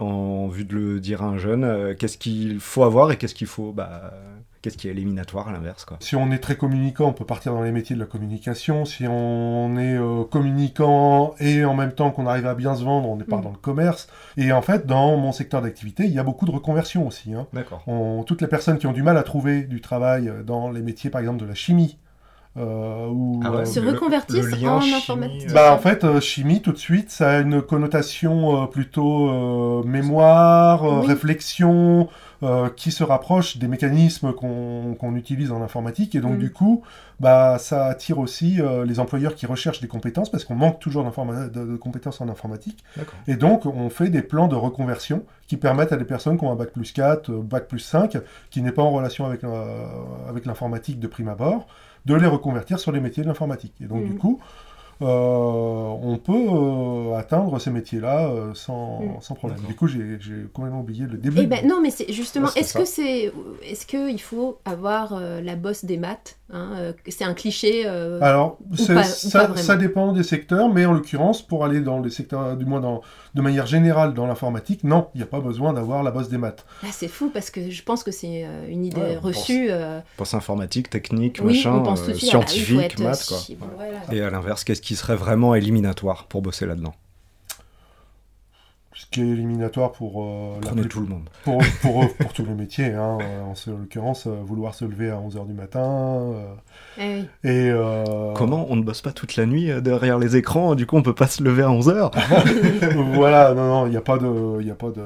en 0.00 0.46
vue 0.48 0.64
de 0.64 0.74
le 0.74 1.00
dire 1.00 1.22
à 1.22 1.26
un 1.26 1.38
jeune, 1.38 1.64
euh, 1.64 1.94
qu'est-ce 1.94 2.18
qu'il 2.18 2.60
faut 2.60 2.82
avoir 2.84 3.10
et 3.12 3.16
qu'est-ce 3.16 3.34
qu'il 3.34 3.48
faut, 3.48 3.72
bah, 3.72 4.12
qu'est-ce 4.70 4.78
qui 4.78 4.88
est 4.88 4.92
éliminatoire 4.92 5.48
à 5.48 5.52
l'inverse, 5.52 5.84
quoi. 5.84 5.96
Si 6.00 6.16
on 6.16 6.30
est 6.30 6.38
très 6.38 6.56
communicant, 6.56 7.06
on 7.08 7.12
peut 7.12 7.24
partir 7.24 7.52
dans 7.54 7.62
les 7.62 7.72
métiers 7.72 7.94
de 7.96 8.00
la 8.00 8.06
communication. 8.06 8.84
Si 8.84 9.06
on 9.06 9.76
est 9.78 9.96
euh, 9.96 10.24
communicant 10.24 11.34
et 11.40 11.64
en 11.64 11.74
même 11.74 11.92
temps 11.92 12.10
qu'on 12.10 12.26
arrive 12.26 12.46
à 12.46 12.54
bien 12.54 12.74
se 12.74 12.84
vendre, 12.84 13.08
on 13.08 13.18
est 13.20 13.24
pas 13.24 13.36
Mm. 13.38 13.42
dans 13.42 13.50
le 13.50 13.56
commerce. 13.56 14.08
Et 14.36 14.52
en 14.52 14.62
fait, 14.62 14.86
dans 14.86 15.16
mon 15.16 15.32
secteur 15.32 15.62
d'activité, 15.62 16.04
il 16.04 16.12
y 16.12 16.18
a 16.18 16.22
beaucoup 16.24 16.46
de 16.46 16.50
reconversions 16.50 17.06
aussi. 17.06 17.34
hein. 17.34 17.46
D'accord. 17.52 17.82
On- 17.86 18.22
toutes 18.24 18.40
les 18.42 18.48
personnes 18.48 18.78
qui 18.78 18.86
ont 18.86 18.92
du 18.92 19.02
mal 19.02 19.16
à 19.16 19.22
trouver 19.22 19.62
du 19.62 19.80
travail 19.80 20.28
euh, 20.28 20.42
dans 20.42 20.70
les 20.70 20.82
métiers, 20.82 21.10
par 21.10 21.20
exemple, 21.20 21.40
de 21.40 21.46
la 21.46 21.54
chimie, 21.54 21.98
euh, 22.56 23.06
ou, 23.08 23.40
Ah 23.44 23.50
ouais, 23.52 23.56
euh, 23.58 23.64
Se 23.64 23.78
reconvertissent 23.80 24.44
le 24.50 24.56
lien 24.56 24.72
en 24.72 24.80
chimie, 24.80 24.94
informatique. 24.96 25.48
euh, 25.50 25.54
bah, 25.54 25.72
en 25.74 25.78
fait, 25.78 26.02
euh, 26.04 26.20
chimie, 26.20 26.60
tout 26.60 26.72
de 26.72 26.78
suite, 26.78 27.10
ça 27.10 27.30
a 27.30 27.38
une 27.40 27.62
connotation 27.62 28.62
euh, 28.62 28.66
plutôt 28.66 29.28
euh, 29.28 29.82
mémoire, 29.84 30.84
euh, 30.84 31.00
Oui. 31.00 31.06
réflexion, 31.06 32.08
euh, 32.44 32.68
qui 32.70 32.90
se 32.92 33.02
rapproche 33.04 33.56
des 33.58 33.66
mécanismes 33.68 34.32
qu'on 34.32 34.94
qu'on 34.98 35.14
utilise 35.16 35.50
en 35.52 35.60
informatique. 35.62 36.14
Et 36.14 36.20
donc, 36.20 36.34
Mm. 36.34 36.38
du 36.38 36.52
coup, 36.52 36.82
bah, 37.20 37.58
ça 37.58 37.86
attire 37.86 38.18
aussi 38.18 38.60
euh, 38.60 38.84
les 38.84 39.00
employeurs 39.00 39.34
qui 39.34 39.46
recherchent 39.46 39.80
des 39.80 39.88
compétences, 39.88 40.30
parce 40.30 40.44
qu'on 40.44 40.54
manque 40.54 40.78
toujours 40.78 41.04
de, 41.04 41.48
de 41.64 41.76
compétences 41.76 42.20
en 42.20 42.28
informatique. 42.28 42.82
Et 43.26 43.34
donc, 43.36 43.66
on 43.66 43.90
fait 43.90 44.08
des 44.08 44.22
plans 44.22 44.46
de 44.48 44.54
reconversion 44.56 45.24
qui 45.48 45.56
permettent 45.56 45.92
à 45.92 45.96
des 45.96 46.04
personnes 46.04 46.38
qui 46.38 46.44
ont 46.44 46.52
un 46.52 46.56
bac 46.56 46.70
plus 46.72 46.92
4, 46.92 47.30
euh, 47.30 47.40
bac 47.42 47.66
plus 47.66 47.80
5, 47.80 48.18
qui 48.50 48.62
n'est 48.62 48.72
pas 48.72 48.82
en 48.82 48.90
relation 48.90 49.26
avec, 49.26 49.42
euh, 49.44 49.84
avec 50.28 50.46
l'informatique 50.46 51.00
de 51.00 51.06
prime 51.08 51.28
abord, 51.28 51.66
de 52.06 52.14
les 52.14 52.26
reconvertir 52.26 52.78
sur 52.78 52.92
les 52.92 53.00
métiers 53.00 53.22
de 53.22 53.28
l'informatique. 53.28 53.74
Et 53.80 53.86
donc, 53.86 54.04
du 54.04 54.14
coup, 54.14 54.40
euh, 55.00 55.06
on 55.06 56.16
peut 56.18 56.32
euh, 56.32 57.16
atteindre 57.16 57.58
ces 57.60 57.70
métiers-là 57.70 58.28
euh, 58.28 58.54
sans, 58.54 59.00
Mhm. 59.00 59.08
sans 59.20 59.34
problème. 59.34 59.60
Du 59.66 59.74
coup, 59.74 59.86
j'ai 59.86 60.18
complètement 60.52 60.80
oublié 60.80 61.06
le 61.06 61.18
début. 61.18 61.38
Eh 61.40 61.46
ben 61.46 61.66
non, 61.66 61.80
mais 61.80 61.90
c'est 61.90 62.10
justement. 62.12 62.48
Est-ce 62.56 62.74
que 62.76 62.84
c'est, 62.84 63.32
est-ce 63.64 63.86
que 63.86 64.10
il 64.10 64.20
faut 64.20 64.58
avoir 64.64 65.12
euh, 65.14 65.40
la 65.40 65.54
bosse 65.56 65.84
des 65.84 65.98
maths 65.98 66.37
hein, 66.52 66.70
euh, 66.76 66.92
C'est 67.08 67.24
un 67.24 67.34
cliché. 67.34 67.82
euh, 67.86 68.18
Alors, 68.22 68.58
c'est- 68.74 68.94
pas- 68.94 69.00
ou 69.00 69.04
ça, 69.04 69.38
pas 69.40 69.46
vraiment. 69.46 69.62
ça 69.66 69.76
dépend 69.76 70.12
des 70.12 70.22
secteurs, 70.22 70.68
mais 70.72 70.86
en 70.86 70.92
l'occurrence, 70.92 71.42
pour 71.42 71.64
aller 71.64 71.80
dans 71.80 72.00
les 72.00 72.10
secteurs, 72.10 72.56
du 72.56 72.64
moins 72.64 72.80
dans, 72.80 73.02
de 73.34 73.42
manière 73.42 73.66
générale 73.66 74.14
dans 74.14 74.26
l'informatique, 74.26 74.84
non, 74.84 75.08
il 75.14 75.18
n'y 75.18 75.22
a 75.24 75.26
pas 75.26 75.40
besoin 75.40 75.72
d'avoir 75.72 76.02
la 76.02 76.10
bosse 76.10 76.28
des 76.28 76.38
maths. 76.38 76.64
Là, 76.82 76.88
c'est 76.92 77.08
fou 77.08 77.30
parce 77.32 77.50
que 77.50 77.70
je 77.70 77.82
pense 77.82 78.02
que 78.04 78.10
c'est 78.10 78.44
euh, 78.44 78.66
une 78.68 78.84
idée 78.84 79.00
Ouais, 79.00 79.16
reçue. 79.16 79.68
euh, 79.70 80.00
Pense 80.16 80.34
informatique, 80.34 80.90
technique, 80.90 81.38
oui, 81.40 81.46
machin, 81.46 81.76
euh, 81.76 81.80
ah 81.86 82.02
oui, 82.08 82.14
scientifique, 82.14 82.98
maths, 82.98 83.24
quoi. 83.26 83.36
si- 83.38 83.54
bon, 83.54 83.66
voilà. 83.76 83.98
Et 84.12 84.20
à 84.22 84.30
l'inverse, 84.30 84.64
qu'est-ce 84.64 84.82
qui 84.82 84.96
serait 84.96 85.16
vraiment 85.16 85.54
éliminatoire 85.54 86.26
pour 86.26 86.42
bosser 86.42 86.66
là-dedans? 86.66 86.94
Ce 89.00 89.06
qui 89.12 89.20
est 89.20 89.28
éliminatoire 89.28 89.92
pour, 89.92 90.24
euh, 90.24 90.54
la 90.60 90.66
Prenez 90.70 90.80
plus- 90.82 90.88
tout 90.90 91.00
le 91.00 91.06
monde. 91.06 91.28
pour, 91.44 91.62
pour, 91.82 92.12
pour 92.16 92.32
tous 92.32 92.44
les 92.44 92.52
métiers. 92.54 92.94
Hein. 92.94 93.18
En 93.48 93.54
ce- 93.54 93.70
en 93.70 93.78
l'occurrence, 93.78 94.26
euh, 94.26 94.34
vouloir 94.44 94.74
se 94.74 94.84
lever 94.84 95.08
à 95.10 95.16
11h 95.20 95.46
du 95.46 95.52
matin. 95.54 95.80
euh, 95.84 96.44
Eh 96.98 97.02
oui. 97.20 97.24
et 97.44 97.70
euh, 97.70 98.32
Comment 98.34 98.66
on 98.70 98.74
ne 98.74 98.82
bosse 98.82 99.00
pas 99.00 99.12
toute 99.12 99.36
la 99.36 99.46
nuit 99.46 99.70
derrière 99.82 100.18
les 100.18 100.34
écrans 100.34 100.74
Du 100.74 100.84
coup, 100.84 100.96
on 100.96 101.02
peut 101.02 101.14
pas 101.14 101.28
se 101.28 101.44
lever 101.44 101.62
à 101.62 101.68
11h 101.68 102.10
Voilà, 103.14 103.54
non, 103.54 103.68
non, 103.68 103.86
il 103.86 103.90
n'y 103.90 103.96
a 103.96 104.00
pas 104.00 104.18
de... 104.18 104.60
il 104.60 104.68
a 104.70 104.74
pas 104.74 104.88
de... 104.88 105.02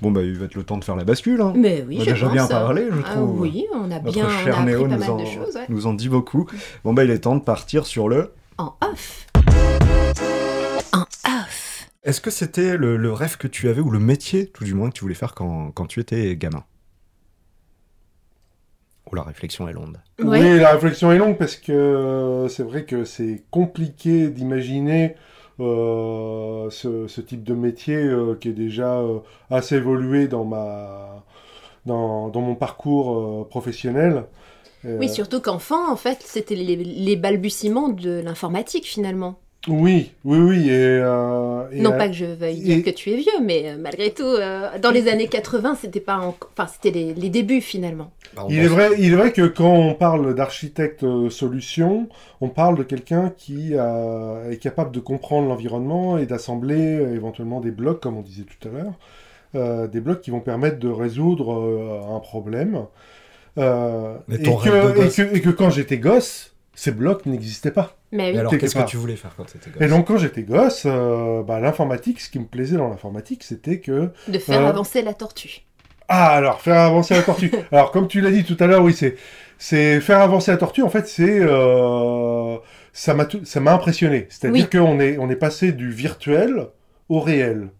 Bon, 0.00 0.12
bah, 0.12 0.22
il 0.22 0.38
va 0.38 0.44
être 0.44 0.54
le 0.54 0.62
temps 0.62 0.78
de 0.78 0.84
faire 0.84 0.94
la 0.94 1.02
bascule. 1.02 1.40
Hein. 1.40 1.52
Mais 1.56 1.84
oui, 1.88 1.96
On 1.98 2.02
a 2.02 2.04
je 2.04 2.10
déjà 2.10 2.26
pense. 2.26 2.32
bien 2.34 2.46
parlé, 2.46 2.86
je 2.92 3.00
Ah 3.04 3.14
trouve. 3.14 3.40
oui, 3.40 3.66
on 3.74 3.90
a 3.90 3.98
Notre 3.98 4.12
bien 4.12 4.24
on 4.26 4.28
a 4.28 4.44
cher 4.44 4.54
appris 4.60 4.66
Néo 4.66 4.82
pas 4.82 4.88
nous 4.94 4.98
mal 5.00 5.10
en, 5.10 5.16
de 5.16 5.24
choses. 5.24 5.54
ouais. 5.56 5.64
nous 5.68 5.86
en 5.88 5.94
dit 5.94 6.08
beaucoup. 6.08 6.46
Bon, 6.84 6.94
bah, 6.94 7.02
il 7.02 7.10
est 7.10 7.18
temps 7.18 7.34
de 7.34 7.40
partir 7.42 7.84
sur 7.86 8.08
le. 8.08 8.32
En 8.58 8.74
off. 8.88 9.26
Est-ce 12.08 12.22
que 12.22 12.30
c'était 12.30 12.78
le, 12.78 12.96
le 12.96 13.12
rêve 13.12 13.36
que 13.36 13.46
tu 13.46 13.68
avais, 13.68 13.82
ou 13.82 13.90
le 13.90 13.98
métier, 13.98 14.46
tout 14.46 14.64
du 14.64 14.72
moins, 14.72 14.88
que 14.88 14.94
tu 14.94 15.02
voulais 15.02 15.14
faire 15.14 15.34
quand, 15.34 15.72
quand 15.72 15.84
tu 15.84 16.00
étais 16.00 16.34
gamin? 16.36 16.64
Oh, 19.04 19.14
la 19.14 19.22
réflexion 19.22 19.68
est 19.68 19.74
longue. 19.74 19.98
Ouais. 20.18 20.40
Oui, 20.40 20.58
la 20.58 20.72
réflexion 20.72 21.12
est 21.12 21.18
longue 21.18 21.36
parce 21.36 21.56
que 21.56 21.70
euh, 21.70 22.48
c'est 22.48 22.62
vrai 22.62 22.86
que 22.86 23.04
c'est 23.04 23.44
compliqué 23.50 24.30
d'imaginer 24.30 25.16
euh, 25.60 26.70
ce, 26.70 27.06
ce 27.08 27.20
type 27.20 27.44
de 27.44 27.52
métier 27.52 27.96
euh, 27.96 28.34
qui 28.40 28.48
est 28.48 28.52
déjà 28.54 29.00
euh, 29.00 29.18
assez 29.50 29.76
évolué 29.76 30.28
dans, 30.28 30.46
ma, 30.46 31.26
dans, 31.84 32.30
dans 32.30 32.40
mon 32.40 32.54
parcours 32.54 33.42
euh, 33.42 33.44
professionnel. 33.44 34.24
Euh, 34.86 34.96
Oui, 34.98 35.10
surtout 35.10 35.42
qu'enfant, 35.42 35.92
en 35.92 35.96
fait, 35.96 36.22
c'était 36.24 36.54
les, 36.54 36.76
les 36.76 37.16
balbutiements 37.16 37.90
de 37.90 38.20
l'informatique 38.20 38.86
finalement. 38.86 39.38
Oui, 39.66 40.12
oui, 40.24 40.38
oui. 40.38 40.68
Et, 40.70 40.72
euh, 40.72 41.68
et, 41.72 41.80
non 41.82 41.90
euh, 41.92 41.98
pas 41.98 42.06
que 42.08 42.14
je 42.14 42.24
veuille 42.24 42.60
dire 42.60 42.78
et- 42.78 42.82
que 42.82 42.90
tu 42.90 43.10
es 43.10 43.16
vieux, 43.16 43.40
mais 43.42 43.70
euh, 43.70 43.76
malgré 43.78 44.12
tout, 44.12 44.22
euh, 44.24 44.78
dans 44.78 44.90
les 44.90 45.08
années 45.08 45.26
80, 45.28 45.74
c'était 45.74 46.00
pas, 46.00 46.18
en- 46.18 46.34
enfin, 46.56 46.66
c'était 46.72 46.90
les, 46.90 47.12
les 47.12 47.28
débuts 47.28 47.60
finalement. 47.60 48.10
Bah, 48.34 48.46
Il 48.48 48.58
est, 48.60 48.66
vrai, 48.68 48.90
il 48.98 49.12
est 49.12 49.16
vrai 49.16 49.32
que 49.32 49.46
quand 49.46 49.72
on 49.74 49.94
parle 49.94 50.34
d'architecte 50.34 51.04
solution, 51.28 52.08
on 52.40 52.48
parle 52.48 52.78
de 52.78 52.82
quelqu'un 52.82 53.30
qui 53.36 53.70
euh, 53.74 54.50
est 54.50 54.58
capable 54.58 54.92
de 54.92 55.00
comprendre 55.00 55.48
l'environnement 55.48 56.18
et 56.18 56.24
d'assembler 56.26 56.76
éventuellement 57.14 57.60
des 57.60 57.70
blocs, 57.72 58.00
comme 58.00 58.16
on 58.16 58.22
disait 58.22 58.44
tout 58.44 58.68
à 58.68 58.72
l'heure, 58.72 58.92
euh, 59.54 59.86
des 59.88 60.00
blocs 60.00 60.20
qui 60.22 60.30
vont 60.30 60.40
permettre 60.40 60.78
de 60.78 60.88
résoudre 60.88 61.52
euh, 61.54 62.16
un 62.16 62.20
problème. 62.20 62.86
Euh, 63.58 64.16
que, 64.28 64.36
que, 64.36 65.36
et 65.36 65.40
que 65.40 65.50
quand 65.50 65.70
j'étais 65.70 65.98
gosse, 65.98 66.54
ces 66.80 66.92
blocs 66.92 67.26
n'existaient 67.26 67.72
pas. 67.72 67.96
Mais 68.12 68.30
oui. 68.30 68.38
alors, 68.38 68.56
qu'est-ce 68.56 68.76
que 68.76 68.84
tu 68.86 68.96
voulais 68.96 69.16
faire 69.16 69.34
quand 69.36 69.44
t'étais 69.46 69.68
gosse 69.70 69.82
Et 69.82 69.88
donc 69.88 70.06
quand 70.06 70.16
j'étais 70.16 70.42
gosse, 70.44 70.84
euh, 70.86 71.42
bah, 71.42 71.58
l'informatique, 71.58 72.20
ce 72.20 72.30
qui 72.30 72.38
me 72.38 72.44
plaisait 72.46 72.76
dans 72.76 72.88
l'informatique, 72.88 73.42
c'était 73.42 73.80
que 73.80 74.10
de 74.28 74.38
faire 74.38 74.62
Euh, 74.64 74.68
avancer 74.68 75.02
la 75.02 75.12
tortue. 75.12 75.62
Ah, 76.08 76.28
alors, 76.28 76.60
faire 76.60 76.76
avancer 76.80 77.14
la 77.14 77.22
tortue. 77.22 77.50
alors, 77.72 77.90
comme 77.90 78.06
tu 78.06 78.20
l'as 78.20 78.30
dit 78.30 78.44
tout 78.44 78.56
à 78.60 78.68
l'heure, 78.68 78.84
oui, 78.84 78.92
c'est, 78.94 79.16
c'est 79.58 80.00
faire 80.00 80.20
avancer 80.20 80.52
la 80.52 80.56
tortue. 80.56 80.82
En 80.82 80.88
fait, 80.88 81.08
c'est, 81.08 81.40
euh, 81.40 82.56
ça 82.92 83.12
m'a, 83.14 83.24
tout- 83.24 83.44
ça 83.44 83.58
m'a 83.58 83.72
impressionné. 83.74 84.26
C'est-à-dire 84.30 84.68
Oui. 84.72 84.78
qu'on 84.78 85.00
est, 85.00 85.18
on 85.18 85.28
est 85.30 85.36
passé 85.36 85.72
du 85.72 85.90
virtuel 85.90 86.68
au 87.08 87.18
réel. 87.18 87.70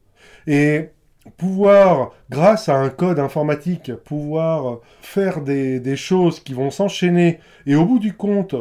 Et 0.48 0.88
pouvoir, 1.36 2.10
grâce 2.30 2.68
à 2.68 2.74
un 2.74 2.88
code 2.88 3.18
informatique, 3.20 3.94
pouvoir 3.94 4.80
faire 5.02 5.40
des, 5.40 5.78
des 5.78 5.96
choses 5.96 6.40
qui 6.40 6.52
vont 6.52 6.70
s'enchaîner 6.70 7.38
et 7.66 7.76
au 7.76 7.84
bout 7.84 7.98
du 8.00 8.14
compte, 8.14 8.56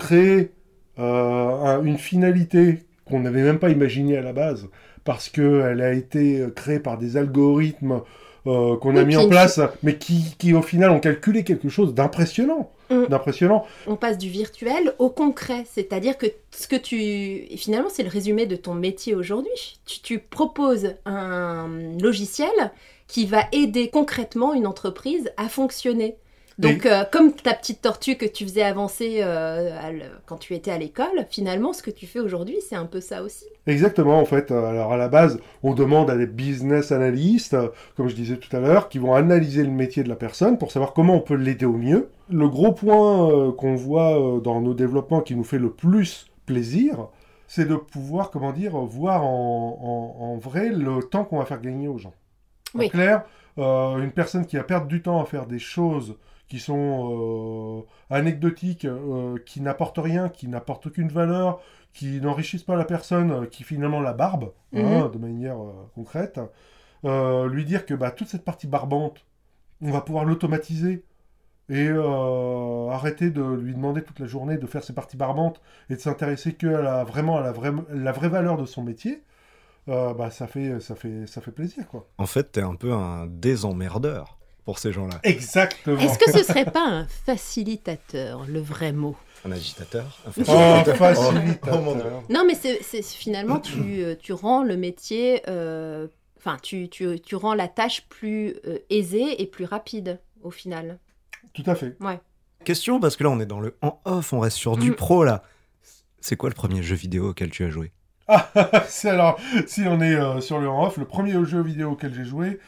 créer 0.00 0.50
euh, 0.98 1.02
un- 1.02 1.84
une 1.84 1.98
finalité 1.98 2.84
qu'on 3.06 3.20
n'avait 3.20 3.42
même 3.42 3.58
pas 3.58 3.70
imaginée 3.70 4.16
à 4.16 4.22
la 4.22 4.32
base, 4.32 4.68
parce 5.04 5.28
qu'elle 5.28 5.80
a 5.80 5.92
été 5.92 6.44
créée 6.56 6.80
par 6.80 6.98
des 6.98 7.16
algorithmes 7.16 8.02
euh, 8.46 8.76
qu'on 8.78 8.96
a 8.96 9.00
Oui, 9.00 9.06
mis 9.06 9.16
en 9.16 9.22
une 9.24 9.28
place, 9.30 9.60
mais 9.82 9.96
qui, 9.98 10.34
qui 10.38 10.54
au 10.54 10.62
final 10.62 10.90
ont 10.90 11.00
calculé 11.00 11.44
quelque 11.44 11.68
chose 11.68 11.94
d'impressionnant. 11.94 12.70
Mm. 12.90 13.06
D'impressionnant. 13.08 13.64
On 13.86 13.96
passe 13.96 14.18
du 14.18 14.28
virtuel 14.30 14.94
au 14.98 15.10
concret, 15.10 15.64
c'est-à-dire 15.70 16.16
que 16.18 16.26
ce 16.50 16.66
que 16.66 16.76
tu... 16.76 17.46
finalement, 17.56 17.88
c'est 17.90 18.02
le 18.02 18.08
résumé 18.08 18.46
de 18.46 18.56
ton 18.56 18.74
métier 18.74 19.14
aujourd'hui. 19.14 19.78
Tu, 19.86 20.00
tu 20.00 20.18
proposes 20.18 20.94
un 21.04 21.68
logiciel 22.00 22.50
qui 23.06 23.26
va 23.26 23.42
aider 23.52 23.90
concrètement 23.90 24.54
une 24.54 24.66
entreprise 24.66 25.30
à 25.36 25.48
fonctionner. 25.48 26.16
Donc, 26.60 26.86
euh, 26.86 27.04
comme 27.10 27.32
ta 27.32 27.54
petite 27.54 27.80
tortue 27.82 28.16
que 28.16 28.26
tu 28.26 28.44
faisais 28.44 28.62
avancer 28.62 29.20
euh, 29.22 29.70
quand 30.26 30.36
tu 30.36 30.54
étais 30.54 30.70
à 30.70 30.78
l'école, 30.78 31.26
finalement, 31.30 31.72
ce 31.72 31.82
que 31.82 31.90
tu 31.90 32.06
fais 32.06 32.20
aujourd'hui, 32.20 32.56
c'est 32.68 32.76
un 32.76 32.86
peu 32.86 33.00
ça 33.00 33.22
aussi. 33.22 33.44
Exactement, 33.66 34.18
en 34.20 34.24
fait. 34.24 34.50
Alors, 34.50 34.92
à 34.92 34.96
la 34.96 35.08
base, 35.08 35.40
on 35.62 35.74
demande 35.74 36.10
à 36.10 36.16
des 36.16 36.26
business 36.26 36.92
analystes, 36.92 37.54
euh, 37.54 37.68
comme 37.96 38.08
je 38.08 38.14
disais 38.14 38.36
tout 38.36 38.54
à 38.54 38.60
l'heure, 38.60 38.88
qui 38.88 38.98
vont 38.98 39.14
analyser 39.14 39.62
le 39.64 39.70
métier 39.70 40.02
de 40.02 40.08
la 40.08 40.16
personne 40.16 40.58
pour 40.58 40.70
savoir 40.72 40.92
comment 40.92 41.14
on 41.14 41.20
peut 41.20 41.34
l'aider 41.34 41.66
au 41.66 41.76
mieux. 41.76 42.10
Le 42.30 42.48
gros 42.48 42.72
point 42.72 43.30
euh, 43.30 43.52
qu'on 43.52 43.74
voit 43.74 44.18
euh, 44.20 44.40
dans 44.40 44.60
nos 44.60 44.74
développements 44.74 45.20
qui 45.20 45.34
nous 45.36 45.44
fait 45.44 45.58
le 45.58 45.70
plus 45.70 46.26
plaisir, 46.46 47.08
c'est 47.46 47.66
de 47.68 47.74
pouvoir, 47.76 48.30
comment 48.30 48.52
dire, 48.52 48.76
voir 48.76 49.24
en, 49.24 50.16
en- 50.18 50.24
en 50.24 50.36
vrai 50.38 50.68
le 50.70 51.00
temps 51.02 51.24
qu'on 51.24 51.38
va 51.38 51.44
faire 51.44 51.60
gagner 51.60 51.88
aux 51.88 51.98
gens. 51.98 52.14
En 52.74 52.80
Oui. 52.80 52.88
clair, 52.90 53.24
euh, 53.58 53.98
une 53.98 54.12
personne 54.12 54.46
qui 54.46 54.56
va 54.56 54.62
perdre 54.64 54.86
du 54.86 55.02
temps 55.02 55.20
à 55.20 55.24
faire 55.24 55.46
des 55.46 55.58
choses 55.58 56.16
qui 56.50 56.58
sont 56.58 57.86
euh, 58.10 58.14
anecdotiques, 58.14 58.84
euh, 58.84 59.38
qui 59.46 59.60
n'apportent 59.62 59.98
rien, 59.98 60.28
qui 60.28 60.48
n'apportent 60.48 60.88
aucune 60.88 61.08
valeur, 61.08 61.60
qui 61.94 62.20
n'enrichissent 62.20 62.64
pas 62.64 62.74
la 62.76 62.84
personne, 62.84 63.30
euh, 63.30 63.46
qui 63.46 63.62
finalement 63.62 64.00
la 64.00 64.12
barbe, 64.12 64.52
hein, 64.74 65.08
de 65.12 65.18
manière 65.18 65.62
euh, 65.62 65.72
concrète, 65.94 66.40
euh, 67.04 67.48
lui 67.48 67.64
dire 67.64 67.86
que 67.86 67.94
bah, 67.94 68.10
toute 68.10 68.26
cette 68.28 68.44
partie 68.44 68.66
barbante, 68.66 69.24
on 69.80 69.92
va 69.92 70.00
pouvoir 70.00 70.24
l'automatiser 70.24 71.04
et 71.68 71.86
euh, 71.88 72.88
arrêter 72.88 73.30
de 73.30 73.42
lui 73.44 73.72
demander 73.72 74.02
toute 74.02 74.18
la 74.18 74.26
journée 74.26 74.58
de 74.58 74.66
faire 74.66 74.82
ses 74.82 74.92
parties 74.92 75.16
barbantes 75.16 75.60
et 75.88 75.94
de 75.94 76.00
s'intéresser 76.00 76.54
que 76.54 76.66
à 76.66 76.82
la, 76.82 77.04
vraiment 77.04 77.38
à 77.38 77.42
la 77.42 77.52
vraie, 77.52 77.72
la 77.90 78.10
vraie 78.10 78.28
valeur 78.28 78.56
de 78.56 78.66
son 78.66 78.82
métier, 78.82 79.22
euh, 79.88 80.12
bah, 80.14 80.32
ça, 80.32 80.48
fait, 80.48 80.80
ça, 80.80 80.96
fait, 80.96 81.28
ça 81.28 81.40
fait 81.40 81.52
plaisir. 81.52 81.86
quoi. 81.86 82.08
En 82.18 82.26
fait, 82.26 82.50
t'es 82.50 82.60
un 82.60 82.74
peu 82.74 82.92
un 82.92 83.28
désemmerdeur 83.28 84.39
pour 84.70 84.78
ces 84.78 84.92
gens-là. 84.92 85.18
Exactement. 85.24 85.98
Est-ce 85.98 86.16
que 86.16 86.30
ce 86.30 86.44
serait 86.44 86.64
pas 86.64 86.86
un 86.86 87.04
facilitateur, 87.26 88.44
le 88.46 88.60
vrai 88.60 88.92
mot? 88.92 89.16
Un 89.44 89.50
agitateur? 89.50 90.04
Un 90.26 90.30
Oh, 90.30 90.44
facilitateur. 90.44 91.22
Oh, 91.72 91.94
Dieu. 91.94 92.04
Non, 92.28 92.44
mais 92.46 92.54
c'est 92.54 93.02
finalement, 93.02 93.58
tu, 93.58 93.80
euh, 94.04 94.14
tu 94.16 94.32
rends 94.32 94.62
le 94.62 94.76
métier, 94.76 95.42
euh, 95.48 96.06
enfin, 96.38 96.56
tu, 96.62 96.88
tu, 96.88 97.18
tu 97.20 97.34
rends 97.34 97.54
la 97.54 97.66
tâche 97.66 98.06
plus 98.08 98.54
euh, 98.64 98.78
aisée 98.90 99.42
et 99.42 99.46
plus 99.46 99.64
rapide, 99.64 100.20
au 100.42 100.52
final. 100.52 101.00
Tout 101.52 101.64
à 101.66 101.74
fait. 101.74 101.96
Question, 102.64 103.00
parce 103.00 103.16
que 103.16 103.24
là, 103.24 103.30
on 103.30 103.40
est 103.40 103.46
dans 103.46 103.58
le 103.58 103.76
en-off, 103.82 104.32
on 104.32 104.38
reste 104.38 104.56
sur 104.56 104.76
du 104.76 104.92
Mm. 104.92 104.94
pro, 104.94 105.24
là. 105.24 105.42
C'est 106.20 106.36
quoi 106.36 106.48
le 106.48 106.54
premier 106.54 106.80
jeu 106.84 106.94
vidéo 106.94 107.30
auquel 107.30 107.50
tu 107.50 107.64
as 107.64 107.70
joué? 107.70 107.90
Ah, 108.28 108.48
c'est 108.88 109.08
alors, 109.10 109.40
si 109.66 109.80
on 109.88 110.00
est 110.00 110.14
euh, 110.14 110.40
sur 110.40 110.60
le 110.60 110.68
en-off, 110.68 110.96
le 110.98 111.06
premier 111.06 111.32
jeu 111.44 111.60
vidéo 111.60 111.90
auquel 111.92 112.14
j'ai 112.14 112.24
joué, 112.24 112.60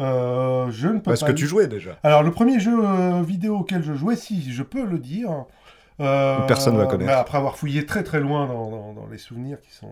euh, 0.00 0.70
je 0.70 0.88
ne 0.88 0.94
peux 0.94 1.10
Parce 1.10 1.20
pas... 1.20 1.26
que 1.26 1.32
le- 1.32 1.38
tu 1.38 1.46
jouais 1.46 1.66
déjà. 1.66 1.98
Alors, 2.02 2.22
le 2.22 2.30
premier 2.30 2.60
jeu 2.60 2.78
euh, 2.84 3.22
vidéo 3.22 3.58
auquel 3.58 3.82
je 3.82 3.94
jouais, 3.94 4.16
si 4.16 4.52
je 4.52 4.62
peux 4.62 4.84
le 4.84 4.98
dire, 4.98 5.30
Euh, 6.00 6.38
Personne 6.46 6.76
va 6.76 6.86
connaître. 6.86 7.12
après 7.12 7.38
avoir 7.38 7.56
fouillé 7.56 7.84
très 7.84 8.04
très 8.04 8.20
loin 8.20 8.46
dans, 8.46 8.70
dans- 8.70 8.92
dans 8.92 9.06
les 9.10 9.18
souvenirs 9.18 9.60
qui 9.60 9.72
sont 9.74 9.90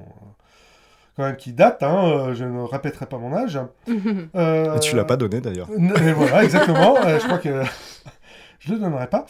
quand 1.17 1.25
même 1.25 1.35
qui 1.37 1.53
datent, 1.53 1.83
hein, 1.83 2.33
je 2.35 2.45
ne 2.45 2.61
répéterai 2.63 3.07
pas 3.07 3.19
mon 3.19 3.35
âge. 3.35 3.59
Euh, 4.37 4.79
tu 4.79 4.95
l'as 4.95 5.05
pas 5.05 5.17
donné 5.17 5.41
d'ailleurs. 5.41 5.69
Voilà, 6.15 6.45
exactement. 6.45 6.97
euh, 7.05 7.19
je 7.19 7.25
crois 7.27 7.39
que 7.39 7.63
je 8.61 8.73
le 8.73 8.79
donnerai 8.79 9.09
pas. 9.09 9.27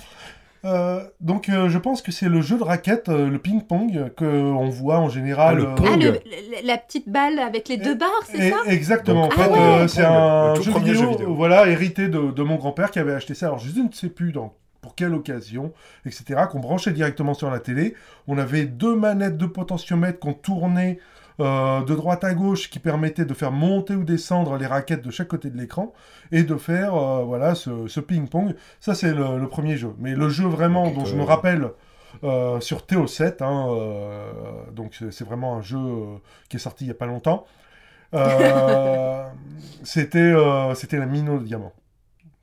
Euh, 0.65 1.01
donc, 1.21 1.49
euh, 1.49 1.69
je 1.69 1.79
pense 1.79 2.03
que 2.03 2.11
c'est 2.11 2.29
le 2.29 2.41
jeu 2.41 2.59
de 2.59 2.63
raquette, 2.65 3.09
euh, 3.09 3.29
le 3.29 3.39
ping-pong, 3.39 4.13
que 4.17 4.25
on 4.25 4.69
voit 4.69 4.99
en 4.99 5.09
général. 5.09 5.57
Ah, 5.59 5.61
le 5.63 5.67
euh, 5.69 5.75
pong. 5.75 5.87
Ah, 5.93 5.97
le- 5.97 6.11
le- 6.13 6.67
la 6.67 6.79
petite 6.79 7.09
balle 7.09 7.39
avec 7.39 7.69
les 7.69 7.77
deux 7.77 7.95
barres, 7.95 8.11
c'est 8.25 8.51
ça? 8.51 8.57
Exactement. 8.67 9.29
Donc, 9.29 9.35
en 9.39 9.43
fait, 9.43 9.51
ah 9.51 9.53
ouais. 9.53 9.59
euh, 9.85 9.89
c'est 9.89 10.05
un 10.05 10.55
jeu 10.57 10.71
premier 10.73 10.93
vidéo, 10.93 11.03
jeu 11.03 11.09
vidéo. 11.11 11.35
voilà, 11.35 11.69
hérité 11.69 12.09
de, 12.09 12.31
de 12.33 12.43
mon 12.43 12.57
grand-père 12.57 12.91
qui 12.91 12.99
avait 12.99 13.15
acheté 13.15 13.35
ça. 13.35 13.47
Alors, 13.47 13.59
je 13.59 13.69
ne 13.81 13.93
sais 13.93 14.09
plus 14.09 14.33
dans 14.33 14.55
pour 14.81 14.95
quelle 14.95 15.15
occasion, 15.15 15.73
etc. 16.05 16.43
Qu'on 16.51 16.61
branchait 16.61 16.93
directement 16.93 17.35
sur 17.35 17.51
la 17.51 17.59
télé. 17.59 17.95
On 18.29 18.39
avait 18.39 18.67
deux 18.67 18.95
manettes 18.95 19.37
de 19.37 19.47
potentiomètre 19.47 20.21
qu'on 20.21 20.33
tournait 20.33 20.99
euh, 21.41 21.83
de 21.83 21.95
droite 21.95 22.25
à 22.25 22.33
gauche 22.35 22.71
qui 22.71 22.79
permettaient 22.79 23.25
de 23.27 23.35
faire 23.35 23.53
monter 23.53 23.95
ou 23.95 24.05
descendre 24.05 24.57
les 24.57 24.67
raquettes 24.67 25.03
de 25.03 25.11
chaque 25.11 25.29
côté 25.29 25.51
de 25.51 25.57
l'écran 25.59 25.93
et 26.33 26.43
de 26.45 26.57
faire 26.57 26.95
euh, 26.95 27.23
voilà 27.25 27.55
ce, 27.55 27.87
ce 27.89 28.01
ping-pong. 28.01 28.55
Ça, 28.81 28.95
c'est 28.95 29.13
le, 29.13 29.39
le 29.39 29.49
premier 29.49 29.77
jeu. 29.77 29.95
Mais 29.99 30.15
le 30.15 30.29
jeu 30.29 30.47
vraiment 30.47 30.91
dont 30.91 31.05
je 31.05 31.15
me 31.17 31.23
rappelle 31.25 31.71
euh, 32.25 32.61
sur 32.61 32.79
TO7, 32.79 33.43
hein, 33.45 33.67
euh, 33.71 34.31
donc 34.73 34.99
c'est 35.11 35.25
vraiment 35.25 35.57
un 35.57 35.61
jeu 35.63 35.79
qui 36.49 36.57
est 36.57 36.61
sorti 36.61 36.85
il 36.85 36.89
n'y 36.89 36.93
a 36.93 36.95
pas 36.95 37.07
longtemps. 37.07 37.45
Euh, 38.15 39.25
c'était 39.83 40.19
euh, 40.19 40.75
c'était 40.75 40.99
la 40.99 41.07
mine 41.07 41.29
au 41.29 41.39
diamant. 41.39 41.73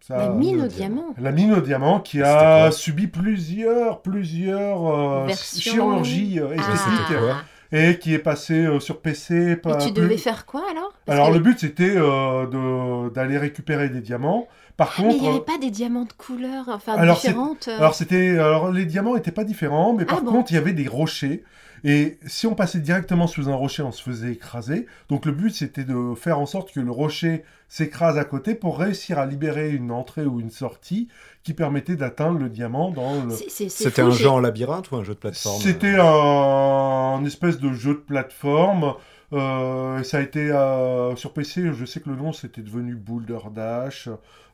Ça, 0.02 0.18
La 0.18 0.30
mine 0.30 0.62
au 0.62 0.68
diamant. 0.68 0.96
diamant. 0.96 1.16
la 1.18 1.32
mine 1.32 1.54
au 1.54 1.62
diamant 1.62 2.00
qui 2.02 2.22
a 2.22 2.70
subi 2.72 3.08
plusieurs, 3.08 4.02
plusieurs 4.02 4.86
euh, 4.86 5.28
chirurgies 5.30 6.40
Ah. 6.42 7.44
Et 7.74 7.98
qui 8.00 8.14
est 8.14 8.20
passé 8.20 8.54
euh, 8.54 8.80
sur 8.80 9.02
PC. 9.02 9.52
Et 9.52 9.56
tu 9.58 9.92
plus- 9.92 9.92
devais 9.92 10.18
faire 10.18 10.46
quoi 10.46 10.62
alors? 10.72 10.94
Parce 11.06 11.18
Alors 11.18 11.30
que- 11.30 11.34
le 11.34 11.40
but 11.42 11.60
c'était 11.60 11.94
euh, 11.98 12.46
de- 12.48 13.10
d'aller 13.14 13.38
récupérer 13.38 13.90
des 13.90 14.00
diamants. 14.02 14.48
Par 14.78 14.94
Mais 15.00 15.06
il 15.06 15.10
contre, 15.12 15.22
n'y 15.24 15.30
avait 15.30 15.40
pas 15.46 15.58
des 15.60 15.70
diamants 15.70 16.06
de 16.06 16.14
couleurs, 16.14 16.66
enfin 16.70 16.94
Alors, 16.94 17.18
différentes. 17.18 17.68
euh. 17.68 17.78
alors 17.78 17.94
c'était, 17.94 18.40
alors 18.40 18.72
les 18.72 18.86
diamants 18.86 19.16
étaient 19.16 19.32
pas 19.32 19.44
différents, 19.44 19.94
mais 19.94 20.06
par 20.06 20.20
Ah 20.20 20.22
bon? 20.22 20.32
contre 20.32 20.52
il 20.52 20.56
y 20.56 20.58
avait 20.58 20.74
des 20.74 20.88
rochers. 20.88 21.44
Et 21.84 22.18
si 22.26 22.48
on 22.48 22.56
passait 22.56 22.80
directement 22.80 23.28
sous 23.28 23.50
un 23.50 23.56
rocher, 23.56 23.84
on 23.84 23.92
se 23.92 24.02
faisait 24.02 24.32
écraser. 24.32 24.86
Donc 25.10 25.26
le 25.26 25.32
but 25.34 25.52
c'était 25.52 25.84
de 25.84 26.14
faire 26.16 26.40
en 26.40 26.46
sorte 26.46 26.72
que 26.72 26.80
le 26.80 26.92
rocher 26.92 27.44
s'écrase 27.68 28.18
à 28.18 28.24
côté 28.24 28.56
pour 28.56 28.80
réussir 28.80 29.20
à 29.20 29.26
libérer 29.26 29.72
une 29.72 29.92
entrée 29.92 30.26
ou 30.26 30.40
une 30.40 30.52
sortie 30.52 31.10
qui 31.44 31.54
permettait 31.54 31.96
d'atteindre 31.96 32.40
le 32.40 32.50
diamant 32.50 32.92
dans 32.92 33.26
le. 33.26 33.36
C'était 33.70 34.02
un 34.02 34.12
jeu 34.12 34.30
en 34.30 34.40
labyrinthe 34.40 34.92
ou 34.92 34.96
un 34.96 35.04
jeu 35.04 35.14
de 35.14 35.20
plateforme 35.20 35.62
C'était 35.62 35.96
un, 35.96 36.06
un 36.06 37.26
espèce 37.26 37.60
de 37.60 37.74
jeu 37.74 37.96
de 37.96 38.00
plateforme. 38.00 38.94
Euh, 39.34 40.04
ça 40.04 40.18
a 40.18 40.22
été 40.22 40.52
euh, 40.52 41.16
sur 41.16 41.34
PC, 41.34 41.74
je 41.74 41.86
sais 41.86 42.00
que 42.00 42.10
le 42.10 42.16
nom 42.16 42.34
c'était 42.34 42.62
devenu 42.62 42.96
Boulder 42.96 43.40
Dash. 43.52 44.10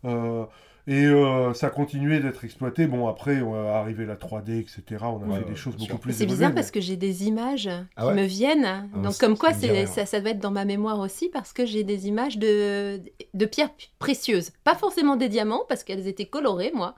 Euh, 0.06 0.46
et 0.88 1.06
euh, 1.06 1.54
ça 1.54 1.68
a 1.68 1.70
continué 1.70 2.20
d'être 2.20 2.44
exploité. 2.46 2.88
Bon, 2.88 3.08
après, 3.08 3.42
on 3.42 3.56
est 3.56 3.70
arrivé 3.70 4.06
la 4.06 4.16
3D, 4.16 4.60
etc. 4.60 4.82
On 5.04 5.22
a 5.22 5.26
Ouais, 5.26 5.40
fait 5.44 5.50
des 5.50 5.56
choses 5.56 5.76
beaucoup 5.76 5.98
plus 6.00 6.14
C'est 6.14 6.26
bizarre 6.26 6.50
mais- 6.50 6.56
parce 6.56 6.72
que 6.72 6.82
j'ai 6.82 6.96
des 6.96 7.28
images 7.28 7.70
Ah 7.96 8.08
qui 8.08 8.14
me 8.14 8.24
viennent. 8.24 8.90
Donc 8.96 9.14
ça- 9.14 9.26
comme 9.26 9.38
quoi, 9.38 9.54
ça 9.54 9.86
ça, 9.86 10.06
ça 10.06 10.20
doit 10.20 10.32
être 10.32 10.40
dans 10.40 10.52
ma 10.52 10.66
mémoire 10.66 11.00
aussi 11.00 11.30
parce 11.30 11.54
que 11.54 11.66
j'ai 11.66 11.84
des 11.84 12.08
images 12.08 12.38
de, 12.38 13.02
de 13.34 13.46
pierres 13.46 13.70
précieuses. 14.00 14.52
Pas 14.64 14.76
forcément 14.76 15.16
des 15.16 15.30
diamants 15.30 15.64
parce 15.70 15.84
qu'elles 15.84 16.08
étaient 16.08 16.26
colorées, 16.26 16.72
moi. 16.74 16.96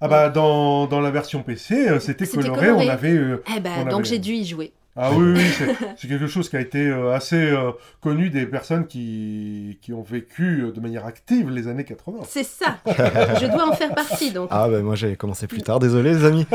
Ah 0.00 0.06
bah, 0.08 0.28
dans, 0.28 0.86
dans 0.86 1.00
la 1.00 1.10
version 1.10 1.42
PC, 1.42 1.88
euh, 1.88 1.98
c'était 1.98 2.26
coloré. 2.26 2.66
coloré. 2.68 2.86
On 2.86 2.90
avait... 2.90 3.12
euh, 3.16 3.42
Eh 3.56 3.60
ben, 3.60 3.72
On 3.80 3.84
donc 3.84 3.92
avait- 4.00 4.04
j'ai 4.04 4.18
dû 4.20 4.32
y 4.32 4.44
jouer. 4.44 4.72
Ah 5.00 5.12
oui, 5.12 5.32
oui, 5.36 5.44
c'est- 5.56 5.76
c'est 5.96 6.08
quelque 6.08 6.26
chose 6.26 6.48
qui 6.48 6.56
a 6.56 6.60
été 6.60 6.86
euh, 6.88 7.12
assez 7.14 7.36
euh, 7.36 7.70
connu 8.00 8.30
des 8.30 8.46
personnes 8.46 8.86
qui, 8.86 9.78
qui 9.80 9.92
ont 9.92 10.02
vécu 10.02 10.62
euh, 10.64 10.72
de 10.72 10.80
manière 10.80 11.06
active 11.06 11.50
les 11.50 11.68
années 11.68 11.84
80. 11.84 12.18
C'est 12.28 12.42
ça. 12.44 12.78
Je 12.86 13.46
dois 13.46 13.68
en 13.68 13.72
faire 13.72 13.94
partie 13.94 14.32
donc. 14.32 14.48
Ah 14.50 14.68
bah 14.68 14.80
moi 14.80 14.94
j'avais 14.96 15.16
commencé 15.16 15.46
plus 15.46 15.62
tard, 15.62 15.78
désolé 15.78 16.12
les 16.14 16.24
amis. 16.24 16.46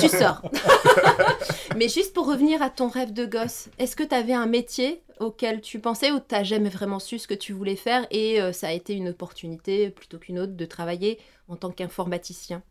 Tu 0.00 0.08
sors. 0.08 0.42
Mais 1.76 1.88
juste 1.88 2.12
pour 2.14 2.26
revenir 2.26 2.60
à 2.62 2.70
ton 2.70 2.88
rêve 2.88 3.12
de 3.12 3.24
gosse, 3.24 3.68
est-ce 3.78 3.94
que 3.94 4.02
tu 4.02 4.14
avais 4.14 4.32
un 4.32 4.46
métier 4.46 5.00
auquel 5.20 5.60
tu 5.60 5.78
pensais 5.78 6.10
ou 6.10 6.18
t'as 6.18 6.42
jamais 6.42 6.68
vraiment 6.70 6.98
su 6.98 7.18
ce 7.18 7.28
que 7.28 7.34
tu 7.34 7.52
voulais 7.52 7.76
faire 7.76 8.06
et 8.10 8.40
euh, 8.40 8.52
ça 8.52 8.68
a 8.68 8.72
été 8.72 8.94
une 8.94 9.08
opportunité 9.10 9.90
plutôt 9.90 10.18
qu'une 10.18 10.38
autre 10.40 10.54
de 10.56 10.64
travailler 10.64 11.18
en 11.48 11.56
tant 11.56 11.70
qu'informaticien? 11.70 12.62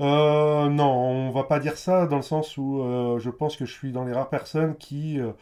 Euh, 0.00 0.68
non, 0.68 0.90
on 0.90 1.30
va 1.30 1.44
pas 1.44 1.58
dire 1.58 1.76
ça 1.76 2.06
dans 2.06 2.16
le 2.16 2.22
sens 2.22 2.56
où 2.56 2.80
euh, 2.80 3.18
je 3.18 3.30
pense 3.30 3.56
que 3.56 3.66
je 3.66 3.72
suis 3.72 3.92
dans 3.92 4.04
les 4.04 4.12
rares 4.12 4.30
personnes 4.30 4.74
qui, 4.76 5.20
euh, 5.20 5.32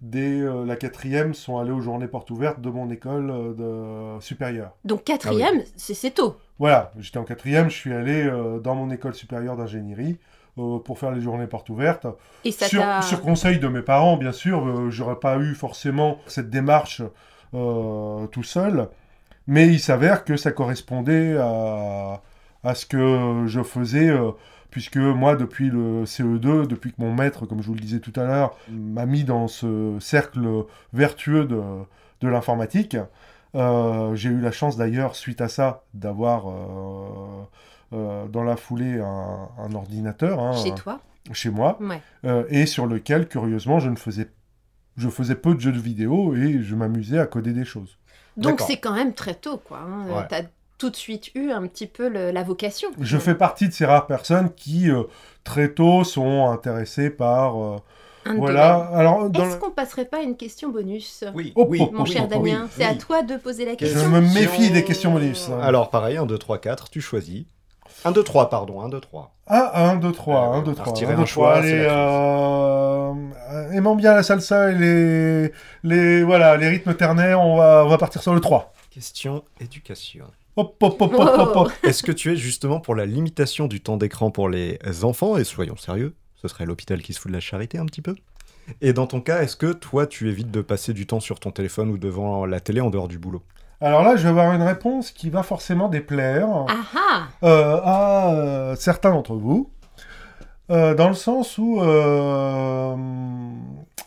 dès 0.00 0.40
euh, 0.40 0.64
la 0.64 0.76
quatrième, 0.76 1.34
sont 1.34 1.58
allées 1.58 1.70
aux 1.72 1.80
journées 1.80 2.08
portes 2.08 2.30
ouvertes 2.30 2.60
de 2.60 2.70
mon 2.70 2.88
école 2.90 3.30
euh, 3.30 4.16
de 4.16 4.20
supérieure. 4.22 4.70
Donc 4.84 5.04
quatrième, 5.04 5.62
c'est 5.76 5.94
c'est 5.94 6.12
tôt. 6.12 6.36
Voilà, 6.58 6.92
j'étais 6.98 7.18
en 7.18 7.24
quatrième, 7.24 7.68
je 7.68 7.76
suis 7.76 7.92
allé 7.92 8.24
euh, 8.24 8.58
dans 8.58 8.74
mon 8.74 8.90
école 8.90 9.14
supérieure 9.14 9.56
d'ingénierie 9.56 10.18
euh, 10.58 10.78
pour 10.78 10.98
faire 10.98 11.10
les 11.10 11.20
journées 11.20 11.46
portes 11.46 11.68
ouvertes. 11.68 12.06
Et 12.44 12.52
ça 12.52 12.66
Sur, 12.66 12.80
t'a... 12.80 13.02
sur 13.02 13.20
conseil 13.20 13.58
de 13.58 13.68
mes 13.68 13.82
parents, 13.82 14.16
bien 14.16 14.32
sûr, 14.32 14.66
euh, 14.66 14.90
j'aurais 14.90 15.20
pas 15.20 15.36
eu 15.36 15.54
forcément 15.54 16.16
cette 16.26 16.48
démarche 16.48 17.02
euh, 17.52 18.26
tout 18.28 18.42
seul, 18.42 18.88
mais 19.46 19.66
il 19.66 19.80
s'avère 19.80 20.24
que 20.24 20.38
ça 20.38 20.52
correspondait 20.52 21.36
à, 21.36 22.22
à 22.66 22.74
ce 22.74 22.84
que 22.86 23.44
je 23.46 23.62
faisais, 23.62 24.08
euh, 24.10 24.32
puisque 24.70 24.96
moi, 24.96 25.36
depuis 25.36 25.70
le 25.70 26.04
CE2, 26.04 26.66
depuis 26.66 26.90
que 26.92 27.00
mon 27.00 27.12
maître, 27.14 27.46
comme 27.46 27.62
je 27.62 27.68
vous 27.68 27.74
le 27.74 27.80
disais 27.80 28.00
tout 28.00 28.12
à 28.16 28.24
l'heure, 28.24 28.56
m'a 28.70 29.06
mis 29.06 29.24
dans 29.24 29.48
ce 29.48 29.96
cercle 30.00 30.64
vertueux 30.92 31.44
de, 31.46 31.60
de 32.20 32.28
l'informatique, 32.28 32.96
euh, 33.54 34.14
j'ai 34.14 34.28
eu 34.28 34.40
la 34.40 34.52
chance 34.52 34.76
d'ailleurs, 34.76 35.16
suite 35.16 35.40
à 35.40 35.48
ça, 35.48 35.84
d'avoir 35.94 36.48
euh, 36.50 37.44
euh, 37.92 38.26
dans 38.28 38.42
la 38.42 38.56
foulée 38.56 38.98
un, 39.00 39.48
un 39.58 39.72
ordinateur. 39.74 40.40
hein, 40.40 40.52
Chez 40.52 40.74
toi? 40.74 41.00
chez 41.32 41.50
moi 41.50 41.78
Ouais. 41.80 42.00
euh, 42.24 42.44
et 42.50 42.66
sur 42.66 42.86
lequel, 42.86 43.26
curieusement, 43.28 43.80
je 43.80 43.90
ne 43.90 43.96
faisais, 43.96 44.30
je 44.96 45.08
faisais 45.08 45.34
peu 45.34 45.54
de 45.54 45.60
jeux 45.60 45.72
de 45.72 45.78
vidéo 45.78 46.34
et 46.36 46.62
je 46.62 46.74
m'amusais 46.76 47.18
à 47.18 47.26
coder 47.26 47.52
des 47.52 47.64
choses. 47.64 47.98
Donc 48.36 48.60
c'est 48.60 48.76
quand 48.76 48.94
même 48.94 49.12
très 49.14 49.34
tôt, 49.34 49.56
quoi. 49.58 49.78
hein. 49.80 50.04
Ouais. 50.08 50.42
Tout 50.78 50.90
de 50.90 50.96
suite 50.96 51.34
eu 51.34 51.50
un 51.52 51.66
petit 51.66 51.86
peu 51.86 52.08
le- 52.08 52.30
la 52.30 52.42
vocation. 52.42 52.88
Je 53.00 53.16
fais 53.18 53.34
partie 53.34 53.68
de 53.68 53.72
ces 53.72 53.86
rares 53.86 54.06
personnes 54.06 54.50
qui, 54.54 54.90
euh, 54.90 55.04
très 55.44 55.70
tôt, 55.72 56.04
sont 56.04 56.50
intéressées 56.50 57.08
par... 57.10 57.56
euh, 57.62 57.76
Un 58.26 58.34
voilà. 58.36 58.90
Alors, 58.92 59.30
Est-ce 59.32 59.54
le- 59.54 59.58
qu'on 59.60 59.70
passerait 59.70 60.04
pas 60.04 60.18
à 60.18 60.20
une 60.22 60.36
question 60.36 60.68
bonus? 60.70 61.24
Oui, 61.34 61.52
Oh, 61.56 61.64
oui, 61.68 61.78
oh, 61.80 61.90
Mon 61.94 62.02
oui, 62.02 62.10
cher 62.10 62.24
oh, 62.26 62.28
Damien, 62.28 62.62
oui, 62.64 62.70
c'est 62.76 62.84
à 62.84 62.94
toi 62.94 63.22
de 63.22 63.36
poser 63.36 63.64
la 63.64 63.72
je 63.72 63.76
question. 63.76 64.08
me 64.10 64.20
méfie 64.20 64.70
des 64.70 64.84
questions 64.84 65.12
bonus. 65.12 65.48
hein. 65.48 65.60
Alors 65.62 65.88
pareil, 65.90 66.16
1, 66.18 66.26
2, 66.26 66.36
3, 66.36 66.58
4, 66.58 66.90
tu 66.90 67.00
choisis. 67.00 67.44
1, 68.04 68.10
2, 68.12 68.22
3, 68.22 68.50
pardon, 68.50 68.82
1, 68.82 68.88
2, 68.90 69.00
3. 69.00 69.32
Ah, 69.46 69.90
1, 69.90 69.96
2, 69.96 70.12
3, 70.12 70.40
Euh, 70.40 70.58
1, 70.58 70.62
2, 70.62 70.70
on 70.72 70.74
3. 70.74 70.84
va 70.84 70.90
retirer 70.90 71.12
1, 71.12 71.16
un 71.16 71.20
2, 71.20 71.24
3. 71.24 71.26
choix, 71.26 71.54
Allez, 71.54 71.84
la 71.84 71.92
euh, 71.92 73.70
aimant 73.72 73.94
bien 73.94 74.12
la 74.14 74.22
salsa 74.22 74.72
et 74.72 74.74
les, 74.74 75.52
les, 75.84 76.22
voilà, 76.22 76.56
les 76.56 76.68
rythmes 76.68 76.94
ternaires, 76.94 77.40
on 77.40 77.56
va, 77.56 77.84
on 77.84 77.88
va 77.88 77.96
partir 77.98 78.20
sur 78.22 78.34
le 78.34 78.40
3. 78.40 78.72
Question 78.90 79.44
éducation. 79.60 80.26
Hop, 80.58 80.82
hop, 80.82 81.02
hop, 81.02 81.12
hop, 81.12 81.38
hop, 81.38 81.56
hop. 81.56 81.72
Est-ce 81.82 82.02
que 82.02 82.12
tu 82.12 82.32
es 82.32 82.36
justement 82.36 82.80
pour 82.80 82.94
la 82.94 83.04
limitation 83.04 83.66
du 83.66 83.82
temps 83.82 83.98
d'écran 83.98 84.30
pour 84.30 84.48
les 84.48 84.78
enfants 85.02 85.36
Et 85.36 85.44
soyons 85.44 85.76
sérieux, 85.76 86.14
ce 86.36 86.48
serait 86.48 86.64
l'hôpital 86.64 87.02
qui 87.02 87.12
se 87.12 87.20
fout 87.20 87.30
de 87.30 87.36
la 87.36 87.40
charité 87.40 87.76
un 87.76 87.84
petit 87.84 88.00
peu? 88.00 88.14
Et 88.80 88.94
dans 88.94 89.06
ton 89.06 89.20
cas, 89.20 89.42
est-ce 89.42 89.54
que 89.56 89.72
toi, 89.72 90.06
tu 90.06 90.30
évites 90.30 90.50
de 90.50 90.62
passer 90.62 90.94
du 90.94 91.06
temps 91.06 91.20
sur 91.20 91.40
ton 91.40 91.50
téléphone 91.50 91.90
ou 91.90 91.98
devant 91.98 92.46
la 92.46 92.60
télé 92.60 92.80
en 92.80 92.88
dehors 92.88 93.06
du 93.06 93.18
boulot? 93.18 93.42
Alors 93.82 94.02
là, 94.02 94.16
je 94.16 94.22
vais 94.22 94.30
avoir 94.30 94.54
une 94.54 94.62
réponse 94.62 95.10
qui 95.10 95.28
va 95.28 95.42
forcément 95.42 95.88
déplaire. 95.88 96.48
Euh, 97.42 97.80
à 97.84 98.32
euh, 98.34 98.76
certains 98.76 99.10
d'entre 99.10 99.34
vous, 99.34 99.70
euh, 100.70 100.94
dans 100.94 101.08
le 101.08 101.14
sens 101.14 101.58
où 101.58 101.80
euh, 101.82 102.96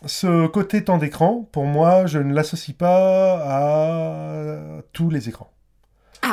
ce 0.04 0.48
côté 0.48 0.82
temps 0.82 0.98
d'écran, 0.98 1.48
pour 1.52 1.64
moi, 1.64 2.06
je 2.06 2.18
ne 2.18 2.34
l'associe 2.34 2.76
pas 2.76 3.40
à 3.44 4.82
tous 4.92 5.10
les 5.10 5.28
écrans. 5.28 5.50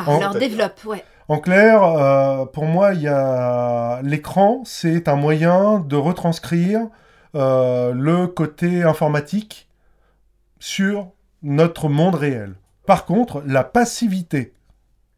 Ah, 0.06 0.10
En- 0.12 0.18
alors 0.20 0.36
développe, 0.36 0.80
ouais. 0.86 1.04
En 1.30 1.40
clair, 1.40 1.84
euh, 1.84 2.46
pour 2.46 2.66
moi, 2.66 2.94
il 2.94 3.02
y 3.02 3.08
a 3.08 4.02
l'écran, 4.02 4.62
c'est 4.66 5.08
un 5.10 5.16
moyen 5.16 5.80
de 5.80 5.96
retranscrire 5.98 6.88
euh, 7.36 7.92
le 7.94 8.28
côté 8.28 8.84
informatique 8.84 9.68
sur 10.60 11.10
notre 11.44 11.90
monde 11.90 12.16
réel. 12.16 12.56
Par 12.86 13.06
contre, 13.06 13.44
la 13.46 13.64
passivité, 13.64 14.54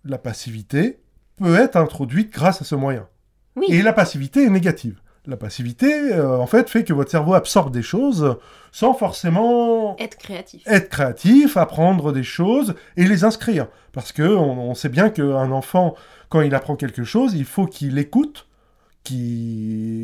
la 0.04 0.18
passivité 0.18 1.00
peut 1.38 1.56
être 1.60 1.76
introduite 1.78 2.34
grâce 2.34 2.62
à 2.62 2.66
ce 2.66 2.76
moyen. 2.76 3.08
Oui. 3.56 3.68
Et 3.70 3.82
la 3.84 3.94
passivité 3.94 4.44
est 4.44 4.50
négative. 4.50 5.00
La 5.28 5.38
passivité, 5.38 6.14
euh, 6.14 6.38
en 6.38 6.48
fait, 6.48 6.70
fait 6.70 6.84
que 6.84 6.94
votre 6.94 7.12
cerveau 7.12 7.34
absorbe 7.34 7.72
des 7.72 7.82
choses 7.84 8.38
sans 8.72 8.94
forcément 8.94 9.96
Être 10.00 10.18
créatif. 10.18 10.64
être 10.66 10.90
créatif, 10.90 11.58
apprendre 11.58 12.12
des 12.12 12.24
choses 12.24 12.74
et 12.98 13.06
les 13.06 13.24
inscrire. 13.24 13.68
Parce 13.92 14.12
que 14.12 14.24
on, 14.24 14.70
on 14.70 14.76
sait 14.76 14.90
bien 14.90 15.10
qu'un 15.10 15.52
enfant, 15.52 15.96
quand 16.30 16.42
il 16.42 16.56
apprend 16.56 16.76
quelque 16.76 17.04
chose, 17.04 17.34
il 17.34 17.46
faut 17.46 17.66
qu'il 17.66 17.98
écoute, 17.98 18.48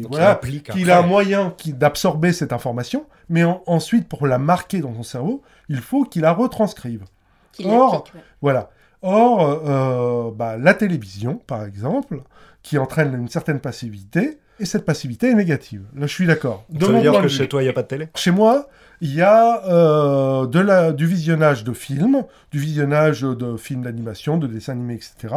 voilà, 0.10 0.40
qu'il 0.72 0.92
a 0.92 1.00
un 1.00 1.08
moyen 1.08 1.54
d'absorber 1.68 2.34
cette 2.34 2.54
information, 2.54 3.06
mais 3.30 3.44
en- 3.44 3.62
ensuite 3.68 4.08
pour 4.08 4.26
la 4.28 4.38
marquer 4.38 4.80
dans 4.80 4.94
son 4.96 5.04
cerveau, 5.04 5.42
il 5.70 5.80
faut 5.82 6.04
qu'il 6.04 6.24
la 6.24 6.34
retranscrive. 6.34 7.04
Or, 7.64 8.04
ouais. 8.14 8.22
Voilà. 8.42 8.70
Or, 9.02 9.42
euh, 9.66 10.32
bah, 10.32 10.58
la 10.58 10.74
télévision, 10.74 11.36
par 11.48 11.64
exemple, 11.66 12.22
qui 12.64 12.78
entraîne 12.78 13.14
une 13.14 13.30
certaine 13.30 13.60
passivité, 13.60 14.40
et 14.60 14.66
cette 14.66 14.86
passivité 14.86 15.30
est 15.30 15.36
négative. 15.36 15.84
Là, 15.96 16.08
je 16.08 16.14
suis 16.14 16.28
d'accord. 16.28 16.66
Ça 16.80 16.88
veut 16.88 17.02
dire 17.02 17.22
que 17.22 17.28
chez 17.28 17.48
toi, 17.48 17.62
il 17.62 17.66
n'y 17.66 17.70
a 17.70 17.74
pas 17.74 17.84
de 17.84 17.88
télé? 17.88 18.10
Chez 18.16 18.32
moi, 18.32 18.68
il 19.02 19.14
y 19.14 19.22
a 19.22 19.66
euh, 19.68 20.48
de 20.48 20.60
la, 20.60 20.94
du 20.94 21.06
visionnage 21.06 21.64
de 21.64 21.74
films, 21.74 22.24
du 22.52 22.60
visionnage 22.60 23.22
de 23.22 23.58
films 23.58 23.84
d'animation, 23.84 24.38
de 24.38 24.48
dessins 24.48 24.74
animés, 24.74 24.96
etc., 24.96 25.36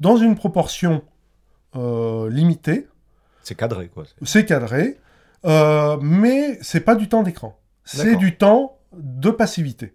dans 0.00 0.16
une 0.16 0.34
proportion 0.34 1.02
euh, 1.76 2.28
limitée. 2.30 2.88
C'est 3.42 3.54
cadré, 3.54 3.88
quoi. 3.88 4.04
C'est 4.22 4.44
cadré, 4.44 4.98
euh, 5.44 5.96
mais 6.00 6.58
c'est 6.62 6.80
pas 6.80 6.96
du 6.96 7.08
temps 7.08 7.22
d'écran. 7.22 7.58
C'est 7.84 8.16
du 8.16 8.36
temps 8.36 8.75
de 8.92 9.30
passivité. 9.30 9.94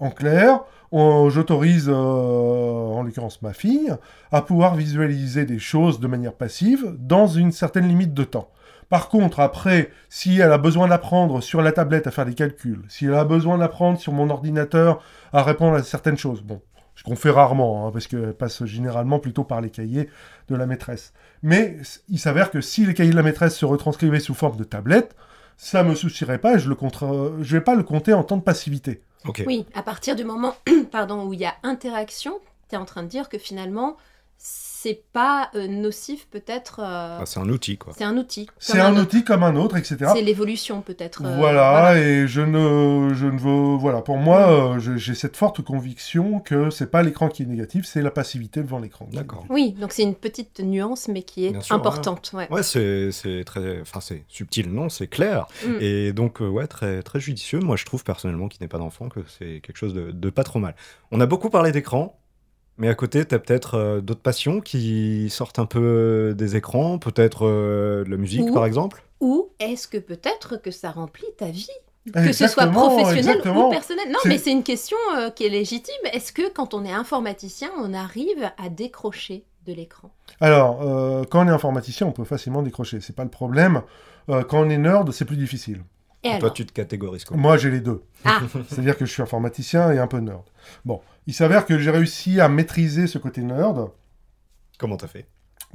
En 0.00 0.10
clair, 0.10 0.60
j'autorise, 0.92 1.88
euh, 1.88 1.92
en 1.92 3.02
l'occurrence 3.02 3.42
ma 3.42 3.52
fille, 3.52 3.92
à 4.32 4.42
pouvoir 4.42 4.74
visualiser 4.74 5.44
des 5.44 5.58
choses 5.58 6.00
de 6.00 6.06
manière 6.06 6.34
passive 6.34 6.96
dans 6.98 7.26
une 7.26 7.52
certaine 7.52 7.88
limite 7.88 8.14
de 8.14 8.24
temps. 8.24 8.50
Par 8.88 9.10
contre, 9.10 9.40
après, 9.40 9.90
si 10.08 10.38
elle 10.38 10.52
a 10.52 10.58
besoin 10.58 10.88
d'apprendre 10.88 11.42
sur 11.42 11.60
la 11.60 11.72
tablette 11.72 12.06
à 12.06 12.10
faire 12.10 12.24
des 12.24 12.34
calculs, 12.34 12.82
si 12.88 13.04
elle 13.04 13.14
a 13.14 13.24
besoin 13.24 13.58
d'apprendre 13.58 13.98
sur 13.98 14.14
mon 14.14 14.30
ordinateur 14.30 15.02
à 15.32 15.42
répondre 15.42 15.76
à 15.76 15.82
certaines 15.82 16.16
choses, 16.16 16.40
bon, 16.40 16.62
ce 16.94 17.02
qu'on 17.02 17.14
fait 17.16 17.30
rarement, 17.30 17.86
hein, 17.86 17.90
parce 17.92 18.06
qu'elle 18.06 18.32
passe 18.32 18.64
généralement 18.64 19.18
plutôt 19.18 19.44
par 19.44 19.60
les 19.60 19.70
cahiers 19.70 20.08
de 20.48 20.56
la 20.56 20.66
maîtresse. 20.66 21.12
Mais 21.42 21.76
il 22.08 22.18
s'avère 22.18 22.50
que 22.50 22.62
si 22.62 22.86
les 22.86 22.94
cahiers 22.94 23.10
de 23.10 23.16
la 23.16 23.22
maîtresse 23.22 23.56
se 23.56 23.66
retranscrivaient 23.66 24.20
sous 24.20 24.34
forme 24.34 24.56
de 24.56 24.64
tablette, 24.64 25.14
ça 25.58 25.82
me 25.82 25.94
soucierait 25.94 26.38
pas 26.38 26.54
et 26.54 26.58
je 26.58 26.68
le 26.68 26.74
compterais- 26.74 27.32
je 27.42 27.56
vais 27.56 27.60
pas 27.62 27.74
le 27.74 27.82
compter 27.82 28.14
en 28.14 28.24
temps 28.24 28.36
de 28.38 28.42
passivité. 28.42 29.02
Oui, 29.46 29.66
à 29.74 29.82
partir 29.82 30.16
du 30.16 30.24
moment 30.24 30.54
pardon, 30.92 31.26
où 31.26 31.34
il 31.34 31.40
y 31.40 31.44
a 31.44 31.54
interaction, 31.64 32.38
tu 32.70 32.76
es 32.76 32.78
en 32.78 32.84
train 32.86 33.02
de 33.02 33.08
dire 33.08 33.28
que 33.28 33.36
finalement, 33.36 33.96
c'est 34.40 35.02
pas 35.12 35.50
euh, 35.56 35.66
nocif 35.66 36.28
peut-être. 36.30 36.78
euh, 36.80 37.18
Ah, 37.20 37.24
c'est 37.26 37.40
un 37.40 37.48
outil, 37.48 37.76
quoi. 37.76 37.92
c'est 37.98 38.04
un 38.04 38.16
outil. 38.16 38.48
C'est 38.60 38.78
un 38.78 38.96
outil 38.96 39.24
comme 39.24 39.42
un 39.42 39.56
autre, 39.56 39.76
etc. 39.76 40.12
C'est 40.14 40.22
l'évolution 40.22 40.80
peut-être. 40.82 41.22
euh, 41.24 41.36
voilà, 41.36 41.98
et 41.98 42.28
je 42.28 42.40
ne, 42.40 43.12
je 43.14 43.26
ne 43.26 43.36
veux, 43.38 43.76
voilà, 43.76 44.00
pour 44.00 44.16
moi, 44.18 44.76
euh, 44.76 44.78
j'ai 44.78 45.14
cette 45.16 45.36
forte 45.36 45.62
conviction 45.62 46.38
que 46.38 46.70
c'est 46.70 46.90
pas 46.90 47.02
l'écran 47.02 47.28
qui 47.28 47.42
est 47.42 47.46
négatif, 47.46 47.84
c'est 47.86 48.02
la 48.02 48.12
passivité 48.12 48.62
devant 48.62 48.78
l'écran. 48.78 49.08
D'accord. 49.12 49.44
Oui, 49.50 49.72
donc 49.72 49.92
c'est 49.92 50.04
une 50.04 50.14
petite 50.14 50.60
nuance, 50.60 51.08
mais 51.08 51.22
qui 51.24 51.46
est 51.46 51.60
sûr, 51.60 51.74
importante. 51.74 52.30
ouais. 52.34 52.46
Ouais, 52.50 52.62
c'est 52.62 53.10
c'est 53.10 53.42
très, 53.44 53.80
enfin 53.80 54.00
c'est 54.00 54.24
subtil, 54.28 54.72
non, 54.72 54.88
c'est 54.88 55.08
clair, 55.08 55.46
Mm. 55.66 55.72
et 55.80 56.12
donc 56.12 56.40
euh, 56.40 56.48
ouais, 56.48 56.68
très 56.68 57.02
très 57.02 57.18
judicieux. 57.18 57.58
Moi, 57.58 57.74
je 57.74 57.84
trouve 57.84 58.04
personnellement, 58.04 58.46
qui 58.46 58.58
n'est 58.60 58.68
pas 58.68 58.78
d'enfant, 58.78 59.08
que 59.08 59.20
c'est 59.38 59.60
quelque 59.60 59.76
chose 59.76 59.92
de, 59.94 60.12
de 60.12 60.30
pas 60.30 60.44
trop 60.44 60.60
mal. 60.60 60.76
On 61.10 61.20
a 61.20 61.26
beaucoup 61.26 61.50
parlé 61.50 61.72
d'écran, 61.72 62.16
mais 62.78 62.88
à 62.88 62.94
côté, 62.94 63.24
t'as 63.24 63.38
peut-être 63.38 63.74
euh, 63.74 64.00
d'autres 64.00 64.20
passions 64.20 64.60
qui 64.60 65.28
sortent 65.30 65.58
un 65.58 65.66
peu 65.66 65.80
euh, 65.80 66.34
des 66.34 66.56
écrans, 66.56 66.98
peut-être 66.98 67.46
euh, 67.46 68.04
de 68.04 68.10
la 68.10 68.16
musique, 68.16 68.42
Ou- 68.46 68.54
par 68.54 68.66
exemple? 68.66 69.04
Ou 69.20 69.50
est-ce 69.58 69.88
que 69.88 69.98
peut-être 69.98 70.56
que 70.62 70.70
ça 70.70 70.90
remplit 70.90 71.26
ta 71.36 71.46
vie? 71.46 71.68
Que 72.14 72.32
ce 72.32 72.46
soit 72.46 72.66
professionnel 72.68 73.18
exactement. 73.18 73.68
ou 73.68 73.70
personnel. 73.70 74.08
Non, 74.10 74.18
mais 74.24 74.38
c'est 74.38 74.52
une 74.52 74.62
question 74.62 74.96
euh, 75.16 75.28
qui 75.30 75.44
est 75.44 75.50
légitime. 75.50 75.94
Est-ce 76.12 76.32
que 76.32 76.48
quand 76.50 76.72
on 76.72 76.84
est 76.84 76.92
informaticien, 76.92 77.68
on 77.78 77.92
arrive 77.92 78.50
à 78.56 78.70
décrocher 78.70 79.44
de 79.66 79.74
l'écran? 79.74 80.10
Alors, 80.40 80.80
euh, 80.82 81.24
quand 81.28 81.44
on 81.44 81.48
est 81.48 81.52
informaticien, 81.52 82.06
on 82.06 82.12
peut 82.12 82.24
facilement 82.24 82.62
décrocher, 82.62 83.00
c'est 83.02 83.14
pas 83.14 83.24
le 83.24 83.30
problème. 83.30 83.82
Euh, 84.30 84.42
quand 84.42 84.60
on 84.60 84.70
est 84.70 84.78
nerd, 84.78 85.10
c'est 85.12 85.26
plus 85.26 85.36
difficile. 85.36 85.82
Et 86.36 86.38
Toi, 86.40 86.50
tu 86.50 86.64
te 86.66 86.72
catégorises 86.72 87.24
quoi 87.24 87.36
Moi, 87.36 87.56
j'ai 87.56 87.70
les 87.70 87.80
deux. 87.80 88.02
Ah, 88.24 88.40
C'est-à-dire 88.68 88.96
que 88.96 89.06
je 89.06 89.12
suis 89.12 89.22
informaticien 89.22 89.90
et 89.92 89.98
un 89.98 90.06
peu 90.06 90.18
nerd. 90.18 90.42
Bon, 90.84 91.00
il 91.26 91.34
s'avère 91.34 91.64
que 91.66 91.78
j'ai 91.78 91.90
réussi 91.90 92.40
à 92.40 92.48
maîtriser 92.48 93.06
ce 93.06 93.18
côté 93.18 93.42
nerd. 93.42 93.90
Comment 94.78 94.96
t'as 94.96 95.06
fait? 95.08 95.26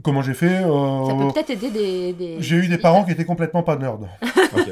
Comment 0.03 0.21
j'ai 0.23 0.33
fait 0.33 0.63
euh, 0.63 1.05
ça 1.05 1.13
peut 1.13 1.31
peut-être 1.33 1.49
aider 1.51 1.69
des. 1.69 2.13
des- 2.13 2.37
J'ai 2.41 2.55
eu 2.55 2.67
des 2.67 2.77
parents 2.79 3.03
qui 3.05 3.11
étaient 3.11 3.25
complètement 3.25 3.61
pas 3.63 3.75
nerds. 3.75 3.99
Ok. 4.55 4.71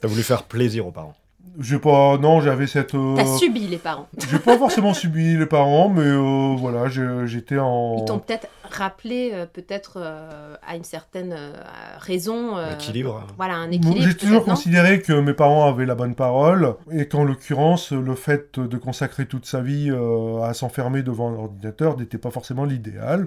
T'as 0.00 0.08
voulu 0.08 0.22
faire 0.22 0.42
plaisir 0.42 0.86
aux 0.86 0.90
parents. 0.92 1.14
J'ai 1.60 1.78
pas, 1.80 2.18
non, 2.18 2.40
j'avais 2.40 2.68
cette. 2.68 2.94
euh, 2.94 3.16
T'as 3.16 3.26
subi 3.36 3.66
les 3.66 3.78
parents. 3.78 4.06
J'ai 4.30 4.38
pas 4.38 4.56
forcément 4.56 4.94
subi 4.94 5.36
les 5.36 5.46
parents, 5.46 5.88
mais 5.88 6.02
euh, 6.02 6.54
voilà, 6.56 6.88
j'étais 7.26 7.58
en. 7.58 7.96
Ils 7.98 8.04
t'ont 8.04 8.20
peut-être 8.20 8.46
rappelé, 8.70 9.30
euh, 9.32 9.44
peut-être 9.44 9.94
euh, 9.96 10.54
à 10.66 10.76
une 10.76 10.84
certaine 10.84 11.32
euh, 11.36 11.52
raison. 11.98 12.56
euh, 12.56 12.74
Équilibre. 12.74 13.26
Voilà, 13.36 13.54
un 13.56 13.72
équilibre. 13.72 14.00
J'ai 14.06 14.16
toujours 14.16 14.44
considéré 14.44 15.00
que 15.02 15.12
mes 15.12 15.32
parents 15.34 15.66
avaient 15.68 15.86
la 15.86 15.96
bonne 15.96 16.14
parole 16.14 16.74
et 16.92 17.08
qu'en 17.08 17.24
l'occurrence, 17.24 17.90
le 17.90 18.14
fait 18.14 18.60
de 18.60 18.76
consacrer 18.76 19.26
toute 19.26 19.44
sa 19.46 19.60
vie 19.60 19.90
euh, 19.90 20.42
à 20.42 20.54
s'enfermer 20.54 21.02
devant 21.02 21.30
un 21.30 21.36
ordinateur 21.38 21.96
n'était 21.98 22.18
pas 22.18 22.30
forcément 22.30 22.64
l'idéal. 22.66 23.26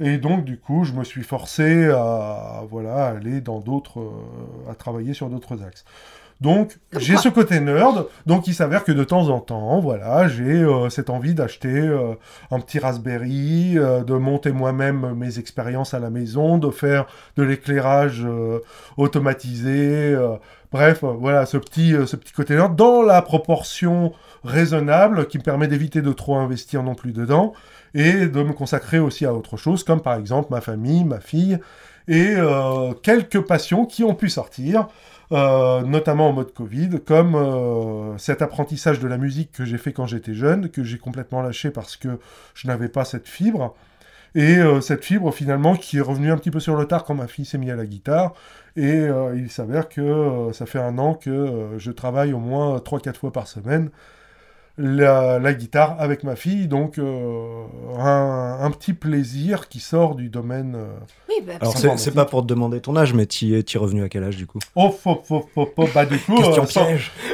Et 0.00 0.18
donc, 0.18 0.44
du 0.44 0.58
coup, 0.58 0.84
je 0.84 0.92
me 0.92 1.02
suis 1.02 1.24
forcé 1.24 1.86
à 1.90 2.62
voilà, 2.70 3.06
aller 3.06 3.40
dans 3.40 3.58
d'autres, 3.58 3.98
euh, 3.98 4.70
à 4.70 4.76
travailler 4.76 5.12
sur 5.12 5.28
d'autres 5.28 5.60
axes. 5.64 5.84
Donc, 6.40 6.78
j'ai 6.96 7.16
ce 7.16 7.28
côté 7.28 7.58
nerd, 7.58 8.06
donc 8.26 8.46
il 8.46 8.54
s'avère 8.54 8.84
que 8.84 8.92
de 8.92 9.02
temps 9.02 9.28
en 9.28 9.40
temps, 9.40 9.80
voilà, 9.80 10.28
j'ai 10.28 10.62
euh, 10.62 10.88
cette 10.88 11.10
envie 11.10 11.34
d'acheter 11.34 11.68
euh, 11.68 12.14
un 12.52 12.60
petit 12.60 12.78
Raspberry, 12.78 13.76
euh, 13.76 14.04
de 14.04 14.14
monter 14.14 14.52
moi-même 14.52 15.14
mes 15.14 15.40
expériences 15.40 15.94
à 15.94 15.98
la 15.98 16.10
maison, 16.10 16.56
de 16.56 16.70
faire 16.70 17.06
de 17.36 17.42
l'éclairage 17.42 18.22
euh, 18.24 18.60
automatisé, 18.96 20.14
euh, 20.14 20.36
bref, 20.70 21.02
voilà, 21.02 21.44
ce 21.44 21.56
petit, 21.56 21.94
ce 22.06 22.14
petit 22.14 22.32
côté 22.32 22.54
nerd, 22.54 22.76
dans 22.76 23.02
la 23.02 23.20
proportion 23.20 24.12
raisonnable 24.44 25.26
qui 25.26 25.38
me 25.38 25.42
permet 25.42 25.66
d'éviter 25.66 26.02
de 26.02 26.12
trop 26.12 26.36
investir 26.36 26.84
non 26.84 26.94
plus 26.94 27.12
dedans, 27.12 27.52
et 27.94 28.26
de 28.26 28.42
me 28.44 28.52
consacrer 28.52 29.00
aussi 29.00 29.26
à 29.26 29.34
autre 29.34 29.56
chose, 29.56 29.82
comme 29.82 30.02
par 30.02 30.14
exemple 30.14 30.48
ma 30.52 30.60
famille, 30.60 31.02
ma 31.02 31.18
fille, 31.18 31.58
et 32.06 32.34
euh, 32.36 32.92
quelques 33.02 33.40
passions 33.40 33.86
qui 33.86 34.04
ont 34.04 34.14
pu 34.14 34.28
sortir, 34.28 34.86
euh, 35.32 35.82
notamment 35.82 36.28
en 36.28 36.32
mode 36.32 36.52
Covid, 36.52 37.00
comme 37.06 37.34
euh, 37.34 38.16
cet 38.18 38.42
apprentissage 38.42 39.00
de 39.00 39.08
la 39.08 39.18
musique 39.18 39.52
que 39.52 39.64
j'ai 39.64 39.78
fait 39.78 39.92
quand 39.92 40.06
j'étais 40.06 40.34
jeune, 40.34 40.70
que 40.70 40.82
j'ai 40.84 40.98
complètement 40.98 41.42
lâché 41.42 41.70
parce 41.70 41.96
que 41.96 42.18
je 42.54 42.66
n'avais 42.66 42.88
pas 42.88 43.04
cette 43.04 43.28
fibre. 43.28 43.74
Et 44.34 44.58
euh, 44.58 44.80
cette 44.80 45.04
fibre, 45.04 45.32
finalement, 45.32 45.74
qui 45.74 45.98
est 45.98 46.00
revenue 46.02 46.30
un 46.30 46.36
petit 46.36 46.50
peu 46.50 46.60
sur 46.60 46.76
le 46.76 46.86
tard 46.86 47.04
quand 47.04 47.14
ma 47.14 47.26
fille 47.26 47.44
s'est 47.44 47.58
mise 47.58 47.70
à 47.70 47.76
la 47.76 47.86
guitare. 47.86 48.34
Et 48.76 48.84
euh, 48.92 49.34
il 49.36 49.50
s'avère 49.50 49.88
que 49.88 50.00
euh, 50.00 50.52
ça 50.52 50.66
fait 50.66 50.78
un 50.78 50.98
an 50.98 51.14
que 51.14 51.74
je 51.78 51.90
travaille 51.90 52.32
au 52.32 52.38
moins 52.38 52.76
3-4 52.78 53.14
fois 53.14 53.32
par 53.32 53.46
semaine 53.48 53.90
la, 54.78 55.38
la 55.40 55.52
guitare 55.54 55.96
avec 55.98 56.22
ma 56.22 56.36
fille. 56.36 56.68
Donc, 56.68 56.98
euh, 56.98 57.64
un, 57.98 58.58
un 58.62 58.70
petit 58.70 58.92
plaisir 58.92 59.68
qui 59.68 59.80
sort 59.80 60.14
du 60.14 60.28
domaine... 60.28 60.74
euh, 60.76 60.92
Oui, 61.28 61.34
bah, 61.46 61.54
Alors, 61.60 61.76
c'est 61.76 62.14
pas 62.14 62.24
pour 62.24 62.42
te 62.42 62.46
demander 62.46 62.80
ton 62.80 62.96
âge, 62.96 63.12
mais 63.12 63.26
t'y 63.26 63.54
es, 63.54 63.64
revenu 63.78 64.04
à 64.04 64.08
quel 64.08 64.24
âge 64.24 64.36
du 64.36 64.46
coup? 64.46 64.60
Oh, 64.76 64.94
bah 65.94 66.06
du 66.06 66.18
coup, 66.18 66.40
euh, 66.40 66.64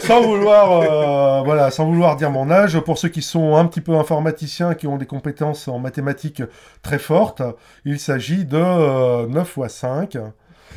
sans, 0.01 0.23
vouloir, 0.23 0.73
euh, 0.73 1.43
voilà, 1.45 1.71
sans 1.71 1.87
vouloir 1.87 2.17
dire 2.17 2.31
mon 2.31 2.51
âge, 2.51 2.79
pour 2.81 2.99
ceux 2.99 3.09
qui 3.09 3.23
sont 3.23 3.57
un 3.57 3.67
petit 3.67 3.81
peu 3.83 3.95
informaticiens, 3.95 4.75
qui 4.75 4.87
ont 4.87 4.97
des 4.97 5.07
compétences 5.07 5.69
en 5.69 5.79
mathématiques 5.79 6.43
très 6.83 6.99
fortes, 6.99 7.43
il 7.85 7.99
s'agit 8.01 8.45
de 8.45 8.57
euh, 8.57 9.27
9 9.27 9.47
fois 9.49 9.69
5. 9.69 10.17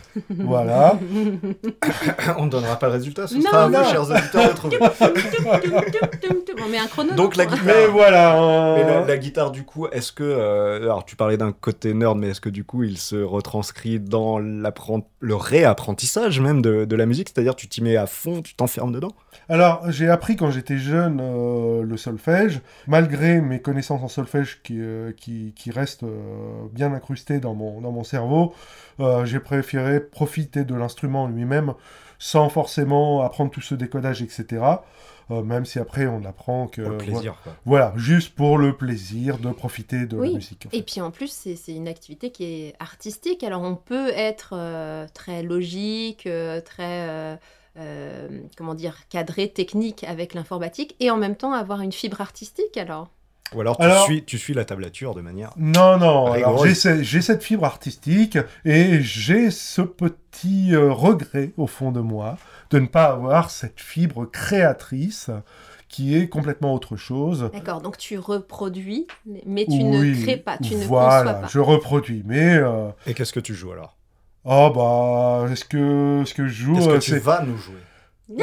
voilà. 0.30 0.98
On 2.38 2.46
ne 2.46 2.50
donnera 2.50 2.78
pas 2.78 2.88
le 2.88 2.94
résultat, 2.94 3.28
ce 3.28 3.36
Non, 3.36 3.42
sera 3.42 3.66
à 3.66 3.70
non. 3.70 3.84
vous, 3.84 3.90
chers 3.90 4.10
auditeurs. 4.10 4.54
On 6.64 6.70
met 6.70 6.78
un 6.78 6.88
chrono. 6.88 7.14
Donc, 7.14 7.36
la 7.36 7.46
guitare. 7.46 7.66
Mais 7.66 7.88
voilà. 7.88 8.42
euh, 8.42 8.76
Mais 8.78 8.84
la, 8.84 9.06
la 9.06 9.18
guitare, 9.18 9.52
du 9.52 9.64
coup, 9.64 9.88
est-ce 9.88 10.12
que. 10.12 10.24
euh, 10.24 10.82
alors, 10.84 11.06
tu 11.06 11.16
parlais 11.16 11.38
d'un 11.38 11.52
côté 11.52 11.94
nerd, 11.94 12.18
mais 12.18 12.30
est-ce 12.30 12.42
que 12.42 12.50
du 12.50 12.64
coup, 12.64 12.84
il 12.84 12.98
se 12.98 13.16
retranscrit 13.16 14.00
dans 14.00 14.40
l'appren- 14.40 15.04
le 15.20 15.36
réapprentissage 15.36 16.40
même 16.42 16.62
de, 16.62 16.86
de 16.86 16.96
la 16.96 17.06
musique? 17.06 17.30
C'est-à-dire, 17.34 17.56
tu 17.56 17.68
t'y 17.68 17.82
mets 17.84 17.98
à 17.98 18.08
fond, 18.08 18.42
tu 18.42 18.56
t'enfermes 18.56 18.92
dedans? 18.92 19.12
Alors, 19.50 19.90
j'ai 19.92 20.10
appris 20.10 20.36
quand 20.36 20.52
j'étais 20.52 20.78
jeune 20.78 21.20
euh, 21.22 21.84
le 21.84 21.98
solfège, 21.98 22.62
malgré 22.88 23.42
mes 23.42 23.62
connaissances 23.62 24.02
en 24.04 24.08
solfège 24.08 24.62
qui, 24.64 24.80
euh, 24.80 25.12
qui, 25.14 25.54
qui 25.56 25.72
restent 25.72 26.04
euh, 26.04 26.68
bien 26.72 26.94
incrustées 26.94 27.40
dans 27.40 27.54
mon, 27.54 27.82
dans 27.82 27.92
mon 27.92 28.04
cerveau, 28.04 28.54
euh, 29.00 29.26
j'ai 29.26 29.40
préféré 29.40 30.00
profiter 30.00 30.66
de 30.66 30.76
l'instrument 30.76 31.28
lui-même 31.28 31.74
sans 32.20 32.50
forcément 32.50 33.22
apprendre 33.22 33.52
tout 33.52 33.62
ce 33.62 33.76
décodage, 33.76 34.22
etc. 34.22 34.62
Euh, 35.30 35.44
même 35.44 35.66
si 35.66 35.78
après 35.78 36.08
on 36.08 36.24
apprend 36.24 36.68
que... 36.68 36.82
Pour 36.82 36.92
le 36.92 36.98
plaisir, 36.98 37.38
quoi. 37.44 37.54
Voilà, 37.66 37.94
juste 37.98 38.34
pour 38.34 38.58
le 38.58 38.76
plaisir 38.78 39.40
de 39.40 39.52
profiter 39.52 40.06
de 40.06 40.16
Oui, 40.16 40.30
la 40.30 40.36
musique. 40.36 40.68
en 40.68 40.70
Et 40.78 40.84
puis 40.84 41.02
en 41.02 41.12
plus, 41.12 41.30
c'est 41.32 41.58
c'est 41.58 41.76
une 41.76 41.90
activité 41.90 42.32
qui 42.32 42.46
est 42.46 42.76
artistique. 42.80 43.44
Alors 43.44 43.62
on 43.62 43.76
peut 43.76 44.10
être 44.10 44.54
euh, 44.54 45.06
très 45.14 45.44
logique, 45.44 46.28
euh, 46.28 46.62
très, 46.62 47.38
comment 48.58 48.74
dire, 48.76 48.96
cadré, 49.10 49.50
technique 49.50 50.04
avec 50.04 50.34
l'informatique, 50.34 50.96
et 51.00 51.12
en 51.12 51.18
même 51.18 51.36
temps 51.36 51.54
avoir 51.54 51.82
une 51.82 51.92
fibre 51.92 52.22
artistique. 52.22 52.78
Alors, 52.78 53.10
Ou 53.56 53.62
alors 53.62 53.78
tu, 53.78 53.84
Alors- 53.84 54.04
suis, 54.04 54.26
tu 54.26 54.38
suis 54.38 54.54
la 54.54 54.66
tablature 54.66 55.14
de 55.16 55.22
manière. 55.22 55.52
Non, 55.58 55.98
non, 55.98 56.34
j'ai 56.64 56.76
ce- 56.76 57.02
j'ai 57.02 57.22
cette 57.22 57.44
fibre 57.44 57.64
artistique 57.66 58.38
et 58.66 59.00
j'ai 59.02 59.52
ce 59.52 59.82
petit 59.82 60.76
euh, 60.76 60.92
regret 60.92 61.52
au 61.58 61.66
fond 61.68 61.92
de 61.92 62.02
moi 62.02 62.38
de 62.72 62.80
ne 62.80 62.88
pas 62.88 63.06
avoir 63.06 63.50
cette 63.50 63.80
fibre 63.80 64.26
créatrice 64.26 65.30
qui 65.88 66.18
est 66.18 66.28
complètement 66.28 66.74
autre 66.74 66.98
chose. 66.98 67.50
D'accord, 67.54 67.80
donc 67.82 67.98
tu 67.98 68.18
reproduis, 68.20 69.08
mais 69.46 69.64
tu 69.66 69.72
Oui, 69.82 69.86
ne 70.18 70.22
crées 70.24 70.36
pas, 70.36 70.58
tu 70.58 70.76
ne 70.76 70.84
voilà, 70.84 71.20
conçois 71.24 71.34
pas. 71.42 71.48
je 71.48 71.60
reproduis. 71.60 72.24
Mais, 72.26 72.58
euh, 72.58 72.90
Et 73.06 73.14
qu'est-ce 73.14 73.32
que 73.32 73.40
tu 73.40 73.54
joues 73.56 73.72
alors? 73.72 73.96
oh 74.44 74.70
bah, 74.76 75.50
est-ce 75.52 75.64
que, 75.64 76.24
ce 76.26 76.34
que 76.34 76.48
je 76.48 76.64
joue, 76.66 76.76
Qu'est-ce 76.76 76.88
que 76.88 76.92
euh, 76.96 77.00
tu 77.00 77.12
c'est... 77.12 77.20
vas 77.20 77.42
nous 77.44 77.58
jouer? 77.58 77.76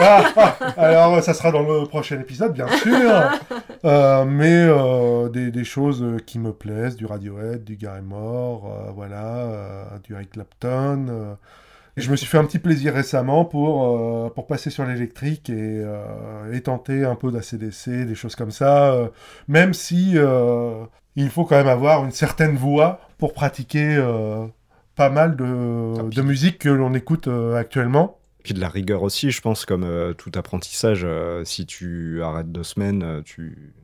Ah, 0.01 0.57
alors, 0.77 1.23
ça 1.23 1.35
sera 1.35 1.51
dans 1.53 1.63
le 1.63 1.85
prochain 1.87 2.19
épisode, 2.21 2.53
bien 2.55 2.69
sûr. 2.69 3.13
Euh, 3.85 4.25
mais 4.25 4.65
euh, 4.67 5.29
des, 5.29 5.51
des 5.51 5.65
choses 5.65 6.03
qui 6.25 6.39
me 6.39 6.55
plaisent, 6.55 6.97
du 6.97 7.05
Radiohead, 7.05 7.65
du 7.65 7.77
Gary 7.77 8.01
Moore, 8.01 8.65
euh, 8.89 8.93
voilà, 8.93 9.25
euh, 9.41 9.85
du 10.03 10.15
Eric 10.15 10.31
Clapton. 10.31 11.07
euh. 11.11 11.35
Et 11.99 12.01
je 12.01 12.11
me 12.11 12.17
suis 12.17 12.27
fait 12.27 12.39
un 12.39 12.45
petit 12.47 12.59
plaisir 12.59 12.95
récemment 12.95 13.45
pour, 13.45 13.85
euh, 13.99 14.31
pour 14.35 14.47
passer 14.47 14.71
sur 14.71 14.87
l'électrique 14.87 15.51
et, 15.51 15.55
euh, 15.85 16.53
et 16.55 16.63
tenter 16.63 17.05
un 17.05 17.15
peu 17.15 17.31
d'ACDC, 17.31 18.07
des 18.07 18.15
choses 18.15 18.37
comme 18.37 18.51
ça. 18.53 18.93
euh, 18.95 19.09
même 19.49 19.75
si 19.75 20.13
euh, 20.17 20.85
il 21.17 21.29
faut 21.29 21.45
quand 21.45 21.57
même 21.57 21.69
avoir 21.69 22.05
une 22.05 22.11
certaine 22.13 22.57
voix 22.57 23.01
pour 23.19 23.35
pratiquer 23.35 23.97
euh, 23.99 24.47
pas 24.97 25.11
mal 25.11 25.37
de, 25.37 25.45
Ah, 25.99 26.03
de 26.11 26.23
musique 26.23 26.59
que 26.61 26.71
l'on 26.71 26.95
écoute 26.95 27.29
euh, 27.29 27.55
actuellement. 27.57 28.17
Puis 28.45 28.55
de 28.55 28.61
la 28.61 28.69
rigueur 28.69 29.03
aussi, 29.03 29.31
je 29.33 29.41
pense, 29.41 29.65
comme 29.65 29.83
euh, 29.85 30.13
tout 30.13 30.31
apprentissage. 30.37 31.01
euh, 31.03 31.45
si 31.45 31.67
tu 31.67 32.23
arrêtes 32.23 32.53
deux 32.53 32.63
semaines, 32.63 33.03
euh, 33.03 33.23
tu, 33.23 33.75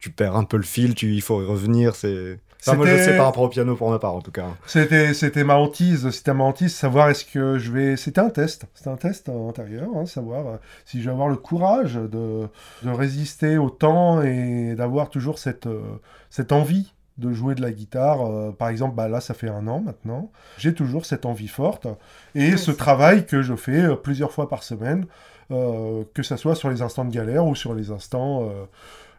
tu 0.00 0.10
perds 0.10 0.36
un 0.36 0.44
peu 0.44 0.56
le 0.56 0.64
fil, 0.64 0.94
tu, 0.96 1.14
il 1.14 1.22
faut 1.22 1.40
y 1.40 1.46
revenir. 1.46 1.94
C'est... 1.94 2.40
Enfin, 2.66 2.76
moi, 2.76 2.86
je 2.86 2.96
sais 2.96 3.16
par 3.16 3.26
rapport 3.26 3.42
au 3.44 3.48
piano 3.48 3.76
pour 3.76 3.90
ma 3.90 3.98
part, 3.98 4.14
en 4.14 4.22
tout 4.22 4.32
cas. 4.32 4.46
C'était, 4.66 5.14
c'était 5.14 5.44
ma 5.44 5.54
hantise, 5.56 6.10
c'était 6.10 6.34
ma 6.34 6.44
hantise, 6.44 6.74
savoir 6.74 7.08
est-ce 7.10 7.24
que 7.24 7.58
je 7.58 7.70
vais. 7.70 7.96
C'était 7.96 8.20
un 8.20 8.30
test, 8.30 8.64
c'était 8.74 8.90
un 8.90 8.96
test 8.96 9.28
intérieur, 9.28 9.88
hein, 9.94 10.06
savoir 10.06 10.46
euh, 10.46 10.56
si 10.86 11.00
je 11.00 11.04
vais 11.04 11.12
avoir 11.12 11.28
le 11.28 11.36
courage 11.36 11.94
de, 11.94 12.48
de 12.82 12.90
résister 12.90 13.58
au 13.58 13.70
temps 13.70 14.22
et 14.22 14.74
d'avoir 14.76 15.10
toujours 15.10 15.38
cette, 15.38 15.66
euh, 15.66 16.00
cette 16.30 16.52
envie 16.52 16.93
de 17.18 17.32
jouer 17.32 17.54
de 17.54 17.62
la 17.62 17.72
guitare. 17.72 18.26
Euh, 18.26 18.50
par 18.52 18.68
exemple, 18.68 18.94
bah 18.94 19.08
là, 19.08 19.20
ça 19.20 19.34
fait 19.34 19.48
un 19.48 19.66
an 19.68 19.80
maintenant. 19.80 20.30
J'ai 20.58 20.74
toujours 20.74 21.06
cette 21.06 21.26
envie 21.26 21.48
forte 21.48 21.86
et 22.34 22.56
ce 22.56 22.70
travail 22.70 23.26
que 23.26 23.42
je 23.42 23.54
fais 23.54 23.82
euh, 23.82 23.94
plusieurs 23.94 24.32
fois 24.32 24.48
par 24.48 24.62
semaine, 24.62 25.06
euh, 25.50 26.04
que 26.14 26.22
ça 26.22 26.36
soit 26.36 26.54
sur 26.54 26.70
les 26.70 26.82
instants 26.82 27.04
de 27.04 27.12
galère 27.12 27.46
ou 27.46 27.54
sur 27.54 27.74
les 27.74 27.90
instants, 27.90 28.50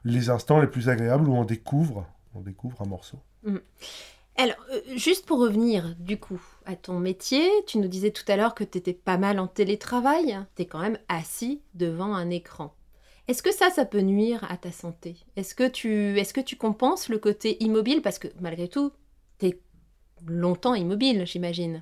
les 0.04 0.30
instants 0.30 0.60
les 0.60 0.68
plus 0.68 0.90
agréables 0.90 1.28
où 1.28 1.36
on 1.36 1.46
découvre, 1.46 2.06
on 2.34 2.42
découvre 2.42 2.82
un 2.82 2.86
morceau. 2.86 3.20
Alors, 4.38 4.58
euh, 4.74 4.82
juste 4.98 5.26
pour 5.26 5.40
revenir 5.40 5.96
du 5.98 6.20
coup 6.20 6.42
à 6.66 6.76
ton 6.76 7.00
métier, 7.00 7.50
tu 7.68 7.78
nous 7.78 7.88
disais 7.88 8.12
tout 8.12 8.30
à 8.30 8.36
l'heure 8.36 8.54
que 8.54 8.66
tu 8.66 8.78
étais 8.78 8.94
pas 8.94 9.18
mal 9.18 9.40
en 9.40 9.48
télétravail. 9.48 10.38
Tu 10.56 10.64
es 10.64 10.66
quand 10.66 10.80
même 10.80 11.00
assis 11.08 11.62
devant 11.74 12.14
un 12.14 12.30
écran. 12.30 12.74
Est-ce 13.28 13.42
que 13.42 13.54
ça, 13.54 13.70
ça 13.70 13.86
peut 13.86 14.02
nuire 14.02 14.46
à 14.50 14.58
ta 14.58 14.72
santé? 14.72 15.18
Est-ce 15.36 15.56
que, 15.56 15.68
tu, 15.68 16.20
est 16.20 16.32
que 16.32 16.42
tu 16.42 16.56
compenses 16.56 17.10
le 17.10 17.18
côté 17.18 17.62
immobile? 17.64 18.02
Parce 18.02 18.20
que 18.20 18.28
malgré 18.40 18.68
tout, 18.68 18.92
tu 19.40 19.48
es 19.48 19.60
longtemps 20.28 20.76
immobile, 20.76 21.26
j'imagine. 21.26 21.82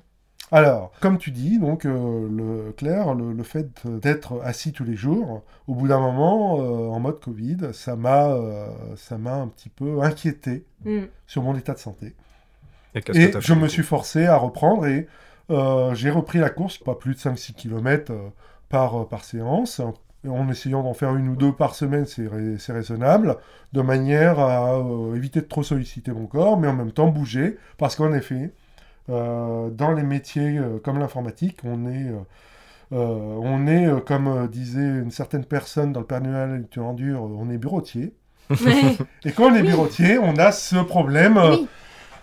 Alors, 0.52 0.92
comme 1.00 1.18
tu 1.18 1.30
dis, 1.30 1.58
donc 1.58 1.84
euh, 1.86 2.28
le, 2.30 2.72
Claire, 2.72 3.14
le, 3.14 3.32
le 3.32 3.42
fait 3.42 3.66
d'être 3.86 4.40
assis 4.42 4.72
tous 4.72 4.84
les 4.84 4.94
jours, 4.94 5.42
au 5.66 5.74
bout 5.74 5.88
d'un 5.88 6.00
moment, 6.00 6.60
euh, 6.60 6.88
en 6.88 7.00
mode 7.00 7.18
Covid, 7.20 7.72
ça 7.72 7.96
m'a, 7.96 8.28
euh, 8.32 8.68
ça 8.96 9.16
m'a 9.18 9.34
un 9.36 9.48
petit 9.48 9.70
peu 9.70 10.00
inquiété 10.02 10.64
Hmm. 10.84 11.06
sur 11.26 11.42
mon 11.42 11.56
état 11.56 11.72
de 11.72 11.78
santé. 11.78 12.14
Et, 12.94 13.00
que 13.00 13.40
je 13.40 13.54
me 13.54 13.68
suis 13.68 13.82
forcé 13.82 14.26
à 14.26 14.36
reprendre 14.36 14.86
et 14.86 15.08
euh, 15.50 15.94
j'ai 15.94 16.10
repris 16.10 16.38
la 16.38 16.50
course, 16.50 16.76
pas 16.78 16.94
plus 16.94 17.14
de 17.14 17.18
5-6 17.18 17.54
km 17.54 18.12
par, 18.68 19.00
euh, 19.02 19.04
par 19.04 19.24
séance. 19.24 19.80
En 20.28 20.48
essayant 20.50 20.82
d'en 20.82 20.94
faire 20.94 21.14
une 21.16 21.28
ou 21.28 21.36
deux 21.36 21.52
par 21.52 21.74
semaine, 21.74 22.06
c'est 22.06 22.26
rai- 22.26 22.56
c'est 22.58 22.72
raisonnable, 22.72 23.36
de 23.72 23.82
manière 23.82 24.38
à 24.40 24.76
euh, 24.78 25.14
éviter 25.14 25.40
de 25.40 25.46
trop 25.46 25.62
solliciter 25.62 26.12
mon 26.12 26.26
corps, 26.26 26.58
mais 26.58 26.68
en 26.68 26.74
même 26.74 26.92
temps 26.92 27.08
bouger, 27.08 27.58
parce 27.78 27.96
qu'en 27.96 28.12
effet, 28.14 28.52
euh, 29.10 29.70
dans 29.70 29.92
les 29.92 30.02
métiers 30.04 30.58
euh, 30.58 30.78
comme 30.80 30.98
l'informatique, 30.98 31.58
on 31.64 31.86
est, 31.86 32.12
on 32.92 33.66
est 33.66 34.04
comme 34.06 34.48
disait 34.48 34.80
une 34.80 35.10
certaine 35.10 35.44
personne 35.44 35.92
dans 35.92 36.00
le 36.00 36.06
Père 36.06 36.20
Noël 36.20 36.66
du 36.70 36.80
Endure, 36.80 37.22
on 37.22 37.50
est 37.50 37.58
bureautier. 37.58 38.14
Ouais, 38.64 38.98
Et 39.24 39.32
quand 39.32 39.50
on 39.50 39.54
est 39.54 39.62
bureautier, 39.62 40.18
on 40.18 40.36
a 40.36 40.52
ce 40.52 40.76
problème 40.76 41.38
oui, 41.38 41.68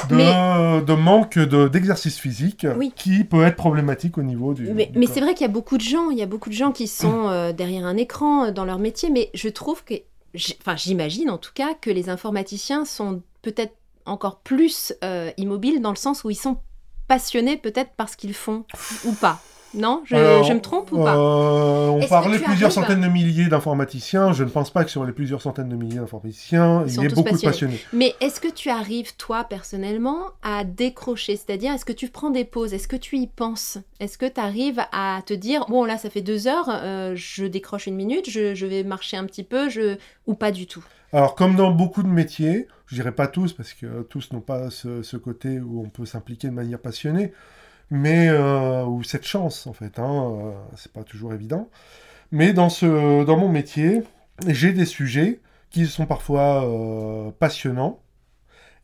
de, 0.07 0.81
de 0.81 0.93
manque 0.93 1.37
de- 1.37 1.67
d'exercice 1.67 2.17
physique 2.17 2.65
Oui. 2.77 2.91
qui 2.95 3.23
peut 3.23 3.43
être 3.43 3.55
problématique 3.55 4.17
au 4.17 4.23
niveau 4.23 4.53
du. 4.53 4.69
mais, 4.73 4.91
c'est 5.07 5.21
vrai 5.21 5.33
qu'il 5.33 5.41
y 5.41 5.49
a 5.49 5.53
beaucoup 5.53 5.77
de 5.77 5.81
gens, 5.83 6.09
il 6.09 6.17
y 6.17 6.21
a 6.21 6.25
beaucoup 6.27 6.49
de 6.49 6.55
gens 6.55 6.71
qui 6.71 6.87
sont 6.87 7.25
euh, 7.29 7.53
derrière 7.53 7.85
un 7.85 7.97
écran 7.97 8.45
euh, 8.45 8.51
dans 8.51 8.65
leur 8.65 8.79
métier, 8.79 9.09
mais 9.09 9.29
je 9.33 9.49
trouve 9.49 9.83
que, 9.83 9.95
enfin 10.61 10.75
j'imagine 10.75 11.29
en 11.29 11.37
tout 11.37 11.51
cas 11.53 11.73
que 11.79 11.89
les 11.89 12.09
informaticiens 12.09 12.85
sont 12.85 13.21
peut-être 13.41 13.73
encore 14.05 14.39
plus 14.39 14.93
euh, 15.03 15.29
immobiles 15.37 15.81
dans 15.81 15.91
le 15.91 15.95
sens 15.95 16.23
où 16.23 16.29
ils 16.29 16.35
sont 16.35 16.57
passionnés 17.07 17.57
peut-être 17.57 17.91
par 17.91 18.09
ce 18.09 18.17
qu'ils 18.17 18.33
font 18.33 18.63
ou 19.05 19.11
pas. 19.13 19.39
Non, 19.73 20.01
je, 20.05 20.15
Alors, 20.15 20.43
je 20.43 20.53
me 20.53 20.59
trompe 20.59 20.91
ou 20.91 20.97
pas 20.97 21.15
euh, 21.15 21.87
On 21.87 22.07
parlait 22.07 22.39
plusieurs 22.39 22.71
centaines 22.71 23.01
de 23.01 23.07
milliers 23.07 23.47
d'informaticiens. 23.47 24.33
Je 24.33 24.43
ne 24.43 24.49
pense 24.49 24.69
pas 24.69 24.83
que 24.83 24.91
sur 24.91 25.05
les 25.05 25.13
plusieurs 25.13 25.41
centaines 25.41 25.69
de 25.69 25.75
milliers 25.75 25.99
d'informaticiens, 25.99 26.83
il 26.87 26.93
y 26.93 27.05
ait 27.05 27.07
beaucoup 27.07 27.23
passionnés. 27.23 27.41
de 27.41 27.45
passionnés. 27.45 27.79
Mais 27.93 28.15
est-ce 28.19 28.41
que 28.41 28.49
tu 28.49 28.69
arrives, 28.69 29.15
toi, 29.15 29.43
personnellement, 29.43 30.31
à 30.43 30.63
décrocher? 30.63 31.35
C'est-à-dire, 31.35 31.73
est-ce 31.73 31.85
que 31.85 31.93
tu 31.93 32.09
prends 32.09 32.29
des 32.29 32.45
pauses? 32.45 32.73
Est-ce 32.73 32.87
que 32.87 32.95
tu 32.95 33.17
y 33.17 33.27
penses? 33.27 33.77
Est-ce 33.99 34.17
que 34.17 34.25
tu 34.25 34.39
arrives 34.41 34.81
à 34.91 35.21
te 35.25 35.33
dire, 35.33 35.65
bon, 35.69 35.85
là, 35.85 35.97
ça 35.97 36.09
fait 36.09 36.21
deux 36.21 36.47
heures, 36.47 36.69
euh, 36.69 37.13
je 37.15 37.45
décroche 37.45 37.87
une 37.87 37.95
minute, 37.95 38.29
je, 38.29 38.55
je 38.55 38.65
vais 38.65 38.83
marcher 38.83 39.17
un 39.17 39.25
petit 39.25 39.43
peu, 39.43 39.69
je... 39.69 39.95
ou 40.27 40.33
pas 40.33 40.51
du 40.51 40.67
tout? 40.67 40.83
Alors, 41.13 41.35
comme 41.35 41.55
dans 41.55 41.71
beaucoup 41.71 42.03
de 42.03 42.07
métiers, 42.07 42.67
je 42.87 42.95
dirais 42.95 43.11
pas 43.11 43.27
tous, 43.27 43.53
parce 43.53 43.73
que 43.73 44.03
tous 44.03 44.31
n'ont 44.31 44.41
pas 44.41 44.69
ce, 44.69 45.01
ce 45.01 45.17
côté 45.17 45.59
où 45.59 45.81
on 45.81 45.89
peut 45.89 46.05
s'impliquer 46.05 46.47
de 46.47 46.53
manière 46.53 46.79
passionnée, 46.79 47.33
mais 47.91 48.29
euh, 48.29 48.85
ou 48.85 49.03
cette 49.03 49.25
chance, 49.25 49.67
en 49.67 49.73
fait. 49.73 49.99
Hein, 49.99 50.31
euh, 50.31 50.51
c'est 50.75 50.91
pas 50.91 51.03
toujours 51.03 51.33
évident. 51.33 51.69
Mais 52.31 52.53
dans, 52.53 52.69
ce, 52.69 53.25
dans 53.25 53.37
mon 53.37 53.49
métier, 53.49 54.03
j'ai 54.47 54.71
des 54.73 54.85
sujets 54.85 55.41
qui 55.69 55.85
sont 55.85 56.05
parfois 56.05 56.65
euh, 56.65 57.31
passionnants 57.31 57.99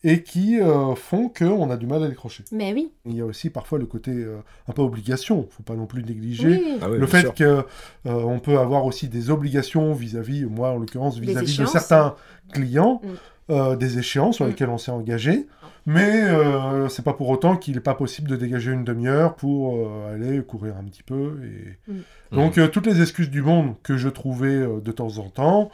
et 0.10 0.24
qui 0.24 0.60
euh, 0.60 0.96
font 0.96 1.28
qu'on 1.30 1.70
a 1.70 1.76
du 1.78 1.86
mal 1.86 2.02
à 2.04 2.08
décrocher. 2.08 2.44
Mais 2.52 2.72
oui. 2.74 2.92
Il 3.06 3.16
y 3.16 3.22
a 3.22 3.26
aussi 3.26 3.50
parfois 3.50 3.78
le 3.78 3.86
côté 3.86 4.12
euh, 4.12 4.38
un 4.68 4.72
peu 4.72 4.82
obligation, 4.82 5.48
faut 5.50 5.64
pas 5.64 5.76
non 5.76 5.86
plus 5.86 6.04
négliger. 6.04 6.48
oui. 6.48 6.78
Ah 6.82 6.90
oui, 6.90 6.98
Le 6.98 7.06
fait 7.08 7.22
sûr. 7.22 7.34
que 7.34 7.44
euh, 7.44 7.64
on 8.06 8.40
peut 8.40 8.58
avoir 8.58 8.86
aussi 8.86 9.10
des 9.10 9.30
obligations 9.30 9.94
vis-à-vis, 9.94 10.46
moi 10.46 10.70
en 10.72 10.78
l'occurrence, 10.78 11.18
vis-à-vis 11.20 11.58
de 11.60 11.66
certains 11.66 12.16
clients, 12.54 13.02
Mm. 13.04 13.08
euh, 13.54 13.76
des 13.76 13.98
échéances 14.00 14.38
sur 14.38 14.46
Mm. 14.46 14.50
lesquelles 14.50 14.70
on 14.70 14.78
s'est 14.78 14.92
engagé, 14.92 15.46
mais 15.86 16.24
euh, 16.24 16.88
c'est 16.90 17.04
pas 17.04 17.14
pour 17.14 17.30
autant 17.30 17.58
qu'il 17.58 17.76
n'est 17.76 17.82
pas 17.82 17.96
possible 17.96 18.30
de 18.30 18.36
dégager 18.38 18.72
une 18.72 18.84
demi-heure 18.86 19.36
pour 19.36 19.76
euh, 19.76 20.14
aller 20.14 20.42
courir 20.42 20.76
un 20.78 20.84
petit 20.86 21.04
peu. 21.04 21.40
Et... 21.44 21.92
Mm. 21.92 21.96
Donc 22.32 22.58
euh, 22.58 22.68
toutes 22.70 22.86
les 22.88 23.02
excuses 23.02 23.30
du 23.30 23.42
monde 23.42 23.74
que 23.84 23.98
je 23.98 24.10
trouvais 24.10 24.48
euh, 24.56 24.80
de 24.80 24.92
temps 24.94 25.18
en 25.18 25.30
temps, 25.30 25.70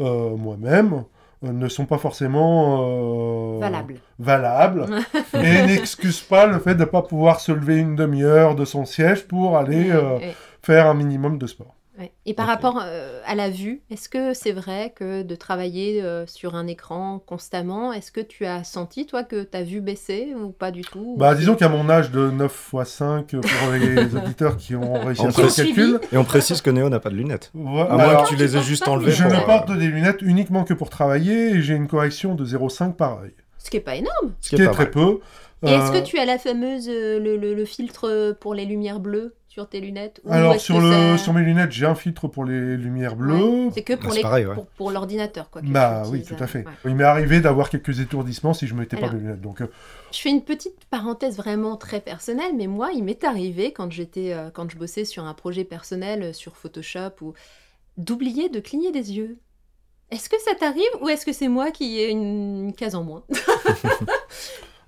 euh, 0.00 0.36
moi-même, 0.36 0.92
euh, 0.94 1.00
ne 1.42 1.68
sont 1.68 1.86
pas 1.86 1.98
forcément 1.98 3.56
euh, 3.56 3.58
Valable. 3.60 3.96
valables 4.18 4.86
et 5.34 5.66
n'excusent 5.66 6.20
pas 6.20 6.46
le 6.46 6.58
fait 6.58 6.74
de 6.74 6.80
ne 6.80 6.84
pas 6.84 7.02
pouvoir 7.02 7.40
se 7.40 7.52
lever 7.52 7.76
une 7.78 7.94
demi-heure 7.96 8.54
de 8.54 8.64
son 8.64 8.84
siège 8.84 9.26
pour 9.26 9.56
aller 9.56 9.90
euh, 9.90 10.18
faire 10.62 10.86
un 10.86 10.94
minimum 10.94 11.38
de 11.38 11.46
sport. 11.46 11.74
Ouais. 11.98 12.12
Et 12.26 12.34
par 12.34 12.46
rapport 12.46 12.80
euh, 12.82 13.20
à 13.26 13.34
la 13.34 13.50
vue, 13.50 13.82
est-ce 13.90 14.08
que 14.08 14.32
c'est 14.34 14.52
vrai 14.52 14.92
que 14.94 15.22
de 15.22 15.34
travailler 15.34 16.02
euh, 16.02 16.26
sur 16.26 16.54
un 16.54 16.66
écran 16.66 17.18
constamment, 17.26 17.92
est-ce 17.92 18.12
que 18.12 18.20
tu 18.20 18.46
as 18.46 18.64
senti, 18.64 19.06
toi, 19.06 19.24
que 19.24 19.42
ta 19.42 19.62
vue 19.62 19.80
baissait 19.80 20.28
ou 20.34 20.50
pas 20.50 20.70
du 20.70 20.82
tout 20.82 21.14
Bah, 21.18 21.32
Ou 21.32 21.36
disons 21.36 21.54
qu'à 21.54 21.68
mon 21.68 21.88
âge 21.90 22.10
de 22.10 22.30
9 22.30 22.70
x 22.74 22.88
5, 22.90 23.26
pour 23.32 23.72
les 23.72 24.14
auditeurs 24.16 24.56
qui 24.56 24.74
ont 24.76 24.94
réussi 25.04 25.26
à 25.26 25.30
faire 25.32 25.54
calcul, 25.54 26.00
Et 26.12 26.16
on 26.16 26.24
précise 26.24 26.60
que 26.62 26.70
Néo 26.70 26.88
n'a 26.88 27.00
pas 27.00 27.10
de 27.10 27.16
lunettes. 27.16 27.50
voilà. 27.54 27.90
À 27.92 27.94
moins 27.96 28.04
Alors, 28.08 28.24
que 28.24 28.28
tu 28.30 28.36
les 28.36 28.56
aies 28.56 28.62
juste 28.62 28.86
enlevées. 28.88 29.12
je 29.12 29.22
pour, 29.22 29.32
ne 29.32 29.36
euh, 29.38 29.40
porte 29.42 29.70
des 29.76 29.86
lunettes 29.88 30.22
uniquement 30.22 30.64
que 30.64 30.74
pour 30.74 30.90
travailler 30.90 31.50
et 31.50 31.62
j'ai 31.62 31.74
une 31.74 31.88
correction 31.88 32.34
de 32.34 32.44
0,5 32.46 32.94
par 32.94 33.20
œil, 33.20 33.34
Ce 33.58 33.70
qui 33.70 33.76
est 33.76 33.80
pas 33.80 33.96
énorme. 33.96 34.34
Ce 34.40 34.54
qui 34.54 34.62
est 34.62 34.64
pas 34.66 34.72
très 34.72 34.84
mal. 34.84 34.92
peu. 34.92 35.20
Et 35.66 35.70
est-ce 35.72 35.90
que 35.90 36.04
tu 36.04 36.18
as 36.20 36.24
la 36.24 36.38
fameuse, 36.38 36.88
le, 36.88 37.18
le- 37.36 37.52
le 37.54 37.64
filtre 37.64 38.36
pour 38.40 38.54
les 38.54 38.64
lumières 38.64 39.00
bleues? 39.00 39.34
Sur 39.58 39.68
tes 39.68 39.80
lunettes 39.80 40.20
Ou 40.24 40.32
Alors 40.32 40.60
sur, 40.60 40.76
que 40.76 40.82
le, 40.82 41.16
ça- 41.16 41.18
sur 41.18 41.32
mes 41.32 41.42
lunettes, 41.42 41.72
j'ai 41.72 41.84
un 41.84 41.96
filtre 41.96 42.28
pour 42.28 42.44
les 42.44 42.76
lumières 42.76 43.16
bleues. 43.16 43.34
Ouais, 43.34 43.70
C'est 43.74 43.82
que 43.82 43.94
pour 43.94 44.04
Bah, 44.04 44.10
c'est 44.10 44.16
les- 44.18 44.22
pareil, 44.22 44.46
ouais. 44.46 44.54
pour, 44.54 44.66
pour 44.66 44.90
l'ordinateur, 44.92 45.50
quoi. 45.50 45.62
que 45.62 45.66
Bah 45.66 46.04
oui, 46.08 46.22
tout 46.22 46.36
à 46.38 46.46
fait. 46.46 46.60
ouais. 46.60 46.72
Il 46.84 46.94
m'est 46.94 47.02
arrivé 47.02 47.40
d'avoir 47.40 47.68
quelques 47.70 47.98
étourdissements 47.98 48.54
si 48.54 48.68
je 48.68 48.74
ne 48.74 48.78
mettais 48.78 48.96
pas 48.96 49.10
mes 49.10 49.18
lunettes. 49.18 49.40
Donc, 49.40 49.60
euh, 49.60 49.66
Je 50.12 50.18
fais 50.20 50.30
une 50.30 50.42
petite 50.44 50.84
parenthèse 50.90 51.36
vraiment 51.38 51.76
très 51.76 52.00
personnelle, 52.00 52.52
mais 52.56 52.68
moi, 52.68 52.90
il 52.94 53.02
m'est 53.02 53.24
arrivé 53.24 53.72
quand 53.72 53.90
j'étais, 53.90 54.32
euh, 54.32 54.50
quand 54.52 54.70
je 54.70 54.76
bossais 54.76 55.04
sur 55.04 55.24
un 55.24 55.34
projet 55.34 55.64
personnel 55.64 56.22
euh, 56.22 56.32
sur 56.32 56.56
Photoshop 56.56 57.10
ou 57.22 57.34
d'oublier 57.96 58.48
de 58.48 58.60
cligner 58.60 58.92
des 58.92 59.12
yeux. 59.16 59.38
Est-ce 60.12 60.28
que 60.30 60.40
ça 60.40 60.54
t'arrive 60.54 60.84
ou 61.02 61.08
est-ce 61.08 61.26
que 61.26 61.32
c'est 61.32 61.48
moi 61.48 61.72
qui 61.72 61.98
ai 61.98 62.10
une 62.10 62.72
case 62.76 62.94
en 62.94 63.02
moins? 63.02 63.24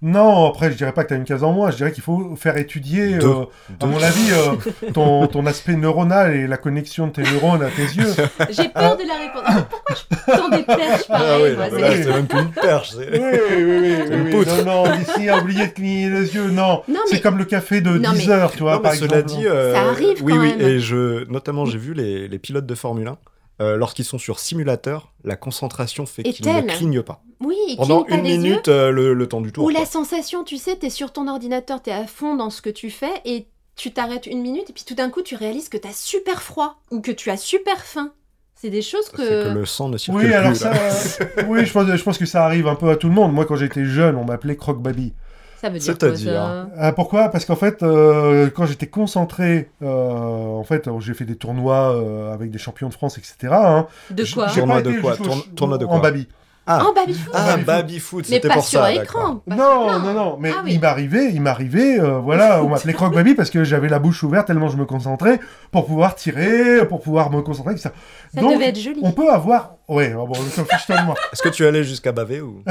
Non, 0.03 0.47
après, 0.49 0.71
je 0.71 0.77
dirais 0.79 0.93
pas 0.93 1.03
que 1.05 1.09
tu 1.09 1.15
as 1.15 1.19
une 1.19 1.25
case 1.25 1.45
en 1.45 1.53
moins. 1.53 1.71
Je 1.71 1.77
dirais 1.77 1.93
qu'il 1.93 2.03
faut 2.03 2.35
faire 2.35 2.57
étudier, 2.57 3.19
Deux. 3.19 3.27
euh, 3.29 3.45
à 3.81 3.85
mon 3.87 4.03
avis, 4.03 4.31
euh, 4.33 4.91
ton, 4.95 5.27
ton 5.27 5.45
aspect 5.45 5.75
neuronal 5.77 6.35
et 6.35 6.47
la 6.47 6.57
connexion 6.57 7.09
de 7.09 7.13
tes 7.13 7.23
neurones 7.23 7.63
à 7.63 7.69
tes 7.69 7.83
yeux. 7.83 8.07
J'ai 8.51 8.71
peur 8.71 8.97
de 8.97 9.03
la 9.07 9.15
réponse. 9.19 9.43
Mais 9.55 9.63
Pourquoi 9.69 9.95
je 9.97 10.33
tends 10.39 10.49
des 10.49 10.63
perches 10.63 11.05
Ah 11.11 11.19
pareil 11.19 11.43
oui, 11.43 11.65
c'est- 11.69 11.75
mais 11.75 11.81
là, 11.83 11.91
c'est 12.03 12.13
même 12.15 12.27
plus 12.27 12.39
une 12.41 12.51
perche. 12.51 12.91
Oui, 12.97 13.05
oui, 13.13 13.21
oui, 13.59 13.65
oui, 13.79 14.17
Une 14.17 14.23
oui. 14.39 14.47
Non, 14.65 14.87
non, 14.87 14.97
d'ici 14.97 15.29
à 15.29 15.37
oublier 15.39 15.67
de 15.67 15.73
cligner 15.73 16.09
les 16.09 16.35
yeux, 16.35 16.51
non. 16.51 16.83
Non, 16.89 17.01
C'est 17.07 17.17
mais- 17.17 17.21
comme 17.21 17.37
le 17.37 17.45
café 17.45 17.83
de 17.83 17.91
Non, 17.99 18.13
10 18.13 18.27
mais- 18.27 18.33
heures, 18.33 18.53
tu 18.53 18.61
vois, 18.61 18.77
Non, 18.77 18.81
par 18.81 18.93
mais 18.93 18.99
cela 18.99 19.19
exemple. 19.21 19.41
dit, 19.43 19.47
euh, 19.49 19.75
Ça 19.75 19.83
arrive 19.83 20.25
oui, 20.25 20.33
quand 20.33 20.41
oui, 20.41 20.55
même. 20.57 20.61
et 20.67 20.79
je, 20.79 21.29
notamment, 21.31 21.67
j'ai 21.67 21.79
vu 21.79 21.93
les, 21.93 22.27
les 22.27 22.39
pilotes 22.39 22.65
de 22.67 22.75
Formule 22.75 23.09
1. 23.09 23.19
Euh, 23.61 23.77
Lorsqu'ils 23.77 24.05
sont 24.05 24.19
sur 24.19 24.39
simulateur, 24.39 25.13
la 25.25 25.37
concentration 25.37 26.07
fait 26.07 26.23
Et 26.27 26.33
qu'ils 26.33 26.47
ne 26.47 26.63
clignent 26.63 27.03
pas. 27.03 27.23
Oui, 27.41 27.57
il 27.69 27.77
Pendant 27.77 28.03
cligne 28.03 28.23
pas 28.23 28.29
une 28.29 28.31
des 28.31 28.39
minute, 28.39 28.69
euh, 28.69 28.91
le, 28.91 29.15
le 29.15 29.27
temps 29.27 29.41
du 29.41 29.53
tour. 29.53 29.65
Ou 29.65 29.69
la 29.69 29.87
sensation, 29.87 30.45
tu 30.45 30.57
sais, 30.57 30.77
t'es 30.77 30.91
sur 30.91 31.13
ton 31.13 31.29
ordinateur, 31.29 31.83
t'es 31.83 31.93
à 31.93 32.07
fond 32.07 32.35
dans 32.37 32.51
ce 32.51 32.63
que 32.63 32.71
tu 32.71 32.91
fais 32.91 33.13
et 33.25 33.47
tu 33.77 33.93
t'arrêtes 33.93 34.27
une 34.27 34.43
minute 34.43 34.69
et 34.69 34.73
puis 34.73 34.85
tout 34.85 34.95
d'un 34.95 35.09
coup 35.09 35.23
tu 35.23 35.37
réalises 35.37 35.69
que 35.71 35.79
t'as 35.79 35.93
super 35.93 36.43
froid 36.43 36.81
ou 36.91 37.01
que 37.01 37.11
tu 37.11 37.31
as 37.31 37.37
super 37.37 37.85
faim. 37.85 38.13
C'est 38.55 38.69
des 38.69 38.83
choses 38.83 39.07
C'est 39.07 39.17
que 39.17 39.45
que... 39.45 39.55
le 39.55 39.65
sang 39.65 39.89
ne 39.89 39.97
circule 39.97 40.27
Oui, 40.27 40.35
alors 40.35 40.55
ça, 40.55 40.71
là. 40.71 40.93
oui, 41.49 41.65
je 41.65 41.73
pense, 41.73 41.87
je 41.87 42.03
pense 42.03 42.19
que 42.19 42.27
ça 42.27 42.45
arrive 42.45 42.67
un 42.67 42.75
peu 42.75 42.91
à 42.91 42.97
tout 42.97 43.09
le 43.09 43.15
monde. 43.15 43.33
Moi, 43.33 43.47
quand 43.47 43.57
j'étais 43.57 43.87
jeune, 43.87 44.17
on 44.17 44.25
m'appelait 44.25 44.57
Croque 44.57 44.83
Baby. 44.83 45.15
Ça 45.61 45.69
veut 45.69 45.79
dire 45.79 45.99
quoi 45.99 46.09
C'est-à-dire 46.17 46.33
ça 46.43 46.69
Ah, 46.79 46.93
pourquoi? 46.93 47.29
Parce 47.29 47.45
qu'en 47.45 47.57
fait, 47.57 47.83
euh, 47.83 48.49
quand 48.55 48.65
j'étais 48.67 48.87
concentré, 48.87 49.69
euh, 49.83 49.89
en 49.91 50.65
fait, 50.65 50.89
j'ai 51.01 51.13
fait 51.15 51.25
des 51.27 51.37
tournois 51.37 51.95
euh, 51.97 52.33
avec 52.33 52.51
des 52.51 52.59
champions 52.59 52.89
de 52.89 52.95
France, 52.95 53.19
etc. 53.19 53.53
hein. 53.53 53.87
De 54.11 54.25
quoi? 54.33 54.49
Tournoi 54.49 54.81
de 54.83 54.93
quoi? 55.01 55.17
Tourne- 55.17 55.43
tournoi 55.55 55.77
de 55.79 55.85
En 55.85 55.89
quoi? 55.89 55.99
Baby. 56.01 56.29
Ah, 56.67 56.85
En 56.87 56.93
baby-foot 56.93 57.33
ah 57.35 57.57
baby-foot. 57.57 58.27
c'était 58.27 58.47
pas 58.47 58.55
pour 58.55 58.65
sur 58.65 58.81
ça. 58.83 58.93
écran. 58.93 59.43
pas 59.49 59.57
Non, 59.57 59.99
non, 59.99 60.13
non, 60.15 60.37
mais 60.39 60.53
Ah 60.57 60.61
oui. 60.65 60.75
il 60.75 60.81
m'arrivait, 60.81 61.31
il 61.33 61.41
m'arrivait, 61.41 61.99
euh, 61.99 62.19
voilà, 62.19 62.63
on 62.63 62.69
m'appelait 62.69 62.93
Croque 62.93 63.15
Baby 63.15 63.35
parce 63.35 63.51
que 63.51 63.65
j'avais 63.65 63.89
la 63.89 63.99
bouche 63.99 64.23
ouverte 64.23 64.47
tellement 64.47 64.69
je 64.69 64.77
me 64.77 64.85
concentrais 64.85 65.41
pour 65.73 65.87
pouvoir 65.87 66.15
tirer, 66.15 66.87
pour 66.87 67.01
pouvoir 67.01 67.31
me 67.33 67.41
concentrer, 67.43 67.73
etc. 67.73 67.89
Ça 68.35 68.41
Donc, 68.41 68.53
devait 68.55 68.67
être 68.69 68.79
joli. 68.79 69.01
on 69.03 69.11
peut 69.11 69.33
avoir, 69.33 69.73
ouais, 69.89 70.11
bon, 70.11 70.29
on 70.31 70.35
s'en 70.35 70.65
fiche 70.65 70.87
tellement. 70.87 71.15
Est-ce 71.33 71.43
que 71.43 71.49
tu 71.49 71.67
allais 71.67 71.83
jusqu'à 71.83 72.13
baver 72.13 72.41
ou? 72.41 72.63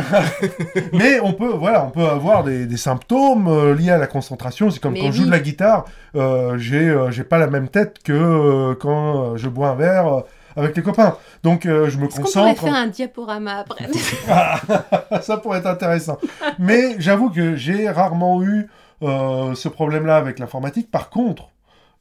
Mais 0.93 1.19
on 1.19 1.33
peut, 1.33 1.49
voilà, 1.49 1.83
on 1.85 1.89
peut 1.89 2.05
avoir 2.07 2.43
des, 2.45 2.65
des 2.67 2.77
symptômes 2.77 3.47
euh, 3.47 3.73
liés 3.75 3.91
à 3.91 3.97
la 3.97 4.07
concentration. 4.07 4.69
C'est 4.69 4.79
comme 4.79 4.93
Mais 4.93 5.01
quand 5.01 5.07
je 5.11 5.17
joue 5.17 5.25
de 5.25 5.31
la 5.31 5.39
guitare, 5.39 5.85
euh, 6.15 6.57
j'ai, 6.57 6.87
euh, 6.87 7.11
j'ai 7.11 7.23
pas 7.23 7.37
la 7.37 7.47
même 7.47 7.67
tête 7.67 7.97
que 8.03 8.13
euh, 8.13 8.75
quand 8.79 9.35
je 9.35 9.49
bois 9.49 9.69
un 9.69 9.75
verre 9.75 10.07
euh, 10.07 10.21
avec 10.59 10.75
les 10.77 10.83
copains. 10.83 11.17
Donc 11.43 11.65
euh, 11.65 11.89
je 11.89 11.97
me 11.97 12.05
Est-ce 12.05 12.15
qu'on 12.17 12.21
pourrait 12.23 12.33
concentre. 12.53 12.61
faire 12.61 12.75
un 12.75 12.87
diaporama 12.87 13.55
après 13.57 13.87
Ça 15.21 15.37
pourrait 15.37 15.59
être 15.59 15.67
intéressant. 15.67 16.17
Mais 16.59 16.95
j'avoue 16.99 17.29
que 17.29 17.55
j'ai 17.55 17.89
rarement 17.89 18.43
eu 18.43 18.67
euh, 19.01 19.55
ce 19.55 19.69
problème-là 19.69 20.17
avec 20.17 20.39
l'informatique. 20.39 20.91
Par 20.91 21.09
contre, 21.09 21.49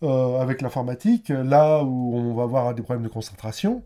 euh, 0.02 0.40
avec 0.40 0.62
l'informatique, 0.62 1.28
là 1.30 1.82
où 1.82 2.16
on 2.16 2.34
va 2.34 2.42
avoir 2.44 2.74
des 2.74 2.82
problèmes 2.82 3.04
de 3.04 3.12
concentration, 3.12 3.82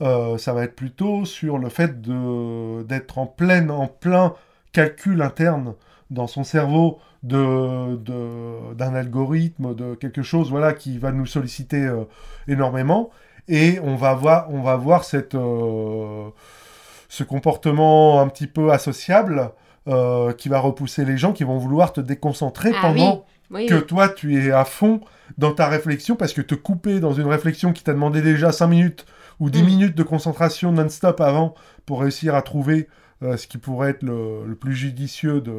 ça 0.00 0.52
va 0.52 0.64
être 0.64 0.74
plutôt 0.74 1.24
sur 1.24 1.58
le 1.58 1.68
fait 1.68 2.00
de 2.02 2.82
d'être 2.82 3.18
en 3.18 3.26
plein, 3.26 3.68
en 3.68 3.86
plein 3.86 4.34
calcul 4.72 5.22
interne 5.22 5.74
dans 6.10 6.26
son 6.26 6.42
cerveau 6.42 6.98
de 7.22 7.94
de- 7.96 8.74
d'un 8.74 8.94
algorithme, 8.96 9.76
de 9.76 9.94
quelque 9.94 10.22
chose 10.22 10.50
voilà 10.50 10.72
qui 10.72 10.98
va 10.98 11.12
nous 11.12 11.24
solliciter 11.26 11.84
euh, 11.84 12.02
énormément 12.48 13.10
et 13.48 13.78
on 13.82 13.96
va 13.96 14.14
voir 14.14 14.46
on 14.50 14.62
va 14.62 14.76
voir 14.76 15.04
cette 15.04 15.34
euh, 15.34 16.28
ce 17.08 17.24
comportement 17.24 18.20
un 18.20 18.28
petit 18.28 18.46
peu 18.46 18.70
associable 18.72 19.50
euh, 19.88 20.32
qui 20.32 20.48
va 20.48 20.60
repousser 20.60 21.04
les 21.04 21.16
gens 21.18 21.32
qui 21.32 21.44
vont 21.44 21.58
vouloir 21.58 21.92
te 21.92 22.00
déconcentrer 22.00 22.70
Ah 22.74 22.80
pendant 22.82 23.24
Oui, 23.50 23.66
que 23.66 23.74
oui. 23.74 23.86
toi 23.86 24.08
tu 24.08 24.42
es 24.46 24.50
à 24.52 24.64
fond 24.64 25.00
dans 25.38 25.52
ta 25.52 25.66
réflexion 25.68 26.14
parce 26.16 26.32
que 26.32 26.40
te 26.40 26.54
couper 26.54 27.00
dans 27.00 27.12
une 27.12 27.26
réflexion 27.26 27.72
qui 27.72 27.82
t'a 27.82 27.92
demandé 27.92 28.22
déjà 28.22 28.52
5 28.52 28.66
minutes 28.68 29.06
ou 29.40 29.50
10 29.50 29.62
Mm. 29.62 29.66
minutes 29.66 29.96
de 29.96 30.02
concentration 30.02 30.72
non-stop 30.72 31.20
avant 31.20 31.54
pour 31.84 32.00
réussir 32.02 32.34
à 32.34 32.42
trouver 32.42 32.88
euh, 33.22 33.36
ce 33.36 33.46
qui 33.46 33.56
pourrait 33.58 33.90
être 33.90 34.02
le, 34.02 34.44
le 34.46 34.54
plus 34.56 34.74
judicieux 34.74 35.40
de... 35.40 35.52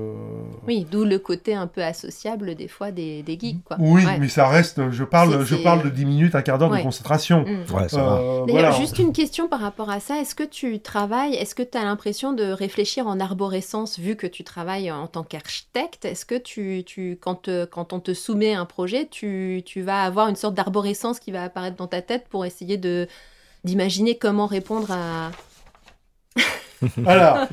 Oui, 0.68 0.86
d'où 0.90 1.06
le 1.06 1.18
côté 1.20 1.54
un 1.56 1.68
peu 1.68 1.82
associable 1.84 2.56
des 2.56 2.68
fois 2.68 2.92
des, 2.92 3.24
des 3.24 3.40
geeks, 3.40 3.64
quoi. 3.64 3.78
Oui, 3.80 4.06
Ouais. 4.06 4.18
mais 4.20 4.28
ça 4.28 4.48
reste, 4.48 4.90
je 4.92 5.04
parle, 5.04 5.46
je 5.46 5.56
parle 5.56 5.84
de 5.84 5.90
10 5.90 6.06
minutes, 6.06 6.36
un 6.36 6.42
quart 6.42 6.58
d'heure 6.58 6.72
ouais. 6.72 6.80
de 6.80 6.84
concentration. 6.84 7.46
Mm. 7.46 7.74
Ouais, 7.74 7.88
ça 7.90 8.04
va. 8.04 8.14
Euh, 8.18 8.46
D'ailleurs, 8.46 8.46
voilà. 8.48 8.72
juste 8.72 9.00
une 9.00 9.14
question 9.14 9.48
par 9.48 9.62
rapport 9.62 9.90
à 9.90 10.00
ça. 10.00 10.20
Est-ce 10.20 10.36
que 10.36 10.44
tu 10.44 10.80
travailles, 10.82 11.36
est-ce 11.36 11.56
que 11.56 11.64
tu 11.64 11.78
as 11.78 11.84
l'impression 11.84 12.34
de 12.34 12.44
réfléchir 12.44 13.08
en 13.08 13.20
arborescence, 13.20 13.98
vu 14.00 14.16
que 14.16 14.28
tu 14.28 14.44
travailles 14.44 14.92
en 14.92 15.08
tant 15.08 15.24
qu'architecte? 15.24 16.06
Est-ce 16.06 16.26
que 16.26 16.36
tu, 16.36 16.84
tu 16.86 17.18
quand, 17.22 17.36
te- 17.36 17.66
quand 17.66 17.94
on 17.94 18.00
te 18.00 18.14
soumet 18.14 18.54
un 18.54 18.66
projet, 18.66 19.08
tu, 19.10 19.62
tu 19.66 19.82
vas 19.82 20.04
avoir 20.04 20.28
une 20.28 20.36
sorte 20.36 20.56
d'arborescence 20.56 21.20
qui 21.20 21.32
va 21.32 21.44
apparaître 21.44 21.78
dans 21.78 21.88
ta 21.88 22.02
tête 22.02 22.26
pour 22.30 22.46
essayer 22.46 22.78
de 22.78 23.08
d'imaginer 23.64 24.18
comment 24.18 24.46
répondre 24.46 24.92
à... 24.92 25.32
Alors, 27.06 27.48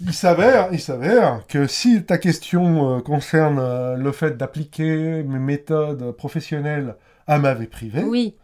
il 0.00 0.12
s'avère, 0.12 0.68
il 0.72 0.80
s'avère 0.80 1.46
que 1.48 1.66
si 1.66 2.02
ta 2.02 2.18
question 2.18 2.96
euh, 2.96 3.00
concerne 3.00 3.58
euh, 3.58 3.96
le 3.96 4.12
fait 4.12 4.36
d'appliquer 4.36 5.22
mes 5.22 5.38
méthodes 5.38 6.12
professionnelles 6.12 6.96
à 7.26 7.38
ma 7.38 7.54
vie 7.54 7.66
privée, 7.66 8.02
Oui, 8.02 8.34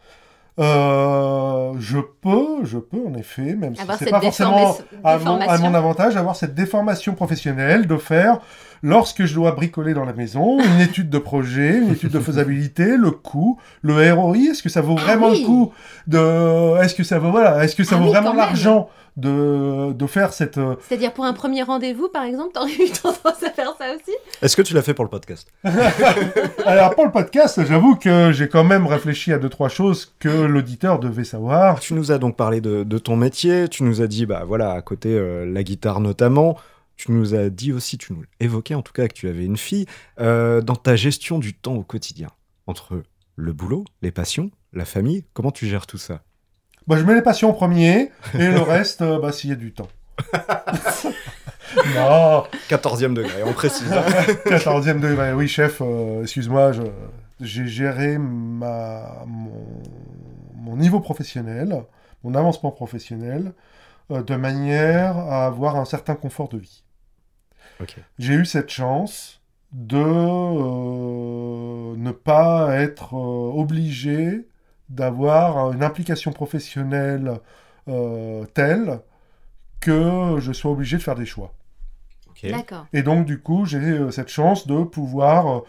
euh, 0.59 1.73
je 1.79 1.99
peux, 1.99 2.63
je 2.65 2.77
peux 2.77 3.01
en 3.07 3.13
effet, 3.13 3.55
même 3.55 3.75
si 3.75 3.81
avoir 3.81 3.97
c'est 3.97 4.05
cette 4.05 4.13
pas 4.13 4.21
forcément 4.21 4.77
à 5.05 5.17
mon, 5.17 5.39
à 5.39 5.57
mon 5.57 5.73
avantage, 5.73 6.17
avoir 6.17 6.35
cette 6.35 6.53
déformation 6.53 7.13
professionnelle 7.13 7.87
de 7.87 7.95
faire, 7.95 8.39
lorsque 8.83 9.25
je 9.25 9.33
dois 9.33 9.51
bricoler 9.51 9.93
dans 9.93 10.05
la 10.05 10.13
maison, 10.13 10.59
une 10.59 10.81
étude 10.81 11.09
de 11.09 11.17
projet, 11.19 11.77
une 11.77 11.91
étude 11.91 12.11
de 12.11 12.19
faisabilité, 12.19 12.97
le 12.97 13.11
coût, 13.11 13.59
le 13.81 14.13
ROI, 14.13 14.37
est-ce 14.51 14.63
que 14.63 14.69
ça 14.69 14.81
vaut 14.81 14.95
Ah 14.97 15.03
vraiment 15.03 15.29
oui. 15.29 15.41
le 15.41 15.45
coup 15.45 15.73
de, 16.07 16.81
est-ce 16.83 16.95
que 16.95 17.03
ça 17.03 17.19
vaut, 17.19 17.31
voilà, 17.31 17.63
est-ce 17.63 17.75
que 17.75 17.83
ça 17.83 17.95
Ah 17.95 17.99
vaut 17.99 18.05
oui, 18.05 18.11
vraiment 18.11 18.33
l'argent 18.33 18.89
de, 19.17 19.91
de 19.91 20.07
faire 20.07 20.31
cette, 20.31 20.57
euh, 20.57 20.75
C'est-à-dire 20.87 21.11
pour 21.11 21.25
un 21.25 21.33
premier 21.33 21.61
rendez-vous, 21.63 22.07
par 22.07 22.23
exemple, 22.23 22.51
t'aurais 22.53 22.71
eu 22.71 22.89
tendance 22.89 23.43
à 23.43 23.49
faire 23.49 23.73
ça 23.77 23.85
aussi? 23.93 24.15
Est-ce 24.41 24.55
que 24.55 24.61
tu 24.61 24.73
l'as 24.73 24.81
fait 24.81 24.93
pour 24.93 25.03
le 25.03 25.09
podcast? 25.09 25.47
Alors 26.65 26.95
pour 26.95 27.05
le 27.05 27.11
podcast, 27.11 27.59
j'avoue 27.65 27.95
que 27.95 28.31
j'ai 28.31 28.47
quand 28.47 28.63
même 28.63 28.87
réfléchi 28.87 29.33
à 29.33 29.37
deux 29.39 29.49
trois 29.49 29.69
choses 29.69 30.13
que 30.19 30.29
l'auditeur 30.29 30.99
devait 30.99 31.23
savoir. 31.23 31.79
Tu 31.79 31.93
nous 31.93 32.11
as 32.11 32.17
donc 32.17 32.35
parlé 32.37 32.61
de, 32.61 32.83
de 32.83 32.97
ton 32.97 33.15
métier, 33.17 33.67
tu 33.67 33.83
nous 33.83 34.01
as 34.01 34.07
dit, 34.07 34.25
bah 34.25 34.43
voilà, 34.47 34.71
à 34.71 34.81
côté 34.81 35.09
euh, 35.11 35.45
la 35.51 35.63
guitare 35.63 35.99
notamment, 35.99 36.55
tu 36.99 37.13
nous 37.13 37.33
as 37.33 37.49
dit 37.49 37.71
aussi, 37.71 37.97
tu 37.97 38.11
nous 38.11 38.23
évoquais 38.41 38.75
en 38.75 38.81
tout 38.81 38.91
cas 38.91 39.07
que 39.07 39.13
tu 39.13 39.29
avais 39.29 39.45
une 39.45 39.55
fille, 39.55 39.85
euh, 40.19 40.59
dans 40.59 40.75
ta 40.75 40.97
gestion 40.97 41.39
du 41.39 41.53
temps 41.53 41.75
au 41.75 41.83
quotidien, 41.83 42.27
entre 42.67 43.01
le 43.37 43.53
boulot, 43.53 43.85
les 44.01 44.11
passions, 44.11 44.51
la 44.73 44.83
famille, 44.83 45.23
comment 45.33 45.51
tu 45.51 45.65
gères 45.65 45.87
tout 45.87 45.97
ça? 45.97 46.23
Bah, 46.87 46.97
je 46.97 47.03
mets 47.03 47.15
les 47.15 47.21
passions 47.21 47.51
en 47.51 47.53
premier 47.53 48.11
et 48.33 48.47
le 48.49 48.59
reste, 48.59 49.01
euh, 49.01 49.17
bah, 49.17 49.31
s'il 49.31 49.49
y 49.49 49.53
a 49.53 49.55
du 49.55 49.71
temps. 49.71 49.87
non, 51.95 52.43
14e 52.69 53.13
degré, 53.13 53.43
on 53.45 53.53
précise. 53.53 53.89
14e 54.45 54.99
degré. 54.99 55.31
Oui, 55.31 55.47
chef, 55.47 55.81
euh, 55.81 56.23
excuse-moi, 56.23 56.73
j'ai 57.39 57.65
géré 57.65 58.17
ma, 58.17 59.23
mon, 59.25 59.65
mon 60.55 60.75
niveau 60.75 60.99
professionnel, 60.99 61.81
mon 62.25 62.35
avancement 62.35 62.71
professionnel, 62.71 63.53
euh, 64.11 64.21
de 64.21 64.35
manière 64.35 65.17
à 65.17 65.45
avoir 65.45 65.77
un 65.77 65.85
certain 65.85 66.15
confort 66.15 66.49
de 66.49 66.57
vie. 66.57 66.83
J'ai 68.17 68.33
eu 68.33 68.45
cette 68.45 68.69
chance 68.69 69.41
de 69.71 69.97
euh, 69.97 71.95
ne 71.95 72.11
pas 72.11 72.75
être 72.75 73.15
euh, 73.15 73.51
obligé 73.53 74.47
d'avoir 74.89 75.71
une 75.71 75.83
implication 75.83 76.31
professionnelle 76.31 77.39
euh, 77.87 78.45
telle 78.53 79.01
que 79.79 80.37
je 80.39 80.51
sois 80.51 80.71
obligé 80.71 80.97
de 80.97 81.01
faire 81.03 81.15
des 81.15 81.25
choix. 81.25 81.53
Ok. 82.29 82.49
D'accord. 82.49 82.87
Et 82.93 83.03
donc, 83.03 83.25
du 83.25 83.39
coup, 83.39 83.65
j'ai 83.65 83.77
euh, 83.77 84.11
cette 84.11 84.29
chance 84.29 84.67
de 84.67 84.83
pouvoir 84.83 85.63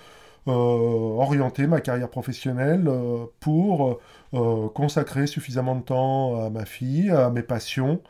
euh, 0.49 0.53
orienter 0.53 1.67
ma 1.67 1.81
carrière 1.81 2.09
professionnelle 2.09 2.89
euh, 2.89 3.27
pour 3.41 4.01
euh, 4.33 4.69
consacrer 4.71 5.27
suffisamment 5.27 5.77
de 5.77 5.83
temps 5.83 6.43
à 6.43 6.51
ma 6.51 6.65
fille, 6.65 7.11
à 7.11 7.31
mes 7.31 7.43
passions. 7.43 8.01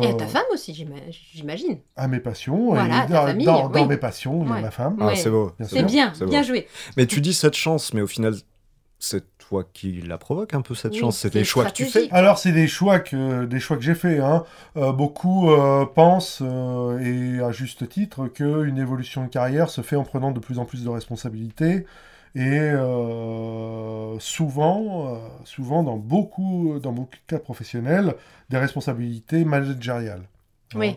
Et 0.00 0.06
à 0.06 0.10
euh, 0.10 0.12
ta 0.14 0.26
femme 0.26 0.44
aussi, 0.52 0.72
j'ima- 0.74 0.94
j'imagine. 1.10 1.78
à 1.96 2.08
mes 2.08 2.20
passions. 2.20 2.68
Voilà, 2.70 3.04
et 3.04 3.06
ta 3.08 3.14
dans, 3.14 3.26
famille, 3.26 3.46
dans- 3.46 3.68
dans 3.68 3.86
mes 3.86 3.96
passions, 3.98 4.40
Ouais. 4.42 4.60
ma 4.62 4.70
femme. 4.70 4.96
Ah, 5.00 5.06
Ouais. 5.08 5.16
c'est 5.16 5.30
beau. 5.30 5.52
Bien 5.58 5.68
C'est 5.68 5.82
bien, 5.82 6.12
bien 6.28 6.42
joué. 6.42 6.66
Mais 6.96 7.06
tu 7.06 7.20
dis 7.20 7.34
cette 7.34 7.54
chance, 7.54 7.92
mais 7.92 8.00
au 8.00 8.06
final, 8.06 8.34
c'est 8.98 9.24
toi 9.38 9.64
qui 9.72 10.00
la 10.00 10.16
provoque 10.16 10.54
un 10.54 10.62
peu 10.62 10.74
cette 10.74 10.92
Oui, 10.92 11.00
chance, 11.00 11.18
c'est 11.18 11.32
des 11.32 11.44
choix 11.44 11.64
que 11.66 11.72
tu 11.72 11.84
fais. 11.84 12.08
Alors, 12.12 12.38
c'est 12.38 12.52
des 12.52 12.68
choix 12.68 13.00
que, 13.00 13.44
des 13.44 13.60
choix 13.60 13.76
que 13.76 13.82
j'ai 13.82 13.94
faits. 13.96 14.20
Hein. 14.20 14.44
Euh, 14.76 14.92
beaucoup 14.92 15.50
euh, 15.50 15.84
pensent, 15.84 16.38
euh, 16.40 16.98
et 17.00 17.42
à 17.42 17.50
juste 17.52 17.86
titre, 17.88 18.28
qu'une 18.28 18.78
évolution 18.78 19.24
de 19.24 19.28
carrière 19.28 19.68
se 19.70 19.80
fait 19.82 19.96
en 19.96 20.04
prenant 20.04 20.30
de 20.30 20.38
plus 20.40 20.58
en 20.58 20.64
plus 20.64 20.84
de 20.84 20.88
responsabilités 20.88 21.84
et 22.34 22.40
euh, 22.42 24.18
souvent, 24.18 25.14
euh, 25.14 25.18
souvent 25.44 25.82
dans 25.82 25.96
beaucoup, 25.96 26.78
dans 26.82 26.92
beaucoup 26.92 27.16
de 27.16 27.26
cas 27.26 27.38
professionnels, 27.38 28.14
des 28.50 28.58
responsabilités 28.58 29.44
managériales. 29.44 30.22
Oui. 30.74 30.96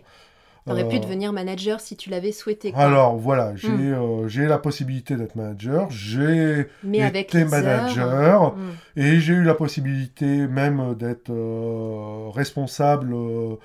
T'aurais 0.65 0.87
pu 0.87 0.95
Euh, 0.95 0.99
devenir 0.99 1.31
manager 1.31 1.79
si 1.79 1.95
tu 1.95 2.09
l'avais 2.09 2.31
souhaité. 2.31 2.71
quoi. 2.71 2.81
Alors 2.81 3.17
voilà, 3.17 3.55
j'ai 3.55 3.69
Mm. 3.69 3.93
euh, 3.93 4.27
j'ai 4.27 4.45
la 4.47 4.57
possibilité 4.57 5.15
d'être 5.15 5.35
manager, 5.35 5.87
j'ai 5.91 6.61
été 6.83 7.45
manager, 7.45 8.07
heures, 8.07 8.55
mm. 8.55 8.71
et 8.99 9.19
j'ai 9.19 9.33
eu 9.33 9.43
la 9.43 9.53
possibilité 9.53 10.47
même 10.47 10.95
d'être 10.95 11.29
euh, 11.29 12.29
responsable, 12.33 13.13
euh, 13.13 13.55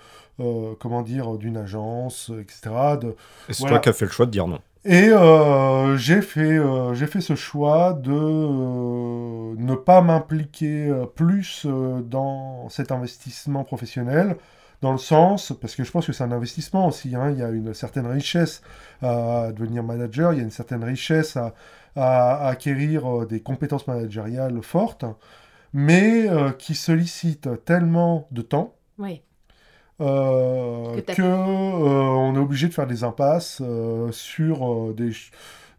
euh, 0.41 0.75
comment 0.79 1.01
dire, 1.01 1.39
d'une 1.39 1.57
agence, 1.57 2.31
etc. 2.39 2.99
de- 3.01 3.17
Et 3.49 3.55
c'est 3.55 3.61
Voilà. 3.61 3.77
toi 3.77 3.81
qui 3.81 3.89
as 3.89 3.93
fait 3.95 4.05
le 4.05 4.11
choix 4.11 4.27
de 4.27 4.31
dire 4.33 4.47
non. 4.47 4.61
Et 4.87 5.11
euh, 5.11 5.99
j'ai 5.99 6.23
fait, 6.23 6.41
euh, 6.59 6.95
fait 6.95 7.21
ce 7.21 7.35
choix 7.35 7.93
de 7.93 8.13
euh, 8.13 9.55
ne 9.59 9.75
pas 9.75 10.01
m'impliquer 10.01 10.89
euh, 10.89 11.05
plus 11.05 11.67
dans 11.67 12.69
cet 12.71 12.91
investissement 12.91 13.63
professionnel, 13.63 14.37
dans 14.81 14.93
le 14.93 14.99
sens, 14.99 15.53
parce 15.61 15.77
que 15.77 15.85
je 15.85 15.91
pense 15.91 16.07
que 16.07 16.13
c'est 16.15 16.25
un 16.25 16.33
investissement 16.33 16.87
aussi, 16.89 17.15
hein, 17.15 17.31
il 17.31 17.39
y 17.39 17.43
a 17.43 17.51
une 17.51 17.75
certaine 17.75 18.07
richesse 18.07 18.63
à 19.03 19.53
devenir 19.53 19.83
manager, 19.83 20.33
il 20.33 20.39
y 20.39 20.41
a 20.41 20.45
une 20.45 20.51
certaine 20.51 20.83
richesse 20.83 21.37
à, 21.37 21.53
acquérir 22.47 23.27
des 23.27 23.41
compétences 23.41 23.87
managériales 23.87 24.63
fortes, 24.63 25.05
mais 25.75 26.29
qui 26.59 26.75
sollicitent 26.75 27.65
tellement 27.67 28.29
de 28.31 28.41
temps 28.43 28.77
Oui. 28.99 29.23
Euh, 30.01 31.01
Que 31.03 31.23
euh, 31.23 31.27
on 31.27 32.35
est 32.35 32.39
obligé 32.39 32.69
de 32.69 32.73
faire 32.75 32.87
des 32.87 33.05
impasses 33.05 33.61
euh, 33.65 34.09
sur 34.13 34.67
euh, 34.67 34.95
des, 34.97 35.13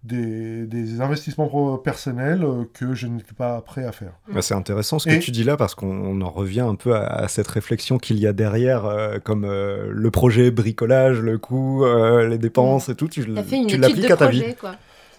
des, 0.03 0.65
des 0.65 1.01
investissements 1.01 1.77
personnels 1.77 2.43
euh, 2.43 2.63
que 2.73 2.93
je 2.93 3.07
n'étais 3.07 3.33
pas 3.37 3.61
prêt 3.61 3.85
à 3.85 3.91
faire. 3.91 4.13
Bah, 4.33 4.41
c'est 4.41 4.53
intéressant 4.55 4.99
ce 4.99 5.07
que 5.07 5.13
Et- 5.15 5.19
tu 5.19 5.31
dis 5.31 5.43
là 5.43 5.57
parce 5.57 5.75
qu'on 5.75 5.87
on 5.91 6.21
en 6.21 6.29
revient 6.29 6.61
un 6.61 6.75
peu 6.75 6.95
à, 6.95 7.05
à 7.05 7.27
cette 7.27 7.47
réflexion 7.47 7.97
qu'il 7.97 8.17
y 8.19 8.27
a 8.27 8.33
derrière, 8.33 8.85
euh, 8.85 9.19
comme 9.23 9.45
euh, 9.45 9.87
le 9.91 10.11
projet 10.11 10.49
bricolage, 10.51 11.19
le 11.19 11.37
coût, 11.37 11.85
euh, 11.85 12.27
les 12.27 12.37
dépenses 12.37 12.89
et 12.89 12.95
tout. 12.95 13.07
Tu, 13.07 13.25
T'as 13.33 13.43
fait 13.43 13.57
une 13.57 13.67
tu 13.67 13.75
étude 13.75 13.81
l'appliques 13.81 14.07
de 14.07 14.13
à 14.13 14.17
ta 14.17 14.27
vie. 14.27 14.39
projet, 14.41 14.55
quoi. 14.59 14.71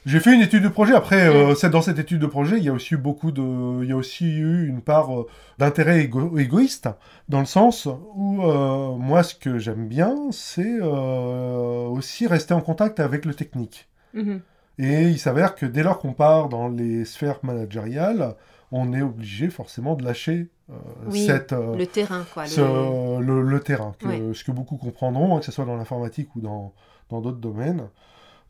J'ai 0.05 0.19
fait 0.21 0.35
une 0.35 0.41
étude 0.43 0.65
de 0.65 0.69
projet. 0.69 0.95
Après, 0.95 1.29
Mm. 1.29 1.55
euh, 1.65 1.69
dans 1.71 1.81
cette 1.83 1.99
étude 1.99 2.19
de 2.21 2.27
projet, 2.27 2.59
il 2.59 2.65
y 2.65 2.69
a 2.69 2.73
aussi 2.73 2.95
eu 2.95 2.97
beaucoup 2.97 3.31
de, 3.31 3.83
il 3.85 3.89
y 3.89 3.93
a 3.93 3.97
aussi 3.97 4.27
eu 4.27 4.67
une 4.69 4.81
part 4.81 5.17
euh, 5.17 5.27
d'intérêt 5.59 6.03
égo- 6.05 6.37
égoïste, 6.39 6.89
dans 7.29 7.39
le 7.41 7.47
sens 7.47 7.87
où 8.17 8.43
euh, 8.43 8.97
moi, 8.97 9.23
ce 9.23 9.35
que 9.37 9.59
j'aime 9.59 9.87
bien, 9.87 10.17
c'est 10.33 10.81
aussi 10.81 12.27
rester 12.27 12.55
en 12.55 12.61
contact 12.61 13.01
avec 13.01 13.25
le 13.25 13.35
technique. 13.35 13.89
Mhm. 14.15 14.41
Et 14.79 15.03
il 15.05 15.19
s'avère 15.19 15.55
que 15.55 15.67
dès 15.67 15.83
lors 15.83 15.99
qu'on 15.99 16.13
part 16.15 16.49
dans 16.49 16.69
les 16.69 17.05
sphères 17.05 17.39
managériales, 17.43 18.35
on 18.73 18.93
est 18.95 19.03
obligé 19.03 19.51
forcément 19.51 19.95
de 19.95 20.03
lâcher 20.05 20.49
euh, 20.71 20.75
Oui, 21.09 21.27
cette, 21.27 21.53
euh, 21.53 21.77
Le 21.77 21.87
terrain, 21.87 22.25
quoi. 22.33 22.47
ce- 22.47 23.21
le... 23.21 23.43
le 23.43 23.61
terrain, 23.61 23.93
que, 23.99 24.07
Ouais. 24.09 24.23
ce 24.35 24.43
que 24.45 24.51
beaucoup 24.53 24.77
comprendront, 24.79 25.37
hein, 25.37 25.41
que 25.41 25.45
ce 25.45 25.53
soit 25.53 25.67
dans 25.67 25.77
l'informatique 25.77 26.35
ou 26.37 26.41
dans 26.41 26.73
dans 27.11 27.21
d'autres 27.21 27.41
domaines. 27.41 27.89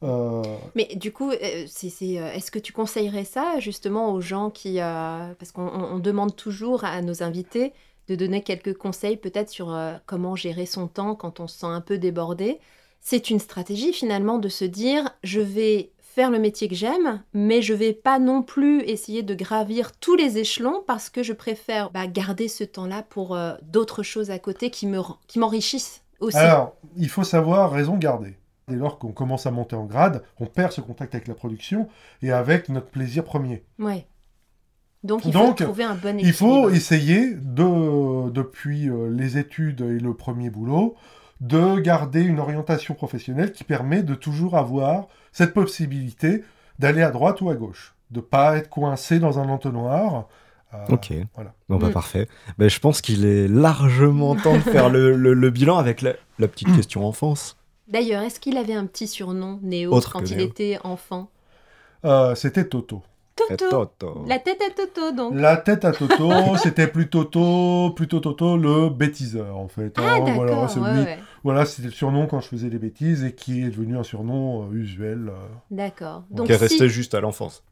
Euh, 0.02 0.42
Mais 0.74 0.86
du 0.96 1.12
coup, 1.12 1.30
euh, 1.30 1.64
c'est, 1.68 1.90
c'est, 1.90 2.18
euh, 2.18 2.32
est-ce 2.32 2.50
que 2.50 2.58
tu 2.58 2.72
conseillerais 2.72 3.24
ça 3.24 3.58
justement 3.60 4.12
aux 4.12 4.20
gens 4.20 4.50
qui... 4.50 4.80
euh, 4.80 5.32
parce 5.38 5.52
qu'on 5.52 5.66
on- 5.66 5.94
on 5.94 5.98
demande 5.98 6.34
toujours 6.36 6.84
à 6.84 7.00
nos 7.02 7.22
invités 7.22 7.72
de 8.08 8.16
donner 8.16 8.42
quelques 8.42 8.74
conseils 8.76 9.16
peut-être 9.16 9.48
sur 9.50 9.72
euh, 9.72 9.94
comment 10.06 10.34
gérer 10.36 10.66
son 10.66 10.88
temps 10.88 11.14
quand 11.14 11.40
on 11.40 11.46
se 11.46 11.58
sent 11.60 11.66
un 11.66 11.80
peu 11.80 11.98
débordé? 11.98 12.58
C'est 13.00 13.30
une 13.30 13.38
stratégie 13.38 13.92
finalement 13.92 14.38
de 14.38 14.48
se 14.48 14.64
dire, 14.64 15.10
je 15.22 15.40
vais 15.40 15.90
faire 15.98 16.30
le 16.30 16.38
métier 16.38 16.68
que 16.68 16.74
j'aime, 16.74 17.22
mais 17.32 17.62
je 17.62 17.72
vais 17.72 17.92
pas 17.94 18.18
non 18.18 18.42
plus 18.42 18.82
essayer 18.82 19.22
de 19.22 19.34
gravir 19.34 19.92
tous 19.98 20.14
les 20.14 20.36
échelons 20.38 20.82
parce 20.86 21.08
que 21.10 21.22
je 21.22 21.32
préfère 21.32 21.90
bah, 21.90 22.06
garder 22.06 22.48
ce 22.48 22.64
temps-là 22.64 23.02
pour 23.02 23.34
euh, 23.34 23.54
d'autres 23.62 24.02
choses 24.02 24.30
à 24.30 24.38
côté 24.38 24.70
qui, 24.70 24.86
me, 24.86 25.00
qui 25.26 25.38
m'enrichissent 25.38 26.02
aussi. 26.20 26.36
Alors, 26.36 26.74
il 26.96 27.08
faut 27.08 27.24
savoir 27.24 27.70
raison 27.72 27.96
garder. 27.96 28.34
Dès 28.72 28.78
lors 28.78 28.98
qu'on 28.98 29.12
commence 29.12 29.44
à 29.46 29.50
monter 29.50 29.76
en 29.76 29.84
grade, 29.84 30.22
on 30.40 30.46
perd 30.46 30.72
ce 30.72 30.80
contact 30.80 31.14
avec 31.14 31.28
la 31.28 31.34
production 31.34 31.88
et 32.22 32.32
avec 32.32 32.70
notre 32.70 32.86
plaisir 32.88 33.22
premier. 33.22 33.64
Ouais. 33.78 34.06
Donc 35.04 35.26
il 35.26 35.30
Donc, 35.32 35.58
faut 35.58 35.64
trouver 35.64 35.84
un 35.84 35.94
bon 35.94 36.16
équilibre. 36.18 36.26
Il 36.26 36.32
faut 36.32 36.70
essayer, 36.70 37.34
de, 37.34 38.30
depuis 38.30 38.88
euh, 38.88 39.10
les 39.10 39.36
études 39.36 39.82
et 39.82 39.98
le 39.98 40.14
premier 40.14 40.48
boulot, 40.48 40.94
de 41.42 41.78
garder 41.80 42.22
une 42.22 42.38
orientation 42.40 42.94
professionnelle 42.94 43.52
qui 43.52 43.64
permet 43.64 44.02
de 44.02 44.14
toujours 44.14 44.56
avoir 44.56 45.08
cette 45.32 45.52
possibilité 45.52 46.44
d'aller 46.78 47.02
à 47.02 47.10
droite 47.10 47.42
ou 47.42 47.50
à 47.50 47.54
gauche, 47.54 47.94
de 48.10 48.20
pas 48.20 48.56
être 48.56 48.70
coincé 48.70 49.18
dans 49.18 49.38
un 49.38 49.48
entonnoir. 49.50 50.28
Euh, 50.72 50.78
Ok. 50.88 51.12
voilà. 51.34 51.52
Bon 51.68 51.76
bah 51.76 51.88
Mm. 51.88 51.92
parfait. 51.92 52.28
Ben, 52.56 52.70
je 52.70 52.78
pense 52.80 53.02
qu'il 53.02 53.26
est 53.26 53.46
largement 53.48 54.34
temps 54.36 54.54
de 54.54 54.60
faire 54.60 54.88
le, 54.88 55.14
le- 55.16 55.34
le 55.34 55.50
bilan 55.50 55.76
avec 55.76 56.00
la, 56.00 56.14
la 56.38 56.48
petite 56.48 56.68
Mm. 56.68 56.76
question 56.76 57.06
enfance. 57.06 57.58
D'ailleurs, 57.88 58.22
est-ce 58.22 58.40
qu'il 58.40 58.56
avait 58.56 58.74
un 58.74 58.86
petit 58.86 59.06
surnom, 59.08 59.58
Néo, 59.62 59.92
Autre 59.92 60.12
quand 60.12 60.30
il 60.30 60.36
Néo. 60.38 60.46
était 60.46 60.78
enfant? 60.84 61.30
Euh, 62.04 62.34
C'était 62.34 62.64
Toto. 62.68 63.02
Toto 63.34 63.70
Toto. 63.70 64.24
La 64.28 64.38
tête 64.38 64.60
à 64.60 64.70
Toto, 64.70 65.10
donc. 65.16 65.32
La 65.34 65.56
tête 65.56 65.84
à 65.86 65.92
Toto, 65.92 66.30
c'était 66.62 66.86
plus 66.86 67.08
Toto, 67.08 67.90
plutôt 67.96 68.20
Toto 68.20 68.58
le 68.58 68.90
bêtiseur 68.90 69.56
en 69.56 69.68
fait. 69.68 69.94
Ah, 69.96 70.02
hein. 70.16 70.18
d'accord, 70.20 70.34
voilà, 70.34 70.68
c'est 70.68 70.80
ouais, 70.80 70.92
lui. 70.92 71.00
ouais. 71.00 71.18
Voilà, 71.42 71.64
c'était 71.64 71.88
le 71.88 71.94
surnom 71.94 72.26
quand 72.26 72.40
je 72.40 72.48
faisais 72.48 72.68
des 72.68 72.78
bêtises 72.78 73.24
et 73.24 73.34
qui 73.34 73.62
est 73.64 73.70
devenu 73.70 73.96
un 73.96 74.02
surnom 74.02 74.64
euh, 74.70 74.74
usuel, 74.74 75.28
euh, 75.30 75.32
D'accord. 75.70 76.24
Donc, 76.30 76.46
Qui 76.46 76.52
est 76.52 76.56
si- 76.56 76.62
resté 76.62 76.88
juste 76.90 77.14
à 77.14 77.20
l'enfance. 77.20 77.64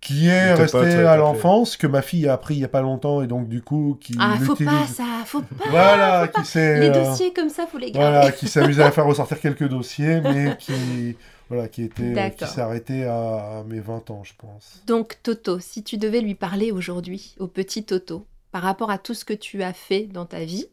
Qui 0.00 0.28
est 0.28 0.54
resté 0.54 0.78
pas 1.02 1.12
à 1.12 1.16
l'enfance, 1.16 1.76
que 1.76 1.86
ma 1.86 2.02
fille 2.02 2.28
a 2.28 2.34
appris 2.34 2.54
il 2.54 2.60
y 2.60 2.64
a 2.64 2.68
pas 2.68 2.82
longtemps 2.82 3.22
et 3.22 3.26
donc 3.26 3.48
du 3.48 3.62
coup 3.62 3.98
qui 4.00 4.14
Ah, 4.20 4.36
faut 4.40 4.54
pas 4.54 4.86
ça, 4.86 5.04
faut 5.24 5.42
pas. 5.42 5.64
Voilà, 5.70 6.28
qui 6.28 6.44
s'est 6.44 6.80
Les 6.80 6.88
euh, 6.88 7.04
dossiers 7.04 7.32
comme 7.32 7.48
ça, 7.48 7.66
faut 7.66 7.78
les 7.78 7.90
garder. 7.90 8.16
voilà, 8.16 8.32
qui 8.32 8.46
s'amusait 8.48 8.82
à 8.82 8.90
faire 8.92 9.06
ressortir 9.06 9.40
quelques 9.40 9.68
dossiers, 9.68 10.20
mais 10.20 10.56
qui 10.58 11.16
voilà, 11.48 11.68
qui 11.68 11.82
était, 11.82 12.02
qui 12.02 12.12
D'accord. 12.12 12.48
s'est 12.48 12.60
arrêté 12.60 13.04
à, 13.04 13.60
à 13.60 13.64
mes 13.64 13.80
20 13.80 14.10
ans, 14.10 14.22
je 14.22 14.34
pense. 14.36 14.82
Donc, 14.86 15.18
Toto, 15.22 15.58
si 15.60 15.82
tu 15.82 15.96
devais 15.96 16.20
lui 16.20 16.34
parler 16.34 16.72
aujourd'hui, 16.72 17.34
au 17.38 17.46
petit 17.48 17.84
Toto, 17.84 18.26
par 18.52 18.62
rapport 18.62 18.90
à 18.90 18.98
tout 18.98 19.14
ce 19.14 19.24
que 19.24 19.32
tu 19.32 19.62
as 19.62 19.72
fait 19.72 20.02
dans 20.04 20.26
ta 20.26 20.44
vie, 20.44 20.66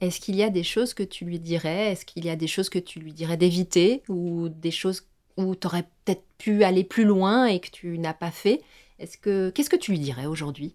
est-ce 0.00 0.20
qu'il 0.20 0.36
y 0.36 0.42
a 0.42 0.48
des 0.48 0.62
choses 0.62 0.94
que 0.94 1.02
tu 1.02 1.24
lui 1.26 1.38
dirais? 1.38 1.92
Est-ce 1.92 2.06
qu'il 2.06 2.24
y 2.24 2.30
a 2.30 2.36
des 2.36 2.46
choses 2.46 2.70
que 2.70 2.78
tu 2.78 3.00
lui 3.00 3.12
dirais 3.12 3.36
d'éviter 3.36 4.02
Ou 4.08 4.48
des 4.48 4.70
choses 4.70 5.06
où 5.36 5.54
tu 5.54 5.66
aurais 5.66 5.84
peut-être 6.04 6.24
pu 6.38 6.64
aller 6.64 6.84
plus 6.84 7.04
loin 7.04 7.46
et 7.46 7.60
que 7.60 7.70
tu 7.70 7.98
n'as 7.98 8.14
pas 8.14 8.30
fait 8.30 8.62
Est-ce 8.98 9.18
que 9.18 9.50
Qu'est-ce 9.50 9.70
que 9.70 9.76
tu 9.76 9.92
lui 9.92 9.98
dirais 9.98 10.26
aujourd'hui? 10.26 10.74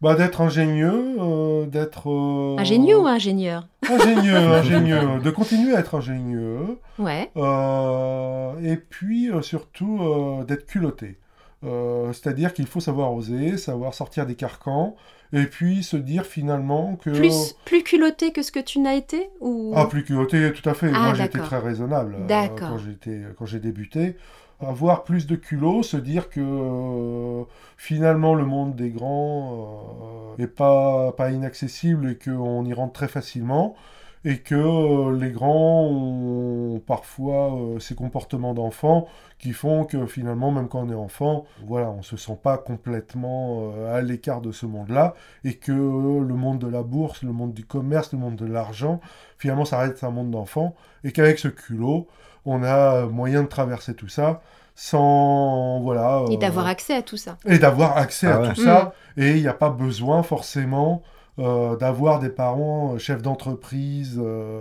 Bah 0.00 0.14
d'être 0.14 0.40
ingénieux, 0.40 1.16
euh, 1.18 1.66
d'être 1.66 2.08
euh, 2.08 2.56
Ingénieux 2.56 3.00
ou 3.00 3.06
ingénieur? 3.08 3.66
Ingénieux, 3.82 4.36
ingénieux, 4.36 5.18
de 5.20 5.30
continuer 5.30 5.74
à 5.74 5.80
être 5.80 5.96
ingénieux. 5.96 6.78
Ouais. 7.00 7.32
Euh, 7.36 8.52
et 8.62 8.76
puis 8.76 9.30
surtout 9.42 10.44
d'être 10.46 10.66
culotté. 10.66 11.18
Euh, 11.64 12.12
C'est-à-dire 12.12 12.54
qu'il 12.54 12.66
faut 12.66 12.80
savoir 12.80 13.12
oser, 13.12 13.56
savoir 13.56 13.94
sortir 13.94 14.26
des 14.26 14.34
carcans, 14.34 14.96
et 15.32 15.44
puis 15.44 15.82
se 15.82 15.96
dire 15.96 16.24
finalement 16.24 16.96
que... 16.96 17.10
Plus, 17.10 17.54
plus 17.64 17.82
culotté 17.82 18.32
que 18.32 18.42
ce 18.42 18.52
que 18.52 18.60
tu 18.60 18.78
n'as 18.78 18.94
été 18.94 19.30
ou... 19.40 19.72
Ah, 19.76 19.86
plus 19.86 20.04
culotté, 20.04 20.52
tout 20.52 20.68
à 20.68 20.74
fait. 20.74 20.90
Ah, 20.94 21.06
Moi, 21.06 21.14
j'étais 21.14 21.38
très 21.38 21.58
raisonnable 21.58 22.16
euh, 22.30 22.48
quand 22.58 22.78
j'étais 22.78 23.22
quand 23.36 23.46
j'ai 23.46 23.60
débuté. 23.60 24.16
Avoir 24.60 25.04
plus 25.04 25.28
de 25.28 25.36
culot, 25.36 25.84
se 25.84 25.96
dire 25.96 26.30
que 26.30 26.40
euh, 26.40 27.44
finalement 27.76 28.34
le 28.34 28.44
monde 28.44 28.74
des 28.74 28.90
grands 28.90 30.34
euh, 30.38 30.42
est 30.42 30.48
pas 30.48 31.12
pas 31.12 31.30
inaccessible 31.30 32.10
et 32.10 32.18
qu'on 32.18 32.64
y 32.64 32.72
rentre 32.72 32.92
très 32.92 33.06
facilement 33.06 33.76
et 34.24 34.38
que 34.38 34.54
euh, 34.54 35.16
les 35.18 35.30
grands 35.30 35.84
ont 35.90 36.80
parfois 36.86 37.54
euh, 37.54 37.78
ces 37.78 37.94
comportements 37.94 38.54
d'enfants 38.54 39.06
qui 39.38 39.52
font 39.52 39.84
que 39.84 40.06
finalement 40.06 40.50
même 40.50 40.68
quand 40.68 40.80
on 40.82 40.90
est 40.90 40.94
enfant, 40.94 41.44
voilà, 41.66 41.90
on 41.90 42.02
se 42.02 42.16
sent 42.16 42.36
pas 42.42 42.58
complètement 42.58 43.70
euh, 43.76 43.96
à 43.96 44.02
l'écart 44.02 44.40
de 44.40 44.50
ce 44.52 44.66
monde-là 44.66 45.14
et 45.44 45.54
que 45.54 45.72
euh, 45.72 46.20
le 46.24 46.34
monde 46.34 46.58
de 46.58 46.66
la 46.66 46.82
bourse, 46.82 47.22
le 47.22 47.32
monde 47.32 47.52
du 47.54 47.64
commerce, 47.64 48.12
le 48.12 48.18
monde 48.18 48.36
de 48.36 48.46
l'argent, 48.46 49.00
finalement 49.38 49.64
ça 49.64 49.78
reste 49.78 50.02
un 50.04 50.10
monde 50.10 50.30
d'enfants 50.30 50.74
et 51.04 51.12
qu'avec 51.12 51.38
ce 51.38 51.48
culot, 51.48 52.08
on 52.44 52.62
a 52.64 53.06
moyen 53.06 53.42
de 53.42 53.48
traverser 53.48 53.94
tout 53.94 54.08
ça 54.08 54.40
sans 54.74 55.80
voilà 55.80 56.24
Et 56.30 56.36
d'avoir 56.36 56.66
accès 56.66 56.94
à 56.94 57.02
tout 57.02 57.16
ça. 57.16 57.36
et 57.46 57.58
d'avoir 57.58 57.96
accès 57.96 58.26
Ah 58.28 58.36
à 58.36 58.40
ouais. 58.40 58.52
tout 58.54 58.62
ça 58.62 58.92
et 59.16 59.32
il 59.36 59.42
n'y 59.42 59.48
a 59.48 59.52
pas 59.54 59.70
besoin 59.70 60.22
forcément 60.22 61.02
d'avoir 61.38 62.18
des 62.18 62.28
parents 62.30 62.94
euh, 62.94 62.98
chefs 62.98 63.22
d'entreprise 63.22 64.16
euh, 64.18 64.60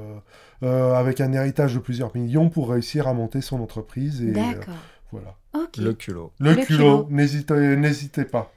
euh, 0.64 0.94
avec 0.94 1.22
un 1.22 1.32
héritage 1.34 1.74
de 1.74 1.80
plusieurs 1.80 2.16
millions 2.16 2.50
pour 2.50 2.70
réussir 2.70 3.08
à 3.08 3.14
monter 3.14 3.42
son 3.42 3.60
entreprise 3.62 4.22
et 4.22 4.30
euh, 4.30 4.34
D'accord. 4.34 4.74
voilà. 5.12 5.36
Le 5.78 5.94
culot. 5.94 6.32
le, 6.40 6.52
Le 6.54 6.56
culot, 6.64 7.04
culot. 7.04 7.08
n'hésitez 7.10 7.76
n'hésitez 7.78 8.26
pas 8.26 8.52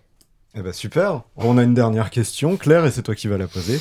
Eh 0.54 0.60
ben 0.62 0.72
super. 0.72 1.22
On 1.36 1.56
a 1.58 1.62
une 1.62 1.72
dernière 1.74 2.10
question, 2.10 2.56
Claire, 2.58 2.84
et 2.84 2.90
c'est 2.90 3.02
toi 3.02 3.14
qui 3.14 3.26
vas 3.28 3.38
la 3.38 3.46
poser. 3.48 3.80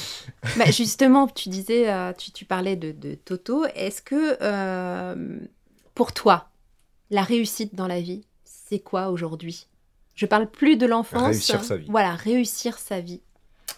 Bah, 0.57 0.71
justement, 0.71 1.27
tu 1.27 1.49
disais, 1.49 1.91
euh, 1.91 2.13
tu, 2.17 2.31
tu 2.31 2.45
parlais 2.45 2.75
de, 2.77 2.91
de 2.93 3.15
Toto. 3.15 3.65
Est-ce 3.75 4.01
que 4.01 4.37
euh, 4.41 5.37
pour 5.95 6.13
toi, 6.13 6.47
la 7.09 7.23
réussite 7.23 7.75
dans 7.75 7.87
la 7.87 7.99
vie, 7.99 8.23
c'est 8.45 8.79
quoi 8.79 9.09
aujourd'hui? 9.09 9.67
Je 10.15 10.25
parle 10.25 10.49
plus 10.49 10.77
de 10.77 10.85
l'enfance. 10.85 11.23
Réussir 11.23 11.63
sa 11.63 11.75
vie. 11.77 11.87
Voilà, 11.89 12.13
réussir 12.15 12.77
sa 12.77 12.99
vie. 13.01 13.21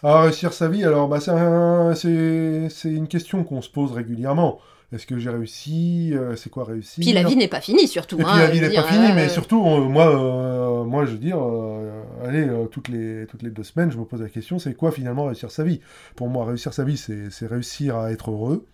Ah, 0.02 0.22
réussir 0.22 0.52
sa 0.52 0.68
vie, 0.68 0.84
alors 0.84 1.08
bah, 1.08 1.20
c'est 1.20 1.30
un- 1.30 1.94
c'est 1.94 2.68
c'est 2.70 2.90
une 2.90 3.06
question 3.08 3.44
qu'on 3.44 3.62
se 3.62 3.70
pose 3.70 3.92
régulièrement. 3.92 4.58
Est-ce 4.92 5.06
que 5.06 5.16
j'ai 5.18 5.30
réussi? 5.30 6.10
Euh, 6.12 6.36
C'est 6.36 6.50
quoi 6.50 6.64
réussir? 6.64 7.02
Puis 7.02 7.12
la 7.14 7.22
vie 7.22 7.36
n'est 7.36 7.48
pas 7.48 7.60
finie 7.62 7.86
surtout. 7.88 8.16
Et 8.20 8.24
puis 8.24 8.30
hein, 8.30 8.38
la 8.38 8.46
vie 8.50 8.60
n'est 8.60 8.74
pas 8.74 8.82
finie, 8.82 9.10
euh, 9.10 9.14
mais 9.14 9.28
surtout, 9.30 9.64
euh, 9.64 9.80
moi, 9.80 10.06
euh, 10.08 10.84
moi, 10.84 11.06
je 11.06 11.12
veux 11.12 11.18
dire, 11.18 11.38
euh, 11.40 12.02
allez, 12.26 12.46
toutes, 12.70 12.88
les, 12.88 13.26
toutes 13.26 13.42
les 13.42 13.48
deux 13.50 13.62
semaines, 13.62 13.90
je 13.90 13.96
me 13.96 14.04
pose 14.04 14.20
la 14.20 14.28
question, 14.28 14.58
c'est 14.58 14.74
quoi 14.74 14.90
finalement 14.92 15.24
réussir 15.26 15.50
sa 15.50 15.64
vie? 15.64 15.80
Pour 16.14 16.28
moi, 16.28 16.44
réussir 16.44 16.74
sa 16.74 16.84
vie, 16.84 16.98
c'est 16.98 17.46
réussir 17.46 17.96
à 17.96 18.10
être 18.12 18.30
heureux. 18.30 18.66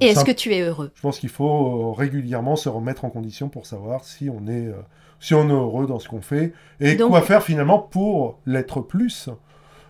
Et 0.00 0.06
est-ce 0.08 0.24
que 0.24 0.32
tu 0.32 0.52
es 0.54 0.60
heureux? 0.60 0.90
Je 0.94 1.00
pense 1.02 1.18
qu'il 1.18 1.28
faut 1.30 1.92
régulièrement 1.92 2.54
se 2.56 2.68
remettre 2.68 3.04
en 3.04 3.10
condition 3.10 3.48
pour 3.48 3.64
savoir 3.66 4.04
si 4.04 4.28
on 4.30 4.46
est, 4.46 4.70
si 5.20 5.34
on 5.34 5.48
est 5.48 5.52
heureux 5.52 5.86
dans 5.86 5.98
ce 5.98 6.08
qu'on 6.08 6.20
fait 6.20 6.52
et 6.80 6.96
Donc- 6.96 7.10
quoi 7.10 7.22
faire 7.22 7.42
finalement 7.42 7.78
pour 7.78 8.38
l'être 8.46 8.80
plus. 8.80 9.28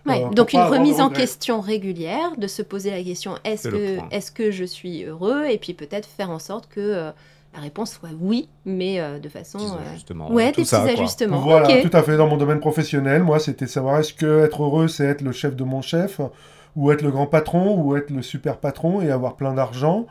Ouais, 0.05 0.23
Euh, 0.23 0.29
donc 0.29 0.53
une 0.53 0.59
remise 0.61 1.01
en 1.01 1.09
question 1.09 1.61
régulière, 1.61 2.35
de 2.37 2.47
se 2.47 2.61
poser 2.61 2.91
la 2.91 3.01
question 3.03 3.33
est-ce 3.43 3.69
que, 3.69 3.97
est 4.11 4.33
que 4.33 4.51
je 4.51 4.63
suis 4.63 5.03
heureux 5.03 5.45
Et 5.45 5.57
puis 5.57 5.73
peut-être 5.73 6.07
faire 6.07 6.29
en 6.29 6.39
sorte 6.39 6.67
que 6.69 6.79
euh, 6.79 7.11
la 7.55 7.59
réponse 7.61 7.91
soit 7.93 8.09
oui, 8.19 8.49
mais 8.65 8.99
euh, 8.99 9.17
de 9.19 9.29
façon. 9.29 9.59
Euh, 9.59 9.91
ajustements, 9.93 10.31
Ouais, 10.31 10.51
des 10.51 10.65
ça, 10.65 10.81
petits 10.81 10.93
quoi. 10.95 11.03
ajustements. 11.03 11.39
Voilà, 11.39 11.81
tout 11.81 11.89
à 11.97 12.03
fait. 12.03 12.17
Dans 12.17 12.27
mon 12.27 12.37
domaine 12.37 12.59
professionnel, 12.59 13.23
moi, 13.23 13.39
c'était 13.39 13.65
savoir 13.67 13.99
est-ce 13.99 14.13
que 14.13 14.43
être 14.43 14.61
heureux, 14.63 14.87
c'est 14.87 15.05
être 15.05 15.21
le 15.21 15.31
chef 15.31 15.55
de 15.55 15.63
mon 15.63 15.81
chef, 15.81 16.19
ou 16.75 16.91
être 16.91 17.01
le 17.01 17.11
grand 17.11 17.27
patron, 17.27 17.79
ou 17.81 17.95
être 17.95 18.09
le 18.11 18.21
super 18.21 18.57
patron 18.57 19.01
et 19.01 19.09
avoir 19.09 19.35
plein 19.37 19.53
d'argent, 19.53 20.05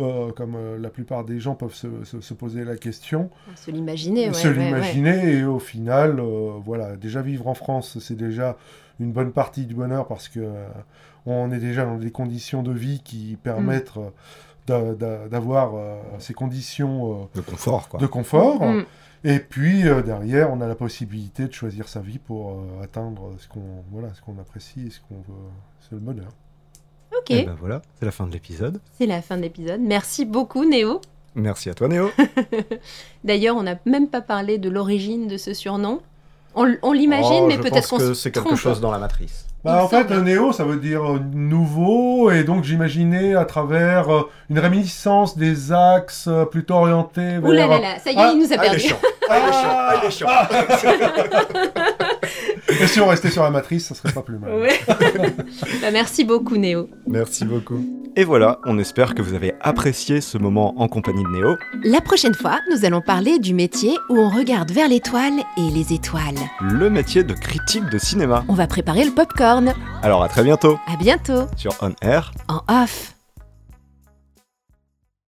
euh, 0.00 0.32
comme 0.32 0.54
euh, 0.56 0.78
la 0.78 0.88
plupart 0.88 1.24
des 1.24 1.38
gens 1.38 1.54
peuvent 1.54 1.74
se, 1.74 1.86
se- 2.04 2.20
se 2.22 2.34
poser 2.34 2.64
la 2.64 2.76
question, 2.76 3.28
Se 3.54 3.70
l'imaginer, 3.70 4.28
ouais. 4.28 4.32
se 4.34 4.48
ouais, 4.48 4.56
ouais. 4.56 4.64
l'imaginer, 4.64 5.32
et 5.34 5.44
au 5.44 5.58
final, 5.58 6.18
euh, 6.18 6.52
voilà, 6.64 6.96
déjà 6.96 7.20
vivre 7.22 7.46
en 7.48 7.54
France, 7.54 7.98
c'est 8.00 8.16
déjà 8.16 8.56
une 9.00 9.12
bonne 9.12 9.32
partie 9.32 9.66
du 9.66 9.74
bonheur 9.74 10.06
parce 10.06 10.28
que 10.28 10.40
euh, 10.40 10.66
on 11.26 11.50
est 11.52 11.58
déjà 11.58 11.84
dans 11.84 11.96
des 11.98 12.10
conditions 12.10 12.62
de 12.62 12.72
vie 12.72 13.00
qui 13.04 13.36
permettent 13.42 13.96
euh, 13.96 14.10
d'a- 14.66 14.94
d'a- 14.94 15.28
d'avoir 15.28 15.74
euh, 15.74 15.96
ces 16.18 16.34
conditions 16.34 17.22
euh, 17.22 17.24
De 17.34 17.40
confort, 17.40 17.88
quoi. 17.88 18.00
de 18.00 18.06
confort. 18.06 18.62
Mm. 18.64 18.84
Et 19.24 19.38
puis 19.40 19.88
euh, 19.88 20.02
derrière, 20.02 20.52
on 20.52 20.60
a 20.60 20.68
la 20.68 20.74
possibilité 20.76 21.46
de 21.48 21.52
choisir 21.52 21.88
sa 21.88 22.00
vie 22.00 22.18
pour 22.18 22.50
euh, 22.52 22.82
atteindre 22.84 23.32
ce 23.38 23.48
qu'on 23.48 23.82
voilà, 23.90 24.14
ce 24.14 24.20
qu'on 24.22 24.38
apprécie 24.38 24.86
et 24.86 24.90
ce 24.90 25.00
qu'on 25.00 25.16
veut. 25.16 25.48
C'est 25.80 25.92
le 25.92 25.98
bonheur. 26.00 26.28
Ok, 27.18 27.30
Et 27.30 27.44
ben 27.44 27.56
voilà, 27.58 27.82
c'est 27.98 28.04
la 28.04 28.12
fin 28.12 28.26
de 28.26 28.32
l'épisode. 28.32 28.80
c'est 28.92 29.06
la 29.06 29.22
fin 29.22 29.36
de 29.36 29.42
l'épisode. 29.42 29.80
Merci 29.80 30.24
beaucoup, 30.26 30.64
Néo. 30.64 31.00
Merci 31.34 31.70
à 31.70 31.74
toi, 31.74 31.88
Néo. 31.88 32.10
D'ailleurs, 33.24 33.56
on 33.56 33.62
n'a 33.62 33.78
même 33.86 34.08
pas 34.08 34.20
parlé 34.20 34.58
de 34.58 34.68
l'origine 34.68 35.26
de 35.28 35.36
ce 35.36 35.54
surnom. 35.54 36.00
On, 36.58 36.92
l'imagine, 36.92 37.42
Oh, 37.42 37.46
mais 37.46 37.58
peut-être 37.58 37.88
qu'on 37.88 37.98
que 37.98 38.08
se 38.08 38.14
c'est 38.14 38.30
quelque 38.30 38.46
trompe. 38.46 38.58
chose 38.58 38.80
dans 38.80 38.90
la 38.90 38.98
matrice. 38.98 39.44
Bah, 39.62 39.82
en 39.82 39.88
fait, 39.88 40.08
néo, 40.10 40.52
ça 40.52 40.64
veut 40.64 40.76
dire 40.76 41.02
euh, 41.04 41.18
nouveau, 41.34 42.30
et 42.30 42.44
donc 42.44 42.62
j'imaginais 42.64 43.34
à 43.34 43.44
travers 43.44 44.08
euh, 44.14 44.22
une 44.48 44.58
réminiscence 44.60 45.36
des 45.36 45.72
axes 45.72 46.28
euh, 46.28 46.44
plutôt 46.44 46.74
orientés 46.74 47.38
vers. 47.38 47.44
Ouh 47.44 47.52
là 47.52 47.66
là 47.66 47.78
là, 47.80 47.98
ça 48.02 48.10
y 48.10 48.14
est, 48.14 48.18
Ah, 48.18 48.30
il 48.32 48.38
nous 48.38 48.52
a 48.52 48.56
Ah, 48.58 48.64
il 48.64 48.66
est 48.66 48.70
perdu. 48.70 48.80
chiant. 48.80 48.96
Ah, 49.28 49.38
il 50.02 50.06
est 50.06 50.10
chiant. 50.10 50.26
Ah, 50.30 50.48
il 50.52 50.72
est 50.72 50.78
chiant. 50.78 50.90
Et 52.80 52.86
si 52.86 53.00
on 53.00 53.06
restait 53.08 53.30
sur 53.30 53.42
la 53.42 53.50
matrice, 53.50 53.86
ça 53.88 53.94
serait 53.94 54.12
pas 54.12 54.22
plus 54.22 54.38
mal. 54.38 54.52
Ouais. 54.54 54.80
Bah, 55.82 55.90
merci 55.92 56.24
beaucoup, 56.24 56.56
Néo. 56.56 56.88
Merci 57.06 57.44
beaucoup. 57.44 57.80
Et 58.18 58.24
voilà, 58.24 58.60
on 58.64 58.78
espère 58.78 59.14
que 59.14 59.20
vous 59.20 59.34
avez 59.34 59.52
apprécié 59.60 60.22
ce 60.22 60.38
moment 60.38 60.74
en 60.80 60.88
compagnie 60.88 61.22
de 61.22 61.28
Néo. 61.28 61.56
La 61.84 62.00
prochaine 62.00 62.34
fois, 62.34 62.60
nous 62.72 62.84
allons 62.86 63.02
parler 63.02 63.38
du 63.38 63.52
métier 63.52 63.90
où 64.08 64.16
on 64.18 64.30
regarde 64.30 64.70
vers 64.70 64.88
l'étoile 64.88 65.34
et 65.58 65.70
les 65.70 65.92
étoiles. 65.92 66.38
le 66.60 66.88
métier 66.88 67.24
de 67.24 67.34
critique 67.34 67.84
de 67.90 67.98
cinéma. 67.98 68.42
On 68.48 68.54
va 68.54 68.66
préparer 68.66 69.04
le 69.04 69.10
popcorn. 69.12 69.74
Alors 70.02 70.22
à 70.22 70.28
très 70.28 70.44
bientôt 70.44 70.78
À 70.90 70.96
bientôt 70.96 71.42
sur 71.56 71.72
On 71.82 71.92
Air. 72.00 72.32
en 72.48 72.62
off. 72.82 73.15